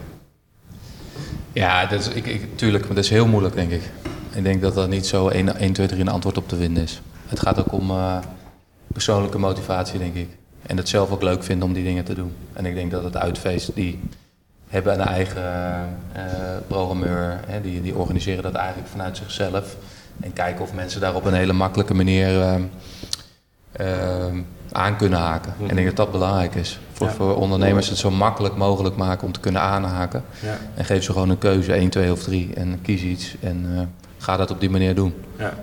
Ja, 1.52 1.86
dat 1.86 2.00
is, 2.00 2.08
ik, 2.08 2.26
ik, 2.26 2.56
tuurlijk, 2.56 2.86
maar 2.86 2.94
dat 2.94 3.04
is 3.04 3.10
heel 3.10 3.26
moeilijk, 3.26 3.54
denk 3.54 3.70
ik. 3.70 3.82
Ik 4.32 4.44
denk 4.44 4.62
dat 4.62 4.76
er 4.76 4.88
niet 4.88 5.06
zo 5.06 5.28
1, 5.28 5.56
1 5.56 5.72
2, 5.72 5.86
3 5.86 6.00
een 6.00 6.08
antwoord 6.08 6.36
op 6.36 6.48
te 6.48 6.56
vinden 6.56 6.82
is. 6.82 7.02
Het 7.26 7.40
gaat 7.40 7.58
ook 7.58 7.72
om 7.72 7.90
uh, 7.90 8.16
persoonlijke 8.86 9.38
motivatie, 9.38 9.98
denk 9.98 10.14
ik. 10.14 10.28
En 10.66 10.76
het 10.76 10.88
zelf 10.88 11.10
ook 11.10 11.22
leuk 11.22 11.42
vinden 11.42 11.68
om 11.68 11.74
die 11.74 11.84
dingen 11.84 12.04
te 12.04 12.14
doen. 12.14 12.32
En 12.52 12.66
ik 12.66 12.74
denk 12.74 12.90
dat 12.90 13.04
het 13.04 13.16
uitfeest, 13.16 13.74
die 13.74 14.00
hebben 14.68 14.92
een 14.92 15.06
eigen 15.06 15.42
uh, 16.16 16.22
programmeur, 16.66 17.40
hè, 17.46 17.60
die, 17.60 17.82
die 17.82 17.94
organiseren 17.94 18.42
dat 18.42 18.54
eigenlijk 18.54 18.88
vanuit 18.88 19.16
zichzelf. 19.16 19.76
En 20.20 20.32
kijken 20.32 20.62
of 20.62 20.74
mensen 20.74 21.00
daar 21.00 21.14
op 21.14 21.24
een 21.24 21.34
hele 21.34 21.52
makkelijke 21.52 21.94
manier 21.94 22.58
uh, 23.80 24.26
aan 24.72 24.96
kunnen 24.96 25.18
haken. 25.18 25.54
En 25.58 25.68
ik 25.68 25.74
denk 25.74 25.86
dat 25.86 25.96
dat 25.96 26.12
belangrijk 26.12 26.54
is. 26.54 26.78
Voor, 27.00 27.08
ja. 27.08 27.14
voor 27.14 27.36
ondernemers 27.36 27.88
het 27.88 27.98
zo 27.98 28.10
makkelijk 28.10 28.56
mogelijk 28.56 28.96
maken 28.96 29.26
om 29.26 29.32
te 29.32 29.40
kunnen 29.40 29.60
aanhaken. 29.60 30.24
Ja. 30.42 30.58
En 30.74 30.84
geef 30.84 31.04
ze 31.04 31.12
gewoon 31.12 31.28
een 31.28 31.38
keuze, 31.38 31.72
1, 31.72 31.90
2 31.90 32.12
of 32.12 32.22
3 32.22 32.54
en 32.54 32.78
kies 32.82 33.02
iets. 33.02 33.36
En 33.40 33.66
uh, 33.74 33.80
ga 34.18 34.36
dat 34.36 34.50
op 34.50 34.60
die 34.60 34.70
manier 34.70 34.94
doen. 34.94 35.14
Ja, 35.38 35.54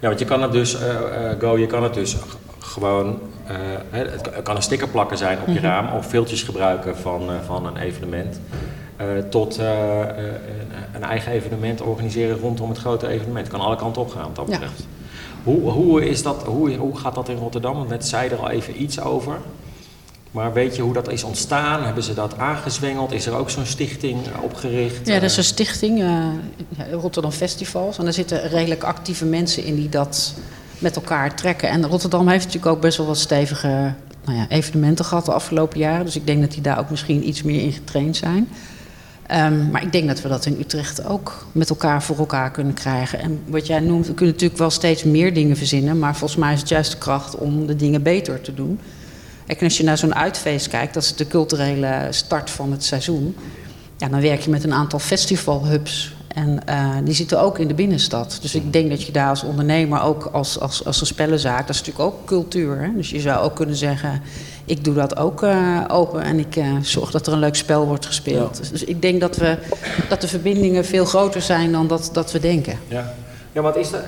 ja 0.00 0.08
want 0.08 0.18
je 0.18 0.24
kan 0.24 0.42
het 0.42 0.52
dus, 0.52 0.74
uh, 0.74 0.80
uh, 0.80 1.30
Go, 1.40 1.58
je 1.58 1.66
kan 1.66 1.82
het 1.82 1.94
dus 1.94 2.16
gewoon, 2.58 3.18
het 3.90 4.42
kan 4.42 4.56
een 4.56 4.62
sticker 4.62 4.88
plakken 4.88 5.18
zijn 5.18 5.38
op 5.40 5.46
je 5.46 5.52
Mhm. 5.52 5.62
raam 5.62 5.96
of 5.96 6.06
filtjes 6.06 6.42
gebruiken 6.42 6.96
van, 6.96 7.22
van 7.46 7.66
een 7.66 7.76
evenement. 7.76 8.40
tot 9.30 9.58
een 10.94 11.02
eigen 11.02 11.32
evenement 11.32 11.80
organiseren 11.80 12.38
rondom 12.38 12.68
het 12.68 12.78
grote 12.78 13.08
evenement. 13.08 13.48
kan 13.48 13.60
alle 13.60 13.76
kanten 13.76 14.02
op 14.02 14.10
gaan 14.10 14.22
wat 14.22 14.36
dat 14.36 14.46
betreft. 14.46 14.78
Ja. 14.78 14.84
Hoe, 15.44 15.70
hoe, 15.70 16.08
is 16.08 16.22
dat, 16.22 16.42
hoe, 16.42 16.76
hoe 16.76 16.96
gaat 16.96 17.14
dat 17.14 17.28
in 17.28 17.36
Rotterdam? 17.36 17.74
Want 17.76 17.88
net 17.88 18.06
zei 18.06 18.28
er 18.30 18.38
al 18.38 18.50
even 18.50 18.82
iets 18.82 19.00
over. 19.00 19.36
Maar 20.32 20.52
weet 20.52 20.76
je 20.76 20.82
hoe 20.82 20.92
dat 20.92 21.10
is 21.10 21.22
ontstaan? 21.22 21.84
Hebben 21.84 22.02
ze 22.02 22.14
dat 22.14 22.38
aangezwengeld? 22.38 23.12
Is 23.12 23.26
er 23.26 23.34
ook 23.34 23.50
zo'n 23.50 23.66
stichting 23.66 24.18
opgericht? 24.42 25.06
Ja, 25.06 25.14
dat 25.14 25.30
is 25.30 25.36
een 25.36 25.44
stichting, 25.44 26.00
uh, 26.00 26.26
Rotterdam 26.92 27.30
Festivals. 27.30 27.98
En 27.98 28.04
daar 28.04 28.12
zitten 28.12 28.48
redelijk 28.48 28.84
actieve 28.84 29.24
mensen 29.24 29.64
in 29.64 29.74
die 29.74 29.88
dat 29.88 30.34
met 30.78 30.96
elkaar 30.96 31.34
trekken. 31.34 31.68
En 31.68 31.86
Rotterdam 31.86 32.28
heeft 32.28 32.44
natuurlijk 32.44 32.74
ook 32.74 32.80
best 32.80 32.96
wel 32.96 33.06
wat 33.06 33.18
stevige 33.18 33.94
nou 34.24 34.38
ja, 34.38 34.46
evenementen 34.48 35.04
gehad 35.04 35.24
de 35.24 35.32
afgelopen 35.32 35.78
jaren. 35.78 36.04
Dus 36.04 36.16
ik 36.16 36.26
denk 36.26 36.40
dat 36.40 36.52
die 36.52 36.62
daar 36.62 36.78
ook 36.78 36.90
misschien 36.90 37.28
iets 37.28 37.42
meer 37.42 37.60
in 37.60 37.72
getraind 37.72 38.16
zijn. 38.16 38.48
Um, 39.30 39.70
maar 39.70 39.82
ik 39.82 39.92
denk 39.92 40.08
dat 40.08 40.22
we 40.22 40.28
dat 40.28 40.46
in 40.46 40.56
Utrecht 40.60 41.04
ook 41.04 41.46
met 41.52 41.70
elkaar 41.70 42.02
voor 42.02 42.18
elkaar 42.18 42.50
kunnen 42.50 42.74
krijgen. 42.74 43.18
En 43.18 43.40
wat 43.46 43.66
jij 43.66 43.80
noemt, 43.80 44.06
we 44.06 44.14
kunnen 44.14 44.34
natuurlijk 44.34 44.60
wel 44.60 44.70
steeds 44.70 45.04
meer 45.04 45.34
dingen 45.34 45.56
verzinnen. 45.56 45.98
Maar 45.98 46.16
volgens 46.16 46.40
mij 46.40 46.52
is 46.52 46.60
het 46.60 46.68
juist 46.68 46.90
de 46.90 46.98
kracht 46.98 47.36
om 47.36 47.66
de 47.66 47.76
dingen 47.76 48.02
beter 48.02 48.40
te 48.40 48.54
doen. 48.54 48.80
En 49.46 49.56
als 49.60 49.76
je 49.76 49.84
naar 49.84 49.98
zo'n 49.98 50.14
uitfeest 50.14 50.68
kijkt, 50.68 50.94
dat 50.94 51.02
is 51.02 51.14
de 51.14 51.26
culturele 51.26 52.06
start 52.10 52.50
van 52.50 52.72
het 52.72 52.84
seizoen. 52.84 53.36
Ja, 53.96 54.08
dan 54.08 54.20
werk 54.20 54.40
je 54.40 54.50
met 54.50 54.64
een 54.64 54.72
aantal 54.72 54.98
festivalhubs. 54.98 56.14
En 56.28 56.60
uh, 56.68 56.96
die 57.04 57.14
zitten 57.14 57.40
ook 57.40 57.58
in 57.58 57.68
de 57.68 57.74
binnenstad. 57.74 58.38
Dus 58.42 58.54
ik 58.54 58.72
denk 58.72 58.90
dat 58.90 59.02
je 59.02 59.12
daar 59.12 59.28
als 59.28 59.42
ondernemer 59.42 60.02
ook 60.02 60.28
als, 60.32 60.60
als, 60.60 60.84
als 60.84 61.00
een 61.00 61.06
spellenzaak... 61.06 61.66
dat 61.66 61.74
is 61.74 61.82
natuurlijk 61.82 62.14
ook 62.14 62.26
cultuur. 62.26 62.80
Hè? 62.80 62.88
Dus 62.96 63.10
je 63.10 63.20
zou 63.20 63.44
ook 63.44 63.54
kunnen 63.54 63.76
zeggen... 63.76 64.22
ik 64.64 64.84
doe 64.84 64.94
dat 64.94 65.16
ook 65.16 65.42
uh, 65.42 65.84
open 65.88 66.22
en 66.22 66.38
ik 66.38 66.56
uh, 66.56 66.76
zorg 66.80 67.10
dat 67.10 67.26
er 67.26 67.32
een 67.32 67.38
leuk 67.38 67.54
spel 67.54 67.86
wordt 67.86 68.06
gespeeld. 68.06 68.60
Ja. 68.62 68.70
Dus 68.70 68.84
ik 68.84 69.02
denk 69.02 69.20
dat, 69.20 69.36
we, 69.36 69.58
dat 70.08 70.20
de 70.20 70.28
verbindingen 70.28 70.84
veel 70.84 71.04
groter 71.04 71.42
zijn 71.42 71.72
dan 71.72 71.86
dat, 71.86 72.10
dat 72.12 72.32
we 72.32 72.40
denken. 72.40 72.78
Ja. 72.88 73.14
Ja, 73.52 73.60
wat 73.60 73.76
is 73.76 73.90
dat? 73.90 74.00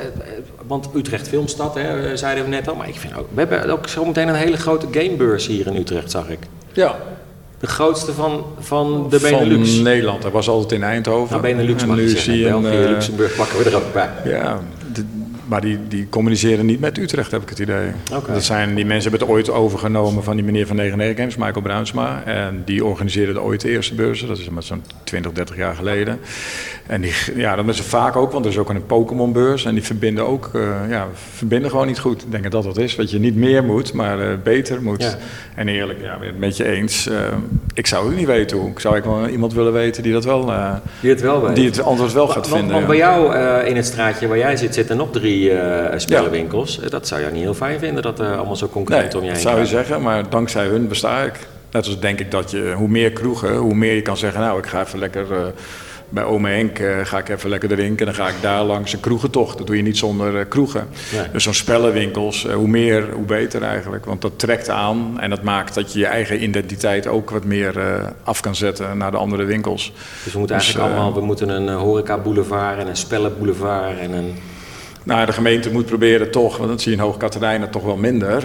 Want 0.67 0.89
Utrecht 0.95 1.29
Filmstad, 1.29 1.75
hè, 1.75 2.17
zeiden 2.17 2.45
we 2.45 2.51
net 2.51 2.69
al. 2.69 2.75
Maar 2.75 2.89
ik 2.89 2.99
vind 2.99 3.17
ook, 3.17 3.29
we 3.35 3.41
hebben 3.41 3.71
ook 3.71 3.89
zometeen 3.89 4.29
een 4.29 4.35
hele 4.35 4.57
grote 4.57 4.87
gamebeurs 4.91 5.47
hier 5.47 5.67
in 5.67 5.77
Utrecht, 5.77 6.11
zag 6.11 6.29
ik. 6.29 6.39
Ja. 6.73 6.97
De 7.61 7.67
grootste 7.67 8.13
van, 8.13 8.45
van 8.59 9.07
de 9.11 9.19
Benelux. 9.21 9.75
Van 9.75 9.83
Nederland. 9.83 10.23
Dat 10.23 10.33
was 10.33 10.49
altijd 10.49 10.73
in 10.73 10.83
Eindhoven. 10.83 11.31
Nou, 11.31 11.43
Benelux 11.43 11.83
en 11.83 11.89
mag 11.89 11.97
nu 11.97 12.03
je 12.03 12.09
zeggen. 12.09 12.33
zie 12.33 12.43
je 12.43 12.49
België, 12.49 12.83
uh, 12.83 12.89
Luxemburg 12.89 13.37
pakken 13.37 13.59
we 13.59 13.65
er 13.65 13.77
ook 13.77 13.93
bij. 13.93 14.11
Ja, 14.25 14.61
maar 15.47 15.61
die, 15.61 15.79
die 15.89 16.09
communiceren 16.09 16.67
niet 16.67 16.81
met 16.81 16.99
Utrecht, 16.99 17.31
heb 17.31 17.43
ik 17.43 17.49
het 17.49 17.59
idee. 17.59 17.91
Okay. 18.13 18.35
Dat 18.35 18.45
zijn, 18.45 18.75
die 18.75 18.87
mensen 18.87 19.11
hebben 19.11 19.29
het 19.29 19.37
ooit 19.37 19.51
overgenomen 19.51 20.23
van 20.23 20.37
die 20.37 20.45
meneer 20.45 20.67
van 20.67 20.77
99 20.77 21.19
Games, 21.19 21.37
Michael 21.37 21.63
Bruinsma. 21.63 22.23
En 22.25 22.63
die 22.65 22.85
organiseerde 22.85 23.43
ooit 23.43 23.61
de 23.61 23.69
eerste 23.69 23.95
beurzen. 23.95 24.29
Dat 24.29 24.39
is 24.39 24.49
maar 24.49 24.63
zo'n 24.63 24.83
20, 25.05 25.33
30 25.33 25.57
jaar 25.57 25.75
geleden. 25.75 26.19
En 26.87 27.01
die, 27.01 27.13
ja, 27.37 27.57
dat 27.57 27.69
is 27.69 27.81
vaak 27.81 28.17
ook, 28.17 28.33
want 28.33 28.45
er 28.45 28.51
is 28.51 28.59
ook 28.59 28.69
een 28.69 28.87
Pokémon-beurs. 28.87 29.65
En 29.65 29.75
die 29.75 29.83
verbinden 29.83 30.27
ook, 30.27 30.51
uh, 30.53 30.77
ja, 30.89 31.07
verbinden 31.35 31.71
gewoon 31.71 31.87
niet 31.87 31.99
goed. 31.99 32.23
Ik 32.23 32.31
denk 32.31 32.43
dat 32.43 32.53
dat 32.53 32.65
wat 32.65 32.79
is. 32.79 32.97
Dat 32.97 33.11
je 33.11 33.19
niet 33.19 33.37
meer 33.37 33.65
moet, 33.65 33.93
maar 33.93 34.19
uh, 34.19 34.27
beter 34.43 34.83
moet. 34.83 35.03
Ja. 35.03 35.19
En 35.55 35.69
eerlijk, 35.69 36.01
ja, 36.03 36.19
ben 36.19 36.29
het 36.29 36.39
met 36.39 36.57
je 36.57 36.65
eens. 36.65 37.07
Uh, 37.07 37.17
ik 37.75 37.87
zou 37.87 38.07
het 38.07 38.17
niet 38.17 38.27
weten 38.27 38.57
hoe. 38.57 38.71
Ik 38.71 38.81
zou 38.81 38.97
ik 38.97 39.05
wel 39.05 39.29
iemand 39.29 39.53
willen 39.53 39.73
weten 39.73 40.03
die 40.03 40.13
dat 40.13 40.25
wel, 40.25 40.53
die 41.01 41.11
het, 41.11 41.21
wel 41.21 41.43
weet. 41.47 41.57
die 41.57 41.67
het 41.67 41.83
antwoord 41.83 42.13
wel 42.13 42.27
gaat 42.27 42.49
want, 42.49 42.57
vinden. 42.57 42.75
Want 42.75 42.87
bij 42.87 42.97
jou 42.97 43.37
in 43.67 43.77
het 43.77 43.87
straatje 43.87 44.29
waar 44.29 44.39
jij 44.39 44.57
zit, 44.57 44.75
zitten 44.75 44.97
nog 44.97 45.11
drie 45.13 45.34
uh, 45.41 45.85
spellenwinkels. 45.97 46.79
Ja. 46.83 46.89
Dat 46.89 47.09
zou 47.09 47.21
je 47.21 47.31
niet 47.31 47.43
heel 47.43 47.55
fijn 47.55 47.79
vinden, 47.79 48.03
dat 48.03 48.21
allemaal 48.21 48.57
zo 48.57 48.69
concreet 48.69 49.13
nee, 49.13 49.15
om 49.15 49.21
je 49.21 49.25
heen 49.25 49.33
dat 49.33 49.43
zou 49.43 49.55
je 49.55 49.61
gaat. 49.61 49.71
zeggen, 49.71 50.03
maar 50.03 50.31
dankzij 50.31 50.67
hun 50.67 50.89
besta 50.89 51.23
ik. 51.23 51.39
Net 51.71 51.87
als 51.87 52.01
denk 52.01 52.21
ik 52.21 52.31
dat 52.31 52.51
je, 52.51 52.73
hoe 52.77 52.89
meer 52.89 53.13
kroegen, 53.13 53.57
hoe 53.57 53.75
meer 53.75 53.95
je 53.95 54.03
kan 54.03 54.17
zeggen, 54.17 54.41
nou 54.41 54.59
ik 54.59 54.67
ga 54.67 54.81
even 54.81 54.99
lekker... 54.99 55.27
Uh, 55.31 55.39
bij 56.09 56.25
Ome 56.25 56.49
Henk 56.49 56.79
uh, 56.79 56.97
ga 57.03 57.19
ik 57.19 57.29
even 57.29 57.51
lekker 57.51 57.69
drinken. 57.69 58.07
Dan 58.07 58.15
ga 58.15 58.29
ik 58.29 58.35
daar 58.41 58.63
langs 58.63 58.93
een 58.93 59.01
kroegentocht. 59.01 59.59
Dat 59.59 59.67
doe 59.67 59.77
je 59.77 59.83
niet 59.83 59.99
zonder 59.99 60.35
uh, 60.35 60.41
kroegen. 60.49 60.89
Nee. 61.13 61.31
Dus 61.33 61.43
zo'n 61.43 61.55
spellenwinkels, 61.55 62.45
uh, 62.45 62.55
hoe 62.55 62.69
meer, 62.69 63.13
hoe 63.13 63.25
beter 63.25 63.63
eigenlijk. 63.63 64.05
Want 64.05 64.23
dat 64.23 64.39
trekt 64.39 64.69
aan 64.69 65.21
en 65.21 65.31
dat 65.31 65.43
maakt 65.43 65.75
dat 65.75 65.93
je 65.93 65.99
je 65.99 66.07
eigen 66.07 66.43
identiteit 66.43 67.07
ook 67.07 67.31
wat 67.31 67.45
meer 67.45 67.75
af 68.25 68.41
kan 68.41 68.55
zetten 68.55 68.99
naar 68.99 69.11
de 69.11 69.17
andere 69.17 69.45
winkels. 69.45 69.93
Dus 70.25 70.33
we 70.33 70.39
moeten 70.39 70.57
eigenlijk 70.57 70.87
dus, 70.87 70.97
allemaal, 70.97 71.15
we 71.15 71.27
moeten 71.27 71.49
een 71.49 71.69
horeca 71.69 72.19
boulevard 72.19 72.79
en 72.79 72.89
een 72.89 72.97
spellenboulevard 72.97 73.99
en 73.99 74.13
een... 74.13 74.35
Nou, 75.05 75.27
de 75.27 75.33
gemeente 75.33 75.73
moet 75.73 75.87
proberen 75.87 76.31
toch, 76.31 76.57
want 76.57 76.69
dat 76.71 76.83
zie 76.83 76.91
je 76.91 76.97
in 76.97 77.03
Hoog 77.03 77.17
Katerijnen 77.17 77.71
toch 77.71 77.83
wel 77.83 77.97
minder 77.97 78.45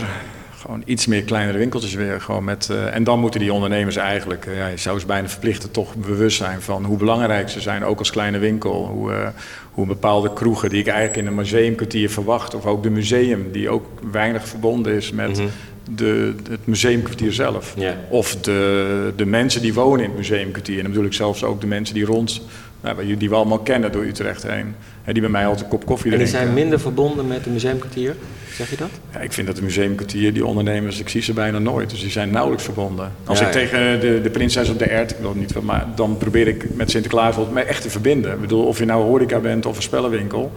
gewoon 0.70 0.84
iets 0.86 1.06
meer 1.06 1.24
kleinere 1.24 1.58
winkeltjes 1.58 1.94
weer. 1.94 2.22
Gewoon 2.22 2.44
met, 2.44 2.70
uh, 2.72 2.96
en 2.96 3.04
dan 3.04 3.20
moeten 3.20 3.40
die 3.40 3.54
ondernemers 3.54 3.96
eigenlijk, 3.96 4.46
uh, 4.46 4.58
ja, 4.58 4.68
je 4.68 4.78
zou 4.78 5.00
ze 5.00 5.06
bijna 5.06 5.28
verplichten, 5.28 5.72
toch 5.72 5.96
bewust 5.96 6.38
zijn 6.38 6.62
van 6.62 6.86
hoe 6.86 6.98
belangrijk 6.98 7.50
ze 7.50 7.62
zijn, 7.62 7.84
ook 7.84 8.00
als 8.00 8.12
kleine 8.12 8.38
winkel. 8.38 8.86
Hoe, 8.86 9.12
uh, 9.12 9.28
hoe 9.72 9.86
bepaalde 9.86 10.34
kroegen 10.34 10.70
die 10.70 10.80
ik 10.80 10.88
eigenlijk 10.88 11.18
in 11.18 11.28
een 11.28 11.36
museumkwartier 11.36 12.10
verwacht, 12.10 12.56
of 12.56 12.66
ook 12.66 12.84
de 12.84 12.90
museum, 12.90 13.52
die 13.52 13.70
ook 13.70 13.86
weinig 14.12 14.48
verbonden 14.48 14.94
is 14.94 15.12
met. 15.12 15.30
Mm 15.30 15.36
-hmm. 15.36 15.50
De, 15.96 16.34
het 16.50 16.66
museumkwartier 16.68 17.34
zelf. 17.34 17.74
Yeah. 17.78 17.94
Of 18.10 18.36
de, 18.36 19.14
de 19.16 19.26
mensen 19.26 19.62
die 19.62 19.74
wonen 19.74 20.04
in 20.04 20.10
het 20.10 20.18
museumkwartier. 20.18 20.76
En 20.76 20.82
dan 20.82 20.92
bedoel 20.92 21.08
ik 21.08 21.14
zelfs 21.14 21.44
ook 21.44 21.62
de 21.62 21.68
mensen 21.68 21.96
die 21.96 22.06
rond, 22.06 22.42
nou, 22.82 23.18
die 23.18 23.30
we 23.30 23.36
allemaal 23.36 23.60
kennen 23.60 23.92
door 23.92 24.04
Utrecht 24.04 24.44
heen. 24.44 24.76
En 25.04 25.14
die 25.14 25.22
bij 25.22 25.32
mij 25.32 25.46
altijd 25.46 25.64
een 25.64 25.70
kop 25.70 25.86
koffie 25.86 26.12
En 26.12 26.18
die 26.18 26.28
drinken. 26.28 26.46
zijn 26.48 26.60
minder 26.62 26.80
verbonden 26.80 27.28
met 27.28 27.38
het 27.38 27.54
museumkwartier? 27.54 28.16
Zeg 28.54 28.70
je 28.70 28.76
dat? 28.76 28.90
Ja, 29.14 29.20
ik 29.20 29.34
vind 29.34 29.48
dat 29.48 29.56
de 29.56 29.62
museumkwartier, 29.62 30.34
die 30.34 30.46
ondernemers, 30.46 31.00
ik 31.00 31.10
zie 31.10 31.22
ze 31.22 31.34
bijna 31.34 31.60
nooit. 31.60 31.90
Dus 31.90 32.02
die 32.02 32.12
zijn 32.12 32.30
nauwelijks 32.32 32.64
verbonden. 32.66 33.12
Als 33.26 33.40
Ja, 33.40 33.48
ik 33.48 33.54
ja. 33.54 33.60
tegen 33.60 34.00
de, 34.00 34.20
de 34.22 34.30
prinses 34.30 34.70
op 34.70 34.80
de 34.80 34.86
ert, 34.86 35.12
ik 35.12 35.18
wil 35.20 35.30
het 35.30 35.40
niet 35.40 35.52
van, 35.52 35.66
maar 35.66 35.86
dan 35.96 36.18
probeer 36.18 36.48
ik 36.48 36.76
met 36.76 36.92
Sinterklaas 36.92 37.36
wel 37.36 37.50
mij 37.54 37.66
echt 37.66 37.82
te 37.82 37.90
verbinden. 37.90 38.34
Ik 38.34 38.42
bedoel, 38.42 38.66
of 38.66 38.78
je 38.80 38.86
nou 38.86 39.04
horeca 39.04 39.40
bent 39.40 39.66
of 39.66 39.76
een 39.76 39.82
spellenwinkel. 39.82 40.52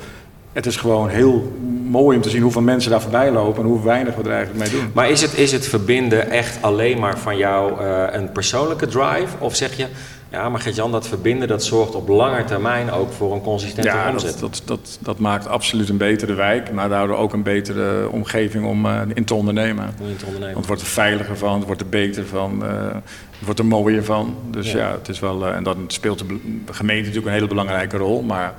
Het 0.53 0.67
is 0.67 0.77
gewoon 0.77 1.09
heel 1.09 1.53
mooi 1.85 2.17
om 2.17 2.23
te 2.23 2.31
zien 2.31 2.43
hoeveel 2.43 2.63
mensen 2.63 2.91
daar 2.91 3.01
voorbij 3.03 3.31
lopen 3.33 3.63
en 3.63 3.69
hoe 3.69 3.83
weinig 3.85 4.15
we 4.15 4.23
er 4.23 4.33
eigenlijk 4.33 4.71
mee 4.71 4.81
doen. 4.81 4.91
Maar 4.95 5.11
is 5.11 5.21
het, 5.23 5.39
is 5.39 5.53
het 5.53 5.67
verbinden 5.69 6.31
echt 6.31 6.59
alleen 6.61 6.99
maar 6.99 7.19
van 7.19 7.37
jou 7.37 7.81
uh, 7.83 8.05
een 8.11 8.33
persoonlijke 8.33 8.87
drive? 8.87 9.37
Of 9.39 9.57
zeg 9.57 9.77
je, 9.77 9.87
ja, 10.33 10.49
maar 10.49 10.61
Gert-Jan, 10.61 10.93
dat 10.93 11.09
verbinden 11.09 11.49
dat 11.49 11.65
zorgt 11.65 11.95
op 11.95 12.09
lange 12.09 12.45
termijn 12.45 12.91
ook 12.91 13.13
voor 13.13 13.33
een 13.33 13.41
consistente 13.41 13.91
ja, 13.91 14.11
omzet? 14.11 14.39
dat, 14.39 14.41
dat, 14.41 14.63
dat, 14.65 14.99
dat, 15.01 15.19
maakt 15.19 15.47
absoluut 15.47 15.89
een 15.89 15.97
betere 15.97 16.35
wijk, 16.35 16.73
maar 16.73 16.89
daardoor 16.89 17.17
ook 17.17 17.33
een 17.33 17.43
betere 17.43 18.11
omgeving 18.11 18.65
om 18.65 18.87
uh, 18.87 19.01
in 19.15 19.25
te 19.25 19.35
ondernemen. 19.35 19.95
Om 20.01 20.09
in 20.09 20.17
te 20.17 20.25
ondernemen. 20.27 20.55
Want 20.55 20.57
het 20.57 20.67
wordt 20.67 20.83
er 20.83 20.89
veiliger 20.89 21.37
van, 21.37 21.57
het 21.57 21.67
wordt 21.67 21.81
er 21.81 21.89
beter 21.89 22.27
van, 22.27 22.63
uh, 22.63 22.69
het 22.93 23.45
wordt 23.45 23.59
er 23.59 23.67
mooier 23.67 24.05
van. 24.05 24.37
Dus 24.51 24.73
ja, 24.73 24.79
ja 24.79 24.93
het 24.93 25.09
is 25.09 25.21
wel, 25.21 25.49
uh, 25.49 25.55
en 25.55 25.63
dan 25.63 25.85
speelt 25.87 26.19
de 26.19 26.25
gemeente 26.73 27.03
natuurlijk 27.03 27.27
een 27.27 27.33
hele 27.33 27.47
belangrijke 27.47 27.97
rol, 27.97 28.23
maar 28.23 28.55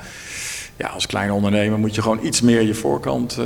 ja, 0.78 0.88
als 0.88 1.06
kleine 1.06 1.34
ondernemer 1.34 1.80
moet 1.80 1.96
je 1.96 2.02
gewoon 2.02 2.20
iets 2.26 2.42
meer 2.42 2.62
je 2.62 2.74
voorkant 2.74 3.40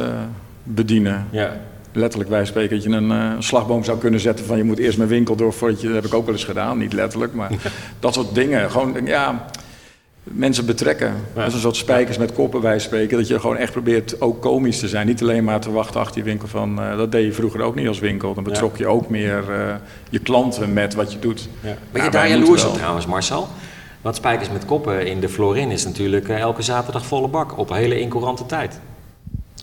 bedienen. 0.64 1.28
Ja. 1.30 1.58
Letterlijk 1.98 2.30
wij 2.30 2.46
spreken 2.46 2.76
dat 2.76 2.84
je 2.84 2.90
een, 2.90 3.12
uh, 3.12 3.32
een, 3.36 3.44
slagboom 3.44 3.84
zou 3.84 3.98
kunnen 3.98 4.20
zetten 4.20 4.46
van 4.46 4.58
je 4.58 4.64
moet 4.64 4.80
eerst 4.80 4.98
mijn 4.98 5.10
winkel 5.10 5.36
door 5.36 5.54
voordat 5.54 5.82
je, 5.82 5.88
dat 5.88 5.96
heb 5.96 6.06
ik 6.06 6.14
ook 6.14 6.26
wel 6.26 6.34
eens 6.34 6.44
gedaan, 6.44 6.78
niet 6.78 6.94
letterlijk, 6.94 7.34
maar 7.34 7.52
dat 8.00 8.14
soort 8.14 8.36
dingen. 8.36 8.72
Gewoon, 8.72 9.06
ja, 9.06 9.46
mensen 10.24 10.66
betrekken. 10.66 11.08
Ja. 11.08 11.40
Dat 11.40 11.48
is 11.48 11.54
een 11.54 11.60
soort 11.60 11.76
spijkers 11.76 12.18
met 12.18 12.34
koppen 12.34 12.62
wij 12.62 12.80
spreken, 12.80 13.18
dat 13.18 13.28
je 13.28 13.40
gewoon 13.40 13.58
echt 13.58 13.72
probeert 13.72 14.22
ook 14.22 14.42
komisch 14.42 14.80
te 14.80 14.88
zijn. 14.88 15.08
Niet 15.08 15.22
alleen 15.22 15.44
maar 15.44 15.60
te 15.60 15.72
wachten 15.72 16.00
achter 16.00 16.18
je 16.18 16.24
winkel 16.24 16.48
van, 16.48 16.80
uh, 16.80 16.98
dat 16.98 17.12
deed 17.12 17.26
je 17.26 17.34
vroeger 17.34 17.62
ook 17.62 17.76
niet 17.76 17.88
als 17.88 18.00
winkel. 18.00 18.34
Dan 18.34 18.44
betrok 18.44 18.78
ja. 18.78 18.86
je 18.86 18.92
ook 18.92 19.10
meer 19.10 19.44
uh, 19.50 19.76
je 20.10 20.20
klanten 20.20 20.74
met 20.74 20.94
wat 20.94 21.14
je 21.14 21.20
doet. 21.20 21.50
Ja. 21.62 21.78
Ben 21.92 22.04
je 22.04 22.10
daar 22.10 22.30
jaloers 22.30 22.66
op 22.66 22.74
trouwens, 22.74 23.06
Marcel? 23.06 23.48
Want 24.02 24.16
Spijkers 24.16 24.50
met 24.52 24.66
Koppen 24.66 25.06
in 25.06 25.20
de 25.20 25.30
Florin 25.30 25.72
is 25.72 25.86
natuurlijk 25.86 26.30
eh, 26.30 26.40
elke 26.40 26.62
zaterdag 26.62 27.06
volle 27.06 27.28
bak 27.28 27.58
op 27.58 27.70
een 27.70 27.76
hele 27.76 28.00
incourante 28.00 28.46
tijd. 28.46 28.80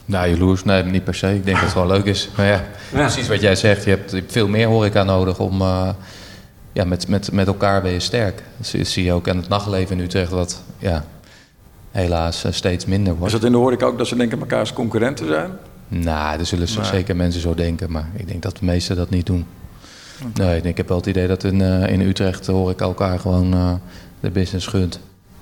Nou, 0.04 0.28
jaloers, 0.28 0.64
nee, 0.64 0.82
niet 0.82 1.04
per 1.04 1.14
se. 1.14 1.34
Ik 1.34 1.44
denk 1.44 1.56
dat 1.56 1.64
het 1.66 1.74
wel 1.74 1.86
leuk 1.86 2.04
is. 2.04 2.28
Maar 2.36 2.46
ja, 2.46 2.64
precies 2.90 3.28
wat 3.28 3.40
jij 3.40 3.56
zegt. 3.56 3.84
Je 3.84 3.90
hebt, 3.90 4.14
veel 4.26 4.48
meer 4.48 4.66
horeca 4.66 5.02
nodig 5.02 5.38
om... 5.38 5.60
eh, 5.60 5.88
ja, 6.74 6.84
met, 6.84 7.08
met, 7.08 7.32
met 7.32 7.46
elkaar 7.46 7.82
ben 7.82 7.92
je 7.92 8.00
sterk. 8.00 8.42
Dat 8.56 8.86
zie, 8.86 9.04
je 9.04 9.12
ook 9.12 9.28
aan 9.28 9.36
het 9.36 9.48
nachtleven 9.48 9.98
in 9.98 10.04
Utrecht, 10.04 10.30
wat 10.30 10.62
ja, 10.78 11.04
helaas 11.90 12.44
eh, 12.44 12.52
steeds 12.52 12.84
minder 12.84 13.12
Is 13.12 13.18
wordt. 13.18 13.32
dat 13.34 13.44
in 13.44 13.52
de 13.52 13.58
horeca 13.58 13.86
ook 13.86 13.98
dat 13.98 14.06
ze 14.06 14.16
denken 14.16 14.40
elkaars 14.40 14.72
concurrenten 14.72 15.26
zijn? 15.26 15.50
Nou, 15.88 16.38
er 16.38 16.46
zullen 16.46 16.68
zeker 16.68 17.16
mensen 17.16 17.40
zo 17.40 17.54
denken, 17.54 17.90
maar 17.90 18.10
ik 18.16 18.28
denk 18.28 18.42
dat 18.42 18.56
de 18.58 18.64
meesten 18.64 18.96
dat 18.96 19.10
niet 19.10 19.26
doen. 19.26 19.46
Nee, 20.34 20.60
ik, 20.60 20.76
heb 20.76 20.88
wel 20.88 20.96
het 20.96 21.06
idee 21.06 21.26
dat 21.26 21.44
in, 21.44 21.60
eh, 21.60 21.92
in 21.92 22.00
Utrecht 22.00 22.46
hoor 22.46 22.70
ik 22.70 22.80
elkaar 22.80 23.18
gewoon 23.18 23.80
de 24.20 24.30
business 24.30 24.66
gunt. 24.66 25.00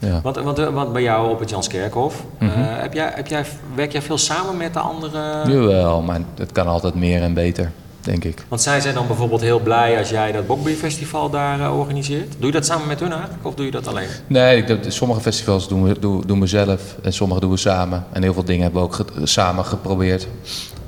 Ja. 0.09 0.21
Want, 0.23 0.37
want, 0.37 0.59
want 0.59 0.93
bij 0.93 1.03
jou 1.03 1.31
op 1.31 1.39
het 1.41 1.51
Janskerkhof, 1.51 2.25
eh, 2.39 2.49
Mhm. 2.49 2.61
heb 2.61 2.93
jij, 2.93 3.13
heb 3.15 3.27
jij, 3.27 3.45
werk 3.75 3.93
jij 3.93 4.03
veel 4.03 4.19
samen 4.19 4.57
met 4.57 4.73
de 4.73 4.79
andere... 4.81 5.43
Jawel, 5.47 6.03
maar 6.03 6.21
het 6.37 6.53
kan 6.53 6.67
altijd 6.67 6.95
meer 6.95 7.23
en 7.23 7.35
beter, 7.35 7.71
denk 8.01 8.25
ik. 8.25 8.45
Want 8.49 8.61
zijn 8.61 8.83
zij 8.83 8.93
dan 8.93 9.07
bijvoorbeeld 9.07 9.41
heel 9.41 9.61
blij 9.61 9.99
als 9.99 10.11
jij 10.11 10.33
dat 10.33 10.47
Bokbierfestival 10.47 11.31
daar 11.31 11.61
eh, 11.61 11.79
organiseert? 11.79 12.33
Doe 12.39 12.47
je 12.47 12.53
dat 12.53 12.67
samen 12.67 12.87
met 12.87 13.01
hun 13.01 13.13
eigenlijk 13.13 13.47
of 13.47 13.55
doe 13.55 13.65
je 13.65 13.71
dat 13.71 13.87
alleen? 13.89 14.09
Nee, 14.27 14.57
ik, 14.57 14.67
dat- 14.67 14.93
sommige 14.93 15.21
festivals 15.21 15.69
doen 15.69 15.83
we, 15.85 15.99
doen, 15.99 16.23
doen 16.27 16.41
we 16.41 16.47
zelf 16.47 16.97
en 17.03 17.13
sommige 17.13 17.41
doen 17.41 17.51
we 17.51 17.57
samen. 17.57 18.05
En 18.13 18.23
heel 18.23 18.33
veel 18.35 18.45
dingen 18.45 18.63
hebben 18.63 18.81
we 18.81 18.87
ook 18.87 18.95
ge- 18.95 19.05
samen 19.27 19.65
geprobeerd. 19.65 20.27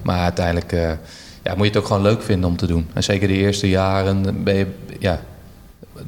Maar 0.02 0.18
uiteindelijk 0.22 0.72
eh, 0.72 0.80
ja, 1.42 1.54
moet 1.54 1.66
je 1.66 1.72
het 1.72 1.76
ook 1.76 1.86
gewoon 1.86 2.02
leuk 2.02 2.22
vinden 2.22 2.50
om 2.50 2.56
te 2.56 2.66
doen. 2.66 2.88
En 2.92 3.02
zeker 3.02 3.28
de 3.28 3.34
eerste 3.34 3.68
jaren 3.68 4.44
ben 4.44 4.54
je, 4.54 4.66
ja, 4.98 5.20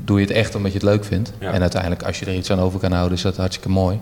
doe 0.07 0.21
je 0.21 0.27
het 0.27 0.35
echt 0.35 0.55
omdat 0.55 0.73
je 0.73 0.79
het 0.79 0.87
leuk 0.87 1.05
vindt. 1.05 1.33
Ja. 1.39 1.53
En 1.53 1.61
uiteindelijk 1.61 2.03
als 2.03 2.19
je 2.19 2.27
er 2.27 2.35
iets 2.35 2.51
aan 2.51 2.61
over 2.61 2.81
kan 2.81 2.93
houden 2.93 3.17
is 3.17 3.23
dat 3.23 3.37
hartstikke 3.37 3.69
mooi. 3.69 4.01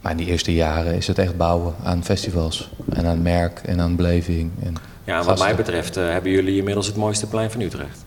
Maar 0.00 0.12
in 0.12 0.18
die 0.18 0.26
eerste 0.26 0.54
jaren 0.54 0.94
is 0.94 1.06
het 1.06 1.18
echt 1.18 1.36
bouwen 1.36 1.74
aan 1.84 2.04
festivals. 2.04 2.70
En 2.92 3.06
aan 3.06 3.22
merk 3.22 3.60
en 3.64 3.80
aan 3.80 3.96
beleving. 3.96 4.50
En 4.64 4.74
Ja, 5.04 5.16
wat 5.16 5.26
gasten. 5.26 5.46
mij 5.46 5.56
betreft 5.56 5.96
eh, 5.96 6.08
hebben 6.08 6.30
jullie 6.30 6.56
inmiddels 6.56 6.86
het 6.86 6.96
mooiste 6.96 7.26
plein 7.26 7.50
van 7.50 7.60
Utrecht. 7.60 8.04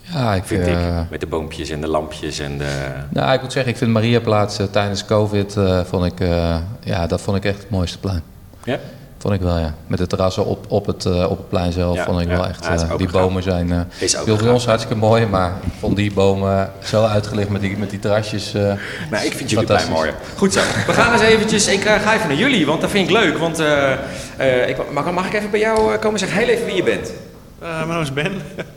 Ja, 0.00 0.34
ik 0.34 0.44
Vind 0.44 0.66
eh, 0.66 0.98
ik. 1.00 1.10
Met 1.10 1.20
de 1.20 1.26
boompjes 1.26 1.70
en 1.70 1.80
de 1.80 1.88
lampjes 1.88 2.38
en 2.38 2.58
de... 2.58 2.92
Nou, 3.10 3.32
ik 3.32 3.42
moet 3.42 3.52
zeggen, 3.52 3.72
ik 3.72 3.78
vind 3.78 3.90
Mariaplaats 3.90 4.58
eh, 4.58 4.66
tijdens 4.66 5.04
COVID, 5.04 5.56
eh, 5.56 5.84
vond 5.84 6.04
ik, 6.04 6.20
eh, 6.20 6.56
ja, 6.84 7.06
dat 7.06 7.20
vond 7.20 7.36
ik 7.36 7.44
echt 7.44 7.58
het 7.58 7.70
mooiste 7.70 7.98
plein. 7.98 8.22
Ja? 8.64 8.78
Vond 9.22 9.34
ik 9.34 9.40
wel, 9.40 9.58
ja. 9.58 9.74
Met 9.86 9.98
de 9.98 10.06
terrassen 10.06 10.44
op, 10.46 10.64
op, 10.68 10.86
het, 10.86 11.04
eh, 11.06 11.30
op 11.30 11.36
het 11.38 11.48
plein 11.48 11.72
zelf 11.72 11.96
Ja, 11.96 12.04
vond 12.04 12.20
ik 12.20 12.28
ja. 12.28 12.36
wel 12.36 12.46
echt... 12.46 12.64
Ja, 12.64 12.74
eh, 12.74 12.96
die 12.96 13.10
bomen 13.10 13.42
zijn... 13.42 13.72
eh 13.72 13.80
Is 13.98 14.16
ook 14.16 14.28
gaaf. 14.40 14.42
ons 14.52 14.66
hartstikke 14.66 14.96
mooi, 14.98 15.26
maar 15.26 15.52
ik 15.66 15.72
vond 15.78 15.96
die 15.96 16.12
bomen 16.12 16.70
zo 16.84 17.04
uitgelicht 17.04 17.48
met 17.48 17.60
die, 17.60 17.76
met 17.76 17.90
die 17.90 17.98
terrasjes. 17.98 18.54
eh, 18.54 18.62
Nou, 19.10 19.24
ik 19.24 19.32
vind 19.32 19.50
jullie 19.50 19.66
blij 19.66 19.78
fantastisch. 19.78 19.88
mooier. 19.88 20.14
Goed 20.36 20.52
zo. 20.52 20.60
We 20.86 20.92
gaan 20.92 21.12
eens 21.12 21.22
eventjes... 21.22 21.66
Ik 21.66 21.80
ga 21.82 22.14
even 22.14 22.28
naar 22.28 22.36
jullie, 22.36 22.66
want 22.66 22.80
dat 22.80 22.90
vind 22.90 23.08
ik 23.08 23.14
leuk. 23.16 23.38
Want 23.38 23.58
eh, 23.58 23.92
eh, 24.36 24.68
ik, 24.68 24.76
mag, 24.92 25.12
mag 25.12 25.26
ik 25.26 25.32
even 25.34 25.50
bij 25.50 25.60
jou 25.60 25.92
eh, 25.94 26.00
komen 26.00 26.18
zeggen 26.18 26.38
heel 26.38 26.48
even 26.48 26.66
wie 26.66 26.74
je 26.74 26.82
bent? 26.82 27.12
Eh, 27.58 27.68
mijn 27.76 27.88
naam 27.88 28.00
is 28.00 28.12
Ben. 28.12 28.32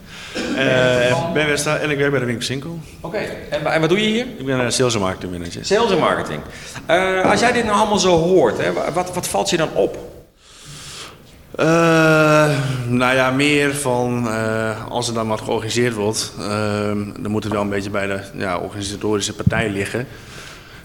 Eh 0.57 1.31
ben 1.33 1.47
Westra 1.47 1.77
en 1.77 1.89
ik 1.89 1.97
werk 1.97 2.09
bij 2.11 2.19
de 2.19 2.25
winkel 2.25 2.45
Sinkel. 2.45 2.79
Oké. 3.01 3.17
En, 3.49 3.65
en 3.65 3.79
wat 3.79 3.89
doe 3.89 4.01
je 4.01 4.07
hier? 4.07 4.25
Ik 4.37 4.45
ben 4.45 4.59
uh, 4.61 4.69
sales 4.69 4.93
en 4.93 4.99
marketing 4.99 5.31
manager. 5.31 5.65
Sales 5.65 5.91
en 5.91 5.97
marketing. 5.99 6.39
Eh, 6.85 7.31
als 7.31 7.39
jij 7.39 7.51
dit 7.51 7.63
nou 7.65 7.77
allemaal 7.77 7.97
zo 7.97 8.17
hoort, 8.17 8.57
hè, 8.57 8.73
wa- 8.73 8.91
wat, 8.93 9.13
wat 9.13 9.27
valt 9.27 9.49
je 9.49 9.57
dan 9.57 9.69
op? 9.73 9.97
Eh, 11.57 12.49
nou 12.87 13.15
ja, 13.15 13.31
meer 13.31 13.75
van 13.75 14.29
eh, 14.29 14.85
als 14.89 15.07
er 15.07 15.13
dan 15.13 15.27
wat 15.27 15.41
georganiseerd 15.41 15.93
wordt, 15.93 16.33
eh, 16.39 16.45
dan 17.19 17.31
moet 17.31 17.43
het 17.43 17.53
wel 17.53 17.61
een 17.61 17.69
beetje 17.69 17.89
bij 17.89 18.07
de 18.07 18.19
ja, 18.33 18.57
organisatorische 18.57 19.33
partij 19.33 19.69
liggen. 19.69 20.07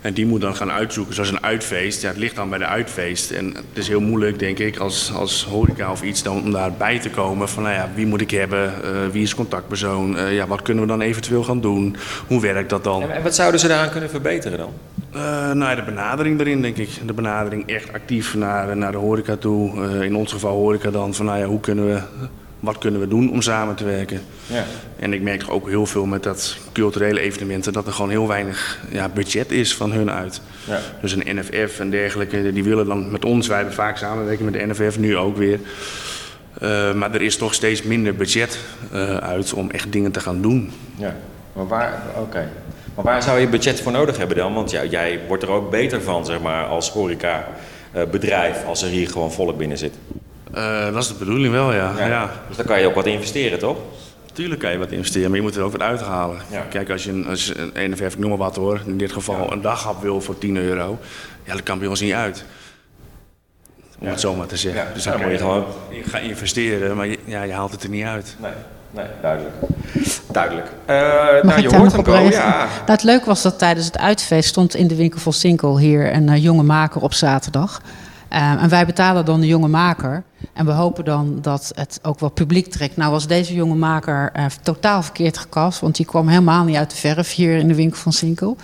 En 0.00 0.12
die 0.14 0.26
moet 0.26 0.40
dan 0.40 0.56
gaan 0.56 0.70
uitzoeken, 0.70 1.14
zoals 1.14 1.30
een 1.30 1.42
uitfeest. 1.42 2.02
Ja, 2.02 2.08
het 2.08 2.16
ligt 2.16 2.36
dan 2.36 2.48
bij 2.48 2.58
de 2.58 2.66
uitfeest. 2.66 3.30
En 3.30 3.46
het 3.46 3.78
is 3.78 3.88
heel 3.88 4.00
moeilijk, 4.00 4.38
denk 4.38 4.58
ik, 4.58 4.76
als, 4.76 5.12
als 5.14 5.44
horeca 5.44 5.90
of 5.90 6.02
iets, 6.02 6.22
dan, 6.22 6.42
om 6.42 6.52
daarbij 6.52 6.98
te 6.98 7.10
komen. 7.10 7.48
Van, 7.48 7.62
nou 7.62 7.74
ja, 7.74 7.88
wie 7.94 8.06
moet 8.06 8.20
ik 8.20 8.30
hebben? 8.30 8.84
Eh, 8.84 8.90
wie 9.12 9.22
is 9.22 9.34
contactpersoon? 9.34 10.32
Ja, 10.32 10.46
wat 10.46 10.62
kunnen 10.62 10.82
we 10.82 10.88
dan 10.88 11.00
eventueel 11.00 11.42
gaan 11.42 11.60
doen? 11.60 11.96
Hoe 12.26 12.40
werkt 12.40 12.70
dat 12.70 12.84
dan? 12.84 13.10
En 13.10 13.22
wat 13.22 13.34
zouden 13.34 13.60
ze 13.60 13.68
daaraan 13.68 13.90
kunnen 13.90 14.10
verbeteren 14.10 14.58
dan? 14.58 14.72
Eh, 15.12 15.20
nou, 15.52 15.70
ja, 15.70 15.74
de 15.74 15.82
benadering 15.82 16.40
erin, 16.40 16.62
denk 16.62 16.76
ik. 16.76 16.90
De 17.06 17.12
benadering 17.12 17.66
echt 17.66 17.92
actief 17.92 18.34
naar, 18.34 18.76
naar 18.76 18.92
de 18.92 18.98
horeca 18.98 19.36
toe. 19.36 19.86
Eh, 19.86 20.02
in 20.02 20.16
ons 20.16 20.32
geval 20.32 20.56
horeca 20.56 20.90
dan 20.90 21.14
van, 21.14 21.26
nou 21.26 21.38
ja, 21.38 21.44
hoe 21.44 21.60
kunnen 21.60 21.86
we, 21.86 22.00
wat 22.60 22.78
kunnen 22.78 23.00
we 23.00 23.08
doen 23.08 23.30
om 23.30 23.42
samen 23.42 23.74
te 23.74 23.84
werken? 23.84 24.20
Ja. 24.46 24.64
En 24.98 25.12
ik 25.12 25.22
merk 25.22 25.40
toch 25.40 25.50
ook 25.50 25.68
heel 25.68 25.86
veel 25.86 26.06
met 26.06 26.22
dat 26.22 26.56
culturele 26.72 27.20
evenementen 27.20 27.72
dat 27.72 27.86
er 27.86 27.92
gewoon 27.92 28.10
heel 28.10 28.28
weinig 28.28 28.80
ja, 28.90 29.08
budget 29.08 29.50
is 29.50 29.74
van 29.74 29.92
hun 29.92 30.10
uit. 30.10 30.40
Ja. 30.66 30.78
Dus 31.00 31.12
een 31.12 31.36
NFF 31.36 31.80
en 31.80 31.90
dergelijke, 31.90 32.52
die 32.52 32.64
willen 32.64 32.86
dan 32.86 33.10
met 33.10 33.24
ons, 33.24 33.46
wij 33.46 33.56
hebben 33.56 33.74
vaak 33.74 33.96
samenwerking 33.96 34.50
met 34.50 34.60
de 34.60 34.66
NFF, 34.66 34.98
nu 34.98 35.16
ook 35.16 35.36
weer. 35.36 35.60
Eh, 36.60 36.94
maar 36.94 37.14
er 37.14 37.22
is 37.22 37.36
toch 37.36 37.54
steeds 37.54 37.82
minder 37.82 38.14
budget 38.14 38.58
uit 39.20 39.52
om 39.52 39.70
echt 39.70 39.92
dingen 39.92 40.12
te 40.12 40.20
gaan 40.20 40.42
doen. 40.42 40.72
Ja. 40.96 41.16
Maar 41.52 41.66
waar, 41.66 42.02
oké. 42.16 42.48
Maar 42.94 43.04
waar 43.04 43.22
zou 43.22 43.38
je 43.40 43.48
budget 43.48 43.80
voor 43.80 43.92
nodig 43.92 44.16
hebben 44.16 44.36
dan? 44.36 44.54
Want 44.54 44.70
ja, 44.70 44.84
jij 44.84 45.20
wordt 45.28 45.42
er 45.42 45.50
ook 45.50 45.70
beter 45.70 46.02
van, 46.02 46.26
zeg 46.26 46.40
maar, 46.40 46.64
als 46.66 46.90
horeca 46.90 47.48
eh, 47.92 48.02
bedrijf, 48.04 48.64
als 48.66 48.82
er 48.82 48.88
hier 48.88 49.08
gewoon 49.08 49.32
volk 49.32 49.56
binnen 49.58 49.78
zit. 49.78 49.94
Eh, 50.54 50.84
dat 50.92 51.02
is 51.02 51.08
de 51.08 51.14
bedoeling 51.14 51.52
wel, 51.52 51.72
ja. 51.74 52.06
ja. 52.06 52.30
Dus 52.48 52.56
dan 52.56 52.66
kan 52.66 52.80
je 52.80 52.86
ook 52.86 52.94
wat 52.94 53.06
investeren, 53.06 53.58
toch? 53.58 53.76
Tuurlijk 54.32 54.60
kan 54.60 54.72
je 54.72 54.78
wat 54.78 54.90
investeren, 54.92 55.28
maar 55.28 55.38
je 55.38 55.44
moet 55.44 55.56
er 55.56 55.62
ook 55.62 55.72
wat 55.72 55.80
uithalen. 55.80 56.38
Ja. 56.50 56.60
Kijk, 56.60 56.90
als 56.90 57.04
je 57.04 57.10
een, 57.10 57.26
als 57.26 57.46
je 57.46 57.70
een 57.74 57.90
NFF, 57.90 58.00
ik 58.12 58.18
noem 58.18 58.28
maar 58.28 58.38
wat 58.38 58.56
hoor, 58.56 58.80
in 58.86 58.98
dit 58.98 59.12
geval 59.12 59.52
een 59.52 59.60
daghap 59.60 60.02
wil 60.02 60.20
voor 60.20 60.38
10 60.38 60.56
euro, 60.56 60.98
ja, 61.44 61.52
dat 61.52 61.62
kan 61.62 61.78
bij 61.78 61.88
ons 61.88 62.00
niet 62.00 62.12
uit. 62.12 62.44
Om 63.98 64.06
Ja. 64.06 64.10
het 64.12 64.20
zo 64.20 64.34
maar 64.34 64.46
te 64.46 64.56
zeggen. 64.56 64.82
Ja, 64.86 64.92
dus 64.94 65.02
dan 65.02 65.12
dan 65.12 65.22
moet 65.22 65.30
je 65.32 65.38
gewoon- 65.38 65.64
je 65.90 66.02
gaat 66.02 66.22
investeren, 66.22 66.96
maar 66.96 67.06
je, 67.06 67.18
ja, 67.24 67.42
je 67.42 67.52
haalt 67.52 67.72
het 67.72 67.82
er 67.82 67.88
niet 67.88 68.04
uit. 68.04 68.36
Nee, 68.38 68.50
nee, 68.90 69.06
duidelijk. 69.20 69.54
Duidelijk. 70.32 70.66
Eh, 70.84 70.96
Mag 70.96 71.42
nou, 71.42 71.56
ik 71.56 71.60
je 71.60 71.68
daar 71.68 71.78
hoort 71.78 71.96
nog 71.96 72.06
hem 72.06 72.30
ja. 72.30 72.56
Nou, 72.56 72.68
het 72.84 73.02
leuke 73.02 73.26
was 73.26 73.42
dat 73.42 73.58
tijdens 73.58 73.86
het 73.86 73.98
uitfeest 73.98 74.48
stond 74.48 74.74
in 74.74 74.86
de 74.86 74.94
winkel 74.94 75.20
van 75.20 75.32
Sinkel 75.32 75.78
hier 75.78 76.14
een 76.14 76.28
eh, 76.28 76.42
jonge 76.42 76.62
maker 76.62 77.00
op 77.00 77.14
zaterdag. 77.14 77.80
Eh, 78.30 78.62
en 78.62 78.68
wij 78.68 78.86
betalen 78.86 79.24
dan 79.24 79.40
de 79.40 79.46
jonge 79.46 79.68
maker. 79.68 80.22
En 80.52 80.66
we 80.66 80.72
hopen 80.72 81.04
dan 81.04 81.38
dat 81.42 81.72
het 81.74 82.00
ook 82.02 82.20
wel 82.20 82.30
publiek 82.30 82.66
trekt. 82.66 82.96
Nou 82.96 83.10
was 83.10 83.26
deze 83.26 83.54
jonge 83.54 83.74
maker 83.74 84.30
eh, 84.32 84.44
totaal 84.62 85.02
verkeerd 85.02 85.38
gekast. 85.38 85.80
Want 85.80 85.96
die 85.96 86.06
kwam 86.06 86.28
helemaal 86.28 86.64
niet 86.64 86.76
uit 86.76 86.90
de 86.90 86.96
verf 86.96 87.34
hier 87.34 87.56
in 87.56 87.68
de 87.68 87.74
winkel 87.74 87.98
van 87.98 88.12
Sinkel. 88.12 88.56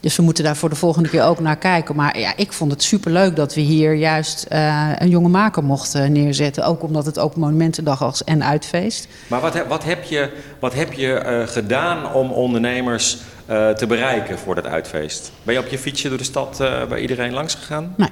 Dus 0.00 0.16
we 0.16 0.22
moeten 0.22 0.44
daar 0.44 0.56
voor 0.56 0.68
de 0.68 0.74
volgende 0.76 1.08
keer 1.08 1.22
ook 1.24 1.40
naar 1.40 1.56
kijken. 1.56 1.96
Maar 1.96 2.18
ja, 2.18 2.32
ik 2.36 2.52
vond 2.52 2.70
het 2.72 2.82
superleuk 2.82 3.36
dat 3.36 3.54
we 3.54 3.60
hier 3.60 3.94
juist 3.94 4.42
eh, 4.48 4.88
een 4.98 5.08
jonge 5.08 5.28
maker 5.28 5.64
mochten 5.64 6.12
neerzetten. 6.12 6.64
Ook 6.64 6.82
omdat 6.82 7.06
het 7.06 7.18
ook 7.18 7.36
Monumentendag 7.36 7.98
was 7.98 8.24
en 8.24 8.44
uitfeest. 8.44 9.08
Maar 9.26 9.40
wat, 9.40 9.54
heb- 9.54 9.68
wat 9.68 9.84
heb 9.84 10.04
je, 10.04 10.30
wat 10.60 10.74
heb 10.74 10.92
je 10.92 11.12
eh, 11.12 11.46
gedaan 11.46 12.12
om 12.14 12.30
ondernemers 12.30 13.18
eh, 13.46 13.68
te 13.70 13.86
bereiken 13.86 14.38
voor 14.38 14.54
dat 14.54 14.66
uitfeest? 14.66 15.32
Ben 15.42 15.54
je 15.54 15.60
op 15.60 15.66
je 15.68 15.78
fietsje 15.78 16.08
door 16.08 16.18
de 16.18 16.24
stad 16.24 16.56
bij 16.88 17.00
iedereen 17.00 17.32
langs 17.32 17.54
gegaan? 17.54 17.94
Nee. 17.96 18.10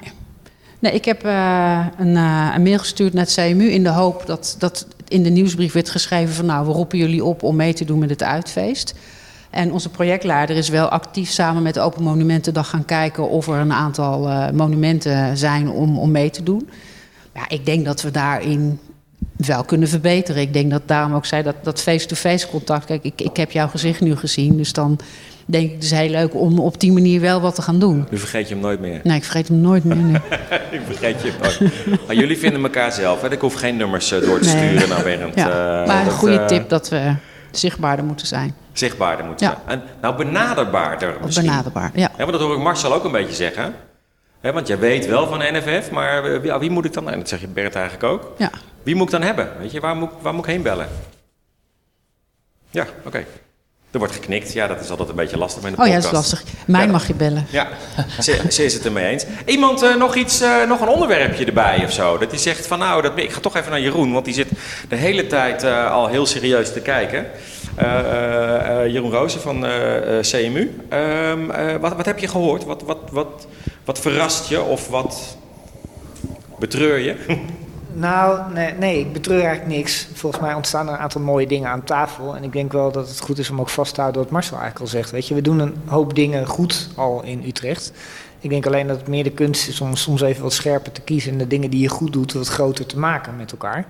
Nee, 0.79 0.91
ik 0.93 1.05
heb 1.05 1.23
een, 1.23 2.15
een 2.15 2.61
mail 2.63 2.77
gestuurd 2.79 3.13
naar 3.13 3.23
het 3.25 3.33
CMU 3.33 3.69
in 3.69 3.83
de 3.83 3.89
hoop 3.89 4.23
dat, 4.25 4.55
dat 4.59 4.85
in 5.07 5.23
de 5.23 5.29
nieuwsbrief 5.29 5.73
werd 5.73 5.89
geschreven 5.89 6.33
van 6.35 6.45
nou, 6.45 6.65
we 6.67 6.71
roepen 6.71 6.97
jullie 6.97 7.23
op 7.23 7.43
om 7.43 7.55
mee 7.55 7.73
te 7.73 7.85
doen 7.85 7.99
met 7.99 8.09
het 8.09 8.23
uitfeest. 8.23 8.93
En 9.57 9.71
onze 9.71 9.89
projectleider 9.89 10.55
is 10.55 10.69
wel 10.69 10.87
actief 10.89 11.29
samen 11.29 11.63
met 11.63 11.73
de 11.73 11.79
Open 11.79 12.03
Monumentendag 12.03 12.69
gaan 12.69 12.85
kijken 12.85 13.29
of 13.29 13.47
er 13.47 13.55
een 13.59 13.73
aantal 13.73 14.27
eh, 14.29 14.49
monumenten 14.49 15.37
zijn 15.37 15.69
om, 15.69 15.99
om 15.99 16.11
mee 16.11 16.29
te 16.29 16.43
doen. 16.43 16.69
Ja, 17.35 17.41
ik 17.49 17.65
denk 17.65 17.85
dat 17.85 18.01
we 18.01 18.11
daarin 18.11 18.79
wel 19.35 19.63
kunnen 19.63 19.87
verbeteren. 19.87 20.41
Ik 20.41 20.53
denk 20.53 20.71
dat 20.71 20.81
daarom 20.85 21.13
ook 21.13 21.25
zei 21.25 21.43
dat 21.43 21.55
dat 21.63 21.81
face-to-face 21.81 22.47
contact. 22.47 22.85
Kijk, 22.85 23.03
ik, 23.03 23.21
ik 23.21 23.37
heb 23.37 23.51
jouw 23.51 23.67
gezicht 23.67 24.01
nu 24.01 24.15
gezien, 24.15 24.57
dus 24.57 24.73
dan 24.73 24.99
denk 25.45 25.65
ik 25.67 25.73
het 25.75 25.83
is 25.83 25.91
heel 25.91 26.09
leuk 26.09 26.35
om 26.35 26.59
op 26.59 26.79
die 26.79 26.91
manier 26.91 27.21
wel 27.21 27.41
wat 27.41 27.55
te 27.55 27.61
gaan 27.61 27.79
doen. 27.79 28.05
Nu 28.09 28.17
vergeet 28.17 28.47
je 28.47 28.53
hem 28.53 28.63
nooit 28.63 28.79
meer. 28.79 28.99
Nee, 29.03 29.17
ik 29.17 29.23
vergeet 29.23 29.47
hem 29.47 29.59
nooit 29.61 29.83
meer. 29.83 29.97
Nu 29.97 30.19
vergeet 30.91 31.21
je 31.21 31.31
hem 31.31 31.41
nooit. 31.41 32.05
Maar 32.07 32.15
jullie 32.15 32.37
vinden 32.37 32.63
elkaar 32.63 32.91
zelf. 32.91 33.21
Hè? 33.21 33.31
Ik 33.31 33.41
hoef 33.41 33.53
geen 33.53 33.77
nummers 33.77 34.11
eh, 34.11 34.21
door 34.21 34.39
te 34.39 34.53
Nee. 34.53 34.67
sturen 34.69 34.89
naar 34.89 35.03
Bernd. 35.03 35.35
Ja, 35.35 35.49
Eh, 35.81 35.87
maar 35.87 36.05
een 36.05 36.11
goede 36.11 36.45
tip 36.45 36.69
dat 36.69 36.89
we 36.89 37.13
zichtbaarder 37.51 38.05
moeten 38.05 38.27
zijn. 38.27 38.55
Zichtbaarder 38.77 39.25
moeten 39.25 39.47
Ja. 39.47 39.61
En, 39.65 39.83
nou, 40.01 40.15
benaderbaarder 40.15 41.15
misschien. 41.23 41.45
Benaderbaar, 41.45 41.91
ja. 41.93 42.11
Ja, 42.17 42.23
maar 42.23 42.31
dat 42.31 42.41
hoor 42.41 42.55
ik 42.55 42.61
Marcel 42.61 42.93
ook 42.93 43.03
een 43.03 43.11
beetje 43.11 43.35
zeggen. 43.35 43.75
Want 44.41 44.67
jij 44.67 44.79
weet 44.79 45.05
wel 45.05 45.27
van 45.27 45.39
NFF, 45.39 45.91
maar 45.91 46.23
eh, 46.25 46.39
wie, 46.41 46.53
wie 46.53 46.69
moet 46.69 46.85
ik 46.85 46.93
dan... 46.93 47.09
En 47.09 47.19
dat 47.19 47.29
zeg 47.29 47.41
je 47.41 47.47
Bert 47.47 47.75
eigenlijk 47.75 48.03
ook. 48.13 48.33
ja. 48.37 48.49
Wie 48.83 48.95
moet 48.95 49.05
ik 49.05 49.11
dan 49.11 49.21
hebben? 49.21 49.51
Weet 49.59 49.71
je, 49.71 49.79
waar 49.79 49.95
moet, 49.95 50.09
waar 50.21 50.33
moet 50.33 50.45
ik 50.45 50.51
heen 50.51 50.61
bellen? 50.61 50.87
Ja, 52.69 52.85
oké. 53.05 53.25
Er 53.91 53.99
wordt 53.99 54.13
geknikt. 54.13 54.53
Ja, 54.53 54.67
dat 54.67 54.79
is 54.81 54.89
altijd 54.89 55.09
een 55.09 55.15
beetje 55.15 55.37
lastig 55.37 55.63
met 55.63 55.71
een 55.73 55.79
Oh 55.79 55.87
ja, 55.87 55.93
podcast. 55.93 56.13
dat 56.13 56.23
is 56.23 56.31
lastig. 56.31 56.53
Mij 56.65 56.85
Ja, 56.85 56.91
mag 56.91 57.07
je 57.07 57.13
bellen. 57.13 57.45
Ja, 57.49 57.67
ze, 58.21 58.41
ze 58.49 58.63
is 58.63 58.73
het 58.73 58.85
ermee 58.85 59.05
eens. 59.05 59.25
Iemand 59.45 59.81
eh, 59.81 59.95
nog 59.95 60.15
iets, 60.15 60.41
eh, 60.41 60.63
nog 60.67 60.81
een 60.81 60.87
onderwerpje 60.87 61.45
erbij 61.45 61.83
of 61.83 61.91
zo? 61.91 62.17
Dat 62.17 62.29
die 62.29 62.39
zegt 62.39 62.67
van 62.67 62.79
nou, 62.79 63.01
dat, 63.01 63.11
ik 63.15 63.31
ga 63.31 63.39
toch 63.39 63.55
even 63.55 63.71
naar 63.71 63.81
Jeroen, 63.81 64.11
want 64.13 64.25
die 64.25 64.33
zit 64.33 64.47
de 64.89 64.95
hele 64.95 65.27
tijd 65.27 65.63
eh, 65.63 65.91
al 65.91 66.07
heel 66.07 66.25
serieus 66.25 66.73
te 66.73 66.79
kijken. 66.79 67.25
Jeroen 68.87 69.11
Rozen 69.11 69.41
van 69.41 69.65
CMU. 70.21 70.79
Ehm, 70.89 71.79
wat, 71.79 71.95
wat 71.95 72.05
heb 72.05 72.19
je 72.19 72.27
gehoord? 72.27 72.63
Wat, 72.65 72.81
wat, 72.81 72.97
wat, 73.11 73.47
wat 73.85 73.99
verrast 73.99 74.49
je 74.49 74.61
of 74.61 74.87
wat 74.87 75.37
betreur 76.59 76.97
je? 76.97 77.15
Nou, 77.97 78.53
nee, 78.53 78.73
nee, 78.73 78.99
ik 78.99 79.13
betreur 79.13 79.43
eigenlijk 79.43 79.75
niks. 79.75 80.07
Volgens 80.13 80.41
mij 80.41 80.53
ontstaan 80.53 80.87
er 80.87 80.93
een 80.93 80.99
aantal 80.99 81.21
mooie 81.21 81.47
dingen 81.47 81.69
aan 81.69 81.83
tafel. 81.83 82.35
En 82.35 82.43
ik 82.43 82.51
denk 82.51 82.71
wel 82.71 82.91
dat 82.91 83.07
het 83.07 83.19
goed 83.19 83.37
is 83.37 83.49
om 83.49 83.59
ook 83.59 83.69
vast 83.69 83.93
te 83.93 84.01
houden 84.01 84.21
wat 84.21 84.31
Marcel 84.31 84.57
eigenlijk 84.57 84.85
al 84.85 84.97
zegt. 84.97 85.11
Weet 85.11 85.27
je, 85.27 85.33
we 85.33 85.41
doen 85.41 85.59
een 85.59 85.75
hoop 85.85 86.15
dingen 86.15 86.45
goed 86.45 86.89
al 86.95 87.23
in 87.23 87.43
Utrecht. 87.45 87.91
Ik 88.39 88.49
denk 88.49 88.65
alleen 88.65 88.87
dat 88.87 88.97
het 88.97 89.07
meer 89.07 89.23
de 89.23 89.31
kunst 89.31 89.67
is 89.67 89.81
om 89.81 89.95
soms 89.95 90.21
even 90.21 90.43
wat 90.43 90.53
scherper 90.53 90.91
te 90.91 91.01
kiezen 91.01 91.31
en 91.31 91.37
de 91.37 91.47
dingen 91.47 91.69
die 91.69 91.81
je 91.81 91.87
goed 91.87 92.13
doet 92.13 92.33
wat 92.33 92.47
groter 92.47 92.85
te 92.85 92.99
maken 92.99 93.35
met 93.35 93.51
elkaar. 93.51 93.85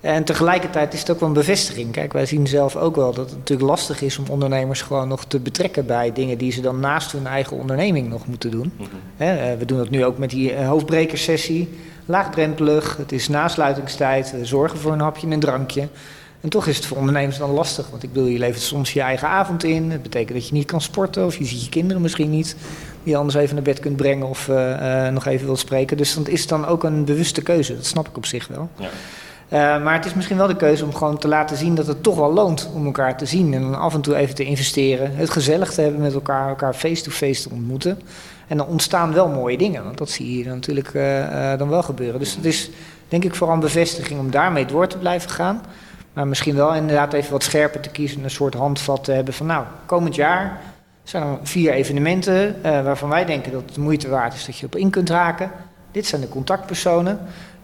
En 0.00 0.24
tegelijkertijd 0.24 0.92
is 0.92 1.00
het 1.00 1.10
ook 1.10 1.20
wel 1.20 1.28
een 1.28 1.34
bevestiging. 1.34 1.92
Kijk, 1.92 2.12
wij 2.12 2.26
zien 2.26 2.46
zelf 2.46 2.76
ook 2.76 2.96
wel 2.96 3.12
dat 3.12 3.28
het 3.30 3.38
natuurlijk 3.38 3.68
lastig 3.68 4.02
is 4.02 4.18
om 4.18 4.24
ondernemers 4.28 4.82
gewoon 4.82 5.08
nog 5.08 5.24
te 5.24 5.38
betrekken 5.38 5.86
bij 5.86 6.12
dingen 6.12 6.38
die 6.38 6.52
ze 6.52 6.60
dan 6.60 6.80
naast 6.80 7.12
hun 7.12 7.26
eigen 7.26 7.56
onderneming 7.56 8.08
nog 8.08 8.26
moeten 8.26 8.50
doen. 8.50 8.72
Mhm. 8.76 9.58
we 9.58 9.64
doen 9.64 9.78
dat 9.78 9.90
nu 9.90 10.04
ook 10.04 10.18
met 10.18 10.30
die 10.30 10.52
eh, 10.52 10.68
hoofdbrekersessie. 10.68 11.68
Laagdrempelig, 12.04 12.96
het 12.96 13.12
is 13.12 13.28
nasluitingstijd, 13.28 14.30
we 14.30 14.44
zorgen 14.44 14.78
voor 14.78 14.92
een 14.92 15.00
hapje 15.00 15.26
en 15.26 15.32
een 15.32 15.40
drankje. 15.40 15.88
En 16.40 16.48
toch 16.48 16.66
is 16.66 16.76
het 16.76 16.86
voor 16.86 16.96
ondernemers 16.96 17.38
dan 17.38 17.50
lastig. 17.50 17.90
Want 17.90 18.02
ik 18.02 18.12
bedoel, 18.12 18.28
je 18.28 18.38
levert 18.38 18.62
soms 18.62 18.92
je 18.92 19.00
eigen 19.00 19.28
avond 19.28 19.64
in. 19.64 19.90
Het 19.90 20.02
betekent 20.02 20.38
dat 20.38 20.48
je 20.48 20.54
niet 20.54 20.66
kan 20.66 20.80
sporten 20.80 21.24
of 21.24 21.36
je 21.36 21.44
ziet 21.44 21.64
je 21.64 21.68
kinderen 21.68 22.02
misschien 22.02 22.30
niet. 22.30 22.56
Die 23.02 23.12
je 23.12 23.16
anders 23.16 23.36
even 23.36 23.54
naar 23.54 23.64
bed 23.64 23.80
kunt 23.80 23.96
brengen 23.96 24.26
of 24.26 24.48
uh, 24.48 24.70
uh, 24.70 25.08
nog 25.08 25.26
even 25.26 25.46
wilt 25.46 25.58
spreken. 25.58 25.96
Dus 25.96 26.14
dat 26.14 26.28
is 26.28 26.46
dan 26.46 26.66
ook 26.66 26.84
een 26.84 27.04
bewuste 27.04 27.42
keuze. 27.42 27.74
Dat 27.74 27.86
snap 27.86 28.08
ik 28.08 28.16
op 28.16 28.26
zich 28.26 28.46
wel. 28.46 28.68
Ja. 28.76 28.88
Uh, 29.52 29.82
maar 29.82 29.94
het 29.94 30.04
is 30.04 30.14
misschien 30.14 30.36
wel 30.36 30.46
de 30.46 30.56
keuze 30.56 30.84
om 30.84 30.94
gewoon 30.94 31.18
te 31.18 31.28
laten 31.28 31.56
zien 31.56 31.74
dat 31.74 31.86
het 31.86 32.02
toch 32.02 32.16
wel 32.16 32.32
loont 32.32 32.70
om 32.74 32.86
elkaar 32.86 33.16
te 33.16 33.26
zien. 33.26 33.54
En 33.54 33.62
dan 33.62 33.78
af 33.78 33.94
en 33.94 34.00
toe 34.00 34.16
even 34.16 34.34
te 34.34 34.44
investeren. 34.44 35.16
Het 35.16 35.30
gezellig 35.30 35.72
te 35.72 35.80
hebben 35.80 36.00
met 36.00 36.14
elkaar, 36.14 36.48
elkaar 36.48 36.74
face-to-face 36.74 37.24
-face 37.24 37.48
te 37.48 37.54
ontmoeten. 37.54 38.00
En 38.46 38.56
dan 38.56 38.66
ontstaan 38.66 39.12
wel 39.12 39.28
mooie 39.28 39.58
dingen. 39.58 39.84
Want 39.84 39.98
dat 39.98 40.10
zie 40.10 40.38
je 40.38 40.44
natuurlijk 40.44 40.92
dan 41.58 41.68
wel 41.68 41.82
gebeuren. 41.82 42.18
Dus 42.18 42.34
het 42.34 42.44
is 42.44 42.70
denk 43.08 43.24
ik 43.24 43.34
vooral 43.34 43.54
een 43.54 43.62
bevestiging 43.62 44.20
om 44.20 44.30
daarmee 44.30 44.66
door 44.66 44.86
te 44.86 44.98
blijven 44.98 45.30
gaan. 45.30 45.62
Maar 46.12 46.26
misschien 46.26 46.54
wel 46.54 46.74
inderdaad 46.74 47.12
even 47.12 47.32
wat 47.32 47.42
scherper 47.42 47.80
te 47.80 47.88
kiezen, 47.88 48.24
een 48.24 48.30
soort 48.30 48.54
handvat 48.54 49.04
te 49.04 49.12
hebben 49.12 49.34
van 49.34 49.46
nou, 49.46 49.64
komend 49.86 50.14
jaar 50.14 50.60
zijn 51.08 51.22
er 51.22 51.38
vier 51.42 51.72
evenementen 51.72 52.56
waarvan 52.62 53.08
wij 53.08 53.24
denken 53.24 53.52
dat 53.52 53.62
het 53.66 53.76
moeite 53.76 54.08
waard 54.08 54.34
is 54.34 54.46
dat 54.46 54.58
je 54.58 54.66
op 54.66 54.76
in 54.76 54.90
kunt 54.90 55.10
raken. 55.10 55.50
Dit 55.90 56.06
zijn 56.06 56.20
de 56.20 56.28
contactpersonen. 56.28 57.18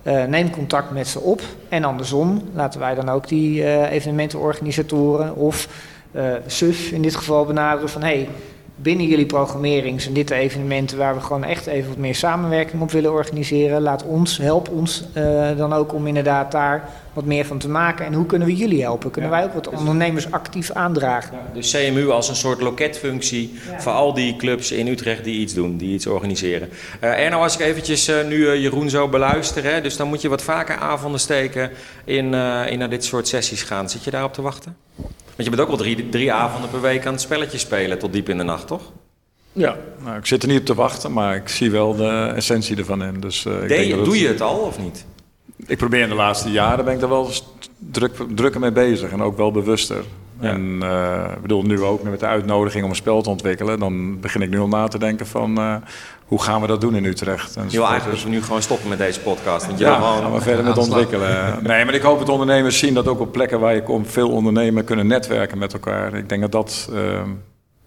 Uh, 0.06 0.24
neem 0.24 0.50
contact 0.50 0.90
met 0.90 1.08
ze 1.08 1.20
op. 1.20 1.42
En 1.68 1.84
andersom 1.84 2.42
laten 2.54 2.80
wij 2.80 2.94
dan 2.94 3.08
ook 3.08 3.28
die 3.28 3.60
uh, 3.60 3.90
evenementenorganisatoren 3.90 5.36
of 5.36 5.68
SUF 6.46 6.90
in 6.90 7.02
dit 7.02 7.14
geval 7.16 7.44
benaderen 7.44 7.88
van 7.88 8.02
hey, 8.02 8.28
binnen 8.76 9.06
jullie 9.06 9.26
programmering 9.26 10.00
zijn 10.00 10.14
dit 10.14 10.28
de 10.28 10.34
evenementen 10.34 10.98
waar 10.98 11.14
we 11.14 11.20
gewoon 11.20 11.44
echt 11.44 11.66
even 11.66 11.88
wat 11.88 11.98
meer 11.98 12.14
samenwerking 12.14 12.82
op 12.82 12.90
willen 12.90 13.12
organiseren. 13.12 13.82
Laat 13.82 14.04
ons, 14.04 14.38
help 14.38 14.68
ons 14.68 15.04
uh, 15.16 15.56
dan 15.56 15.72
ook 15.72 15.92
om 15.92 16.06
inderdaad 16.06 16.52
daar 16.52 16.88
wat 17.12 17.24
meer 17.24 17.44
van 17.44 17.58
te 17.58 17.68
maken. 17.68 18.06
En 18.06 18.12
hoe 18.12 18.26
kunnen 18.26 18.48
we 18.48 18.56
jullie 18.56 18.82
helpen? 18.82 19.10
Kunnen 19.10 19.30
wij 19.30 19.44
ook 19.44 19.54
wat 19.54 19.68
ondernemers 19.68 20.30
actief 20.30 20.70
aandragen? 20.70 21.36
Ja, 21.36 21.54
dus 21.54 21.70
CMU 21.70 22.10
als 22.10 22.28
een 22.28 22.36
soort 22.36 22.60
loketfunctie 22.60 23.58
voor 23.78 23.92
al 23.92 24.14
die 24.14 24.36
clubs 24.36 24.72
in 24.72 24.86
Utrecht 24.86 25.24
die 25.24 25.40
iets 25.40 25.54
doen, 25.54 25.76
die 25.76 25.94
iets 25.94 26.06
organiseren. 26.06 26.68
Uh, 27.00 27.24
Erno, 27.24 27.38
als 27.38 27.54
ik 27.54 27.60
eventjes 27.60 28.08
uh, 28.08 28.24
nu 28.26 28.58
Jeroen 28.58 28.90
zo 28.90 29.08
beluister, 29.08 29.64
hè, 29.64 29.80
dus 29.80 29.96
dan 29.96 30.08
moet 30.08 30.20
je 30.20 30.28
wat 30.28 30.42
vaker 30.42 30.76
avonden 30.76 31.20
steken 31.20 31.70
in, 32.04 32.34
in 32.68 32.78
naar 32.78 32.90
dit 32.90 33.04
soort 33.04 33.28
sessies 33.28 33.62
gaan. 33.62 33.90
Zit 33.90 34.04
je 34.04 34.10
daarop 34.10 34.32
te 34.32 34.42
wachten? 34.42 34.76
Want 35.36 35.48
je 35.48 35.50
bent 35.50 35.60
ook 35.60 35.68
al 35.68 35.76
drie, 35.76 36.08
drie 36.08 36.32
avonden 36.32 36.70
per 36.70 36.80
week 36.80 37.06
aan 37.06 37.12
het 37.12 37.22
spelletje 37.22 37.58
spelen 37.58 37.98
tot 37.98 38.12
diep 38.12 38.28
in 38.28 38.38
de 38.38 38.42
nacht, 38.42 38.66
toch? 38.66 38.92
Ja, 39.52 39.76
nou, 40.04 40.18
ik 40.18 40.26
zit 40.26 40.42
er 40.42 40.48
niet 40.48 40.60
op 40.60 40.66
te 40.66 40.74
wachten, 40.74 41.12
maar 41.12 41.36
ik 41.36 41.48
zie 41.48 41.70
wel 41.70 41.94
de 41.96 42.32
essentie 42.34 42.76
ervan 42.76 43.02
in. 43.02 43.20
Dus, 43.20 43.44
uh, 43.44 43.62
ik 43.62 43.68
denk 43.68 43.90
dat 43.90 44.04
doe 44.04 44.18
je 44.18 44.28
het 44.28 44.40
al 44.40 44.58
of 44.58 44.78
niet? 44.78 45.04
Ik 45.66 45.78
probeer 45.78 46.02
in 46.02 46.08
de 46.08 46.14
laatste 46.14 46.50
jaren 46.50 46.84
ben 46.84 46.94
ik 46.94 47.02
er 47.02 47.08
wel 47.08 47.30
druk, 47.78 48.16
drukker 48.34 48.60
mee 48.60 48.72
bezig 48.72 49.10
en 49.10 49.22
ook 49.22 49.36
wel 49.36 49.52
bewuster. 49.52 50.04
En 50.40 50.80
uh, 50.82 51.24
ik 51.34 51.42
bedoel, 51.42 51.62
nu 51.62 51.82
ook 51.82 52.02
met 52.02 52.20
de 52.20 52.26
uitnodiging 52.26 52.84
om 52.84 52.90
een 52.90 52.96
spel 52.96 53.22
te 53.22 53.30
ontwikkelen, 53.30 53.78
dan 53.78 54.20
begin 54.20 54.42
ik 54.42 54.50
nu 54.50 54.58
al 54.58 54.68
na 54.68 54.88
te 54.88 54.98
denken 54.98 55.26
van 55.26 55.58
uh, 55.58 55.76
hoe 56.26 56.42
gaan 56.42 56.60
we 56.60 56.66
dat 56.66 56.80
doen 56.80 56.94
in 56.94 57.04
Utrecht. 57.04 57.56
En 57.56 57.64
je 57.68 57.76
wil 57.76 57.86
eigenlijk 57.86 58.22
dus 58.22 58.30
nu 58.30 58.42
gewoon 58.42 58.62
stoppen 58.62 58.88
met 58.88 58.98
deze 58.98 59.20
podcast. 59.20 59.66
Want 59.66 59.78
je 59.78 59.84
ja, 59.84 59.94
gewoon... 59.94 60.22
gaan 60.22 60.32
we 60.32 60.40
verder 60.40 60.64
met 60.64 60.78
ontwikkelen. 60.78 61.32
Nee, 61.62 61.84
maar 61.84 61.94
ik 61.94 62.02
hoop 62.02 62.18
dat 62.18 62.28
ondernemers 62.28 62.78
zien 62.78 62.94
dat 62.94 63.08
ook 63.08 63.20
op 63.20 63.32
plekken 63.32 63.60
waar 63.60 63.74
je 63.74 63.82
komt 63.82 64.10
veel 64.10 64.30
ondernemers 64.30 64.86
kunnen 64.86 65.06
netwerken 65.06 65.58
met 65.58 65.72
elkaar. 65.72 66.14
Ik 66.14 66.28
denk 66.28 66.40
dat 66.40 66.52
dat 66.52 66.88
uh, 66.92 67.20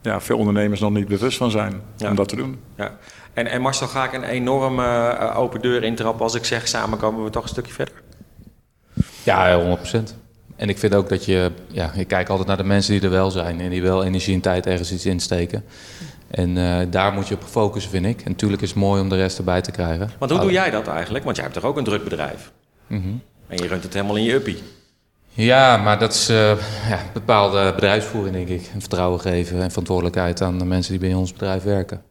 ja, 0.01 0.21
veel 0.21 0.37
ondernemers 0.37 0.79
nog 0.79 0.91
niet 0.91 1.07
bewust 1.07 1.37
van 1.37 1.51
zijn 1.51 1.81
om 2.07 2.15
dat 2.15 2.29
te 2.29 2.35
doen. 2.35 2.59
Ja. 2.75 2.97
En, 3.33 3.47
en 3.47 3.61
Marcel, 3.61 3.87
ga 3.87 4.05
ik 4.05 4.13
een 4.13 4.23
enorme 4.23 5.17
uh, 5.19 5.39
open 5.39 5.61
deur 5.61 5.83
intrappen 5.83 6.23
als 6.23 6.35
ik 6.35 6.45
zeg 6.45 6.67
samen 6.67 6.97
komen 6.97 7.23
we 7.23 7.29
toch 7.29 7.43
een 7.43 7.49
stukje 7.49 7.73
verder? 7.73 7.93
Ja, 9.23 9.55
100 9.55 9.77
procent. 9.77 10.17
En 10.57 10.69
ik 10.69 10.77
vind 10.77 10.95
ook 10.95 11.09
dat 11.09 11.25
je, 11.25 11.51
ja, 11.67 11.91
je 11.95 12.05
kijkt 12.05 12.29
altijd 12.29 12.47
naar 12.47 12.57
de 12.57 12.63
mensen 12.63 12.93
die 12.93 13.01
er 13.01 13.09
wel 13.09 13.31
zijn 13.31 13.61
en 13.61 13.69
die 13.69 13.81
wel 13.81 14.03
energie 14.03 14.33
en 14.33 14.41
tijd 14.41 14.65
ergens 14.65 14.91
iets 14.91 15.05
insteken. 15.05 15.63
En 16.27 16.55
uh, 16.55 16.77
daar 16.89 17.13
moet 17.13 17.27
je 17.27 17.35
op 17.35 17.43
focussen, 17.43 17.91
vind 17.91 18.05
ik. 18.05 18.21
En 18.21 18.31
natuurlijk 18.31 18.61
is 18.61 18.69
het 18.69 18.77
mooi 18.77 19.01
om 19.01 19.09
de 19.09 19.15
rest 19.15 19.37
erbij 19.37 19.61
te 19.61 19.71
krijgen. 19.71 20.11
Want 20.17 20.31
hoe 20.31 20.39
doe 20.39 20.51
jij 20.51 20.69
dat 20.69 20.87
eigenlijk? 20.87 21.23
Want 21.23 21.35
jij 21.35 21.45
hebt 21.45 21.57
toch 21.59 21.69
ook 21.69 21.77
een 21.77 21.83
druk 21.83 22.03
bedrijf? 22.03 22.51
Mm 22.87 23.01
-hmm. 23.01 23.21
En 23.47 23.57
je 23.57 23.67
runt 23.67 23.83
het 23.83 23.93
helemaal 23.93 24.15
in 24.15 24.23
je 24.23 24.33
uppie. 24.33 24.63
Ja, 25.33 25.77
maar 25.77 25.99
dat 25.99 26.13
is 26.13 26.29
uh, 26.29 26.37
ja, 26.89 26.99
bepaalde 27.13 27.71
bedrijfsvoering, 27.73 28.35
denk 28.35 28.61
ik. 28.61 28.69
En 28.73 28.79
vertrouwen 28.79 29.19
geven 29.19 29.61
en 29.61 29.69
verantwoordelijkheid 29.69 30.41
aan 30.41 30.59
de 30.59 30.65
mensen 30.65 30.91
die 30.91 31.09
bij 31.09 31.13
ons 31.13 31.31
bedrijf 31.31 31.63
werken 31.63 32.01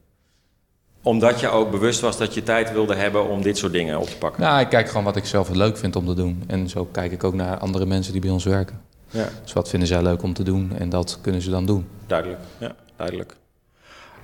omdat 1.07 1.41
je 1.41 1.49
ook 1.49 1.71
bewust 1.71 2.01
was 2.01 2.17
dat 2.17 2.35
je 2.35 2.43
tijd 2.43 2.73
wilde 2.73 2.95
hebben 2.95 3.29
om 3.29 3.43
dit 3.43 3.59
soort 3.59 3.73
dingen 3.73 4.01
op 4.01 4.09
te 4.09 4.17
pakken? 4.17 4.43
Nou, 4.43 4.61
ik 4.61 4.69
kijk 4.69 4.89
gewoon 4.89 5.05
wat 5.05 5.17
ik 5.17 5.25
zelf 5.25 5.49
leuk 5.49 5.77
vind 5.77 5.97
om 5.97 6.07
te 6.07 6.15
doen. 6.15 6.43
En 6.47 6.69
zo 6.69 6.85
kijk 6.85 7.13
ik 7.13 7.25
ook 7.25 7.35
naar 7.35 7.59
andere 7.59 7.87
mensen 7.87 8.13
die 8.13 8.21
bij 8.21 8.31
ons 8.31 8.45
werken. 8.45 8.81
Ja. 9.11 9.29
Dus 9.43 9.53
wat 9.53 9.69
vinden 9.69 9.89
zij 9.89 10.03
leuk 10.03 10.23
om 10.23 10.33
te 10.35 10.43
doen 10.43 10.73
en 10.79 10.89
dat 10.89 11.19
kunnen 11.21 11.43
ze 11.43 11.51
dan 11.51 11.67
doen. 11.67 11.87
Duidelijk, 12.07 12.41
ja, 12.59 12.75
duidelijk. 12.97 13.37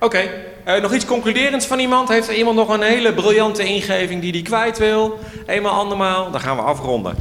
Oké, 0.03 0.17
okay. 0.65 0.75
uh, 0.77 0.81
nog 0.81 0.93
iets 0.93 1.05
concluderends 1.05 1.65
van 1.65 1.79
iemand? 1.79 2.09
Heeft 2.09 2.27
er 2.27 2.35
iemand 2.35 2.55
nog 2.55 2.69
een 2.69 2.81
hele 2.81 3.13
briljante 3.13 3.63
ingeving 3.63 4.21
die 4.21 4.31
die 4.31 4.41
kwijt 4.41 4.77
wil? 4.77 5.19
Eenmaal, 5.45 5.73
andermaal, 5.73 6.31
dan 6.31 6.41
gaan 6.41 6.55
we 6.55 6.61
afronden. 6.61 7.15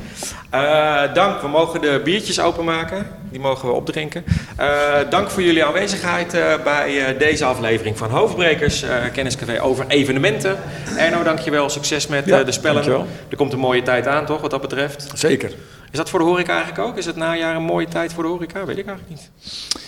Uh, 0.55 1.15
dank, 1.15 1.41
we 1.41 1.49
mogen 1.49 1.81
de 1.81 2.01
biertjes 2.05 2.41
openmaken. 2.41 3.07
Die 3.31 3.41
mogen 3.41 3.69
we 3.69 3.75
opdrinken. 3.75 4.25
Uh, 4.61 4.95
dank 5.11 5.31
voor 5.31 5.43
jullie 5.43 5.65
aanwezigheid 5.65 6.37
bij 6.65 7.17
deze 7.19 7.45
aflevering 7.45 7.99
van 7.99 8.11
Hoofdbrekers, 8.11 8.85
Kenniscafé 9.13 9.63
over 9.63 9.85
evenementen. 9.89 10.59
Erno, 10.97 11.23
dankjewel. 11.23 11.69
Succes 11.69 12.07
met 12.07 12.27
ja, 12.27 12.43
de 12.43 12.53
spellen. 12.53 12.75
Dankjewel. 12.75 13.07
Er 13.29 13.37
komt 13.37 13.53
een 13.53 13.59
mooie 13.59 13.83
tijd 13.83 14.07
aan, 14.07 14.27
toch, 14.27 14.41
wat 14.41 14.51
dat 14.51 14.61
betreft? 14.61 15.11
Zeker. 15.15 15.53
Is 15.93 15.99
dat 15.99 16.11
voor 16.11 16.19
de 16.19 16.25
horeca 16.25 16.55
eigenlijk 16.55 16.89
ook? 16.89 16.97
Is 16.97 17.07
het 17.07 17.17
najaar 17.17 17.57
een 17.57 17.63
mooie 17.63 17.87
tijd 17.87 18.13
voor 18.13 18.23
de 18.23 18.29
horeca? 18.29 18.65
Weet 18.65 18.79
ik 18.79 18.87
eigenlijk 18.87 19.09
niet. 19.09 19.31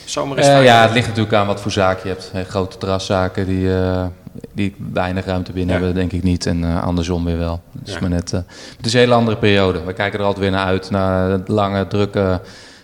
Zomer 0.04 0.38
is 0.38 0.46
uh, 0.46 0.64
ja, 0.64 0.82
het 0.82 0.92
ligt 0.92 1.06
natuurlijk 1.06 1.34
aan 1.34 1.46
wat 1.46 1.60
voor 1.60 1.70
zaak 1.70 2.02
je 2.02 2.08
hebt. 2.08 2.32
grote 2.48 2.78
terraszaken 2.78 3.46
die, 3.46 3.66
uh, 3.66 4.06
die 4.52 4.74
weinig 4.92 5.24
ruimte 5.24 5.52
binnen 5.52 5.74
hebben, 5.74 5.94
denk 5.94 6.12
ik 6.12 6.22
niet. 6.22 6.46
En 6.46 6.62
uh, 6.62 6.82
andersom 6.82 7.24
weer 7.24 7.38
wel. 7.38 7.62
Dus 7.72 7.98
maar 7.98 8.10
net, 8.10 8.30
het 8.30 8.86
is 8.86 8.92
een 8.92 8.98
hele 8.98 9.14
andere 9.14 9.36
periode. 9.36 9.84
We 9.84 9.92
kijken 9.92 10.18
er 10.18 10.24
altijd 10.24 10.42
weer 10.42 10.52
naar 10.52 10.66
uit, 10.66 10.90
naar 10.90 11.44
de 11.44 11.52
lange, 11.52 11.86
drukke 11.86 12.40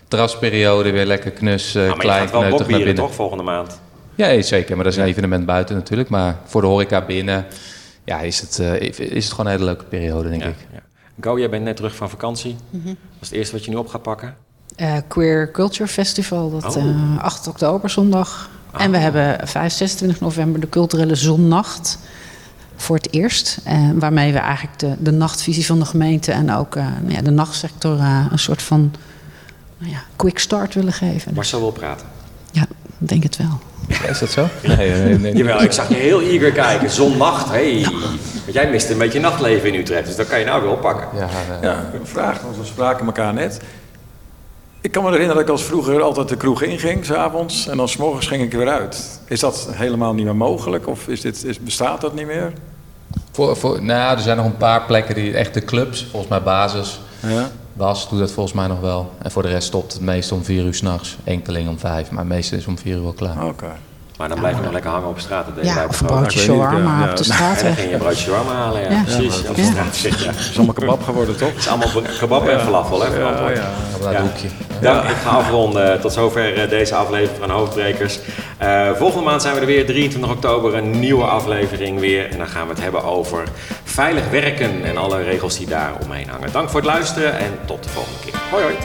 terrasperiode. 0.07 0.91
Weer 0.91 1.05
lekker 1.05 1.31
knus, 1.31 1.73
nou, 1.73 1.97
klein, 1.97 2.29
kneutig 2.29 2.67
naar 2.67 2.77
binnen. 2.77 2.95
toch 2.95 3.13
volgende 3.13 3.43
maand? 3.43 3.79
Ja, 4.15 4.41
zeker. 4.41 4.75
Maar 4.75 4.83
dat 4.83 4.93
is 4.93 4.99
een 4.99 5.05
evenement 5.05 5.45
buiten 5.45 5.75
natuurlijk. 5.75 6.09
Maar 6.09 6.35
voor 6.45 6.61
de 6.61 6.67
horeca 6.67 7.01
binnen 7.01 7.45
ja, 8.03 8.19
is, 8.19 8.39
het, 8.39 8.59
is 8.97 9.23
het 9.23 9.33
gewoon 9.33 9.45
een 9.45 9.51
hele 9.51 9.65
leuke 9.65 9.85
periode, 9.85 10.29
denk 10.29 10.43
ik. 10.43 10.55
Ja. 10.73 10.79
Go, 11.21 11.39
jij 11.39 11.49
bent 11.49 11.63
net 11.63 11.75
terug 11.75 11.95
van 11.95 12.09
vakantie. 12.09 12.55
Mm 12.69 12.81
-hmm. 12.83 12.97
Is 13.21 13.27
het 13.27 13.37
eerste 13.37 13.55
wat 13.55 13.65
je 13.65 13.71
nu 13.71 13.77
op 13.77 13.87
gaat 13.87 14.01
pakken? 14.01 14.35
Uh, 14.77 14.97
Queer 15.07 15.51
Culture 15.51 15.89
Festival, 15.89 16.49
dat 16.49 16.75
oh. 16.75 16.83
uh, 16.83 16.89
eh, 16.89 17.23
8 17.23 17.47
oktober 17.47 17.89
zondag. 17.89 18.49
Oh. 18.73 18.81
En 18.81 18.91
we 18.91 18.97
hebben 18.97 19.47
5, 19.47 19.73
26 19.73 20.19
november 20.19 20.61
de 20.61 20.69
culturele 20.69 21.15
zonnacht 21.15 21.99
voor 22.75 22.95
het 22.95 23.13
eerst. 23.13 23.59
Uh, 23.67 23.89
waarmee 23.93 24.33
we 24.33 24.39
eigenlijk 24.39 24.79
de, 24.79 24.95
de 24.99 25.11
nachtvisie 25.11 25.65
van 25.65 25.79
de 25.79 25.85
gemeente 25.85 26.31
en 26.31 26.51
ook 26.51 26.75
nou 26.75 27.11
ja, 27.11 27.21
de 27.21 27.31
nachtsector 27.31 27.99
een 28.31 28.39
soort 28.39 28.61
van 28.61 28.91
nou 29.77 29.91
ja, 29.91 30.03
quick 30.15 30.39
start 30.39 30.73
willen 30.73 30.93
geven. 30.93 31.33
Marcel 31.33 31.59
wil 31.59 31.71
praten. 31.71 32.07
Ja, 32.51 32.61
ik 32.99 33.07
denk 33.07 33.23
het 33.23 33.37
wel. 33.37 33.59
Is 34.09 34.19
dat 34.19 34.29
zo? 34.29 34.47
Nee, 34.63 34.91
nee, 34.91 35.17
nee, 35.17 35.35
Jawel, 35.35 35.61
ik 35.61 35.71
zag 35.71 35.87
je 35.87 35.95
heel 35.95 36.21
eager 36.21 36.51
kijken. 36.51 36.89
Zonnacht, 36.89 37.49
hey. 37.49 37.85
Want 38.43 38.53
jij 38.53 38.69
mist 38.69 38.89
een 38.89 38.97
beetje 38.97 39.19
nachtleven 39.19 39.73
in 39.73 39.79
Utrecht, 39.79 40.05
dus 40.05 40.15
dat 40.15 40.27
kan 40.27 40.39
je 40.39 40.45
nou 40.45 40.61
weer 40.61 40.71
oppakken. 40.71 41.07
Ja, 41.17 41.27
ja 41.61 41.89
een 41.93 42.07
vraag, 42.07 42.41
want 42.41 42.57
we 42.57 42.65
spraken 42.65 43.05
elkaar 43.05 43.33
net. 43.33 43.61
Ik 44.81 44.91
kan 44.91 45.03
me 45.03 45.09
herinneren 45.09 45.41
dat 45.41 45.49
ik 45.49 45.57
als 45.57 45.63
vroeger 45.63 46.01
altijd 46.01 46.29
de 46.29 46.37
kroeg 46.37 46.61
inging, 46.61 47.05
s'avonds. 47.05 47.67
En 47.67 47.77
dan 47.77 47.89
s'morgens 47.89 48.27
ging 48.27 48.43
ik 48.43 48.51
weer 48.51 48.69
uit. 48.69 49.19
Is 49.27 49.39
dat 49.39 49.67
helemaal 49.71 50.13
niet 50.13 50.25
meer 50.25 50.35
mogelijk? 50.35 50.87
Of 50.87 51.07
is 51.07 51.21
dit, 51.21 51.43
is, 51.43 51.59
bestaat 51.59 52.01
dat 52.01 52.13
niet 52.13 52.25
meer? 52.25 52.53
Voor, 53.31 53.57
voor, 53.57 53.83
nou, 53.83 54.15
er 54.15 54.21
zijn 54.21 54.37
nog 54.37 54.45
een 54.45 54.57
paar 54.57 54.85
plekken 54.85 55.15
die 55.15 55.33
echt 55.33 55.53
de 55.53 55.63
clubs, 55.63 56.07
volgens 56.11 56.31
mij 56.31 56.41
basis. 56.41 56.99
Ja. 57.19 57.49
Was, 57.73 58.09
doet 58.09 58.19
dat 58.19 58.31
volgens 58.31 58.55
mij 58.55 58.67
nog 58.67 58.79
wel. 58.79 59.11
En 59.21 59.31
voor 59.31 59.41
de 59.41 59.49
rest 59.49 59.67
stopt 59.67 59.93
het 59.93 60.01
meest 60.01 60.31
om 60.31 60.43
vier 60.43 60.65
uur 60.65 60.73
s'nachts. 60.73 61.17
Enkeling 61.23 61.69
om 61.69 61.79
vijf, 61.79 62.11
maar 62.11 62.25
meestal 62.25 62.57
is 62.57 62.67
om 62.67 62.77
vier 62.77 62.95
uur 62.95 63.03
wel 63.03 63.13
klaar. 63.13 63.45
Oké. 63.45 63.75
Maar 64.21 64.29
dan 64.29 64.39
blijf 64.39 64.55
je 64.55 64.61
nog 64.63 64.71
lekker 64.71 64.91
hangen 64.91 65.09
op 65.09 65.19
straat. 65.19 65.45
Dat 65.55 65.65
Ja, 65.65 65.85
of 65.87 65.99
een 65.99 66.07
broodje 66.07 66.39
shawarma 66.39 67.03
ja, 67.03 67.09
op 67.09 67.17
de 67.17 67.23
ja. 67.25 67.33
straat. 67.33 67.57
En 67.57 67.65
dan 67.65 67.75
ging 67.75 67.87
je 67.87 67.93
een 67.93 67.99
broodje 67.99 68.23
shawarma 68.23 68.53
halen, 68.53 68.81
ja. 68.81 68.89
Ja. 68.89 69.01
Precies, 69.03 69.41
Ja, 69.41 69.49
op 69.49 69.55
de 69.55 69.61
ja. 69.61 69.67
straat 69.71 69.95
zit, 69.95 70.19
ja. 70.19 70.31
Het 70.31 70.39
is 70.39 70.55
allemaal 70.55 70.73
kebab 70.73 71.03
geworden, 71.03 71.37
toch? 71.37 71.47
Het 71.49 71.57
is 71.57 71.67
allemaal 71.67 71.89
kebab 72.19 72.47
en 72.47 72.59
falafel, 72.59 73.01
hè, 73.01 73.19
ja. 73.19 73.29
Op 73.95 74.01
dat 74.01 74.11
Ja. 74.11 74.21
hoekje. 74.21 74.47
Dank, 74.81 75.03
ik 75.09 75.15
ga 75.15 75.29
afronden. 75.29 76.01
Tot 76.01 76.13
zover 76.13 76.53
eh, 76.61 76.69
deze 76.69 76.95
aflevering 76.95 77.39
van 77.39 77.49
Hoofdbrekers. 77.49 78.19
Eh, 78.57 78.89
volgende 78.97 79.25
maand 79.25 79.41
zijn 79.41 79.53
we 79.53 79.59
er 79.59 79.65
weer, 79.65 79.85
23 79.85 80.31
oktober, 80.31 80.75
een 80.75 80.99
nieuwe 80.99 81.23
aflevering 81.23 81.99
weer. 81.99 82.29
En 82.31 82.37
dan 82.37 82.47
gaan 82.47 82.67
we 82.67 82.73
het 82.73 82.81
hebben 82.81 83.03
over 83.03 83.43
veilig 83.83 84.29
werken 84.29 84.85
en 84.85 84.97
alle 84.97 85.23
regels 85.23 85.57
die 85.57 85.67
daar 85.67 85.91
omheen 86.03 86.29
hangen. 86.29 86.51
Dank 86.51 86.69
voor 86.69 86.79
het 86.79 86.89
luisteren 86.89 87.37
en 87.37 87.59
tot 87.65 87.83
de 87.83 87.89
volgende 87.89 88.19
keer. 88.25 88.33
Hoi 88.51 88.63
hoi. 88.63 88.75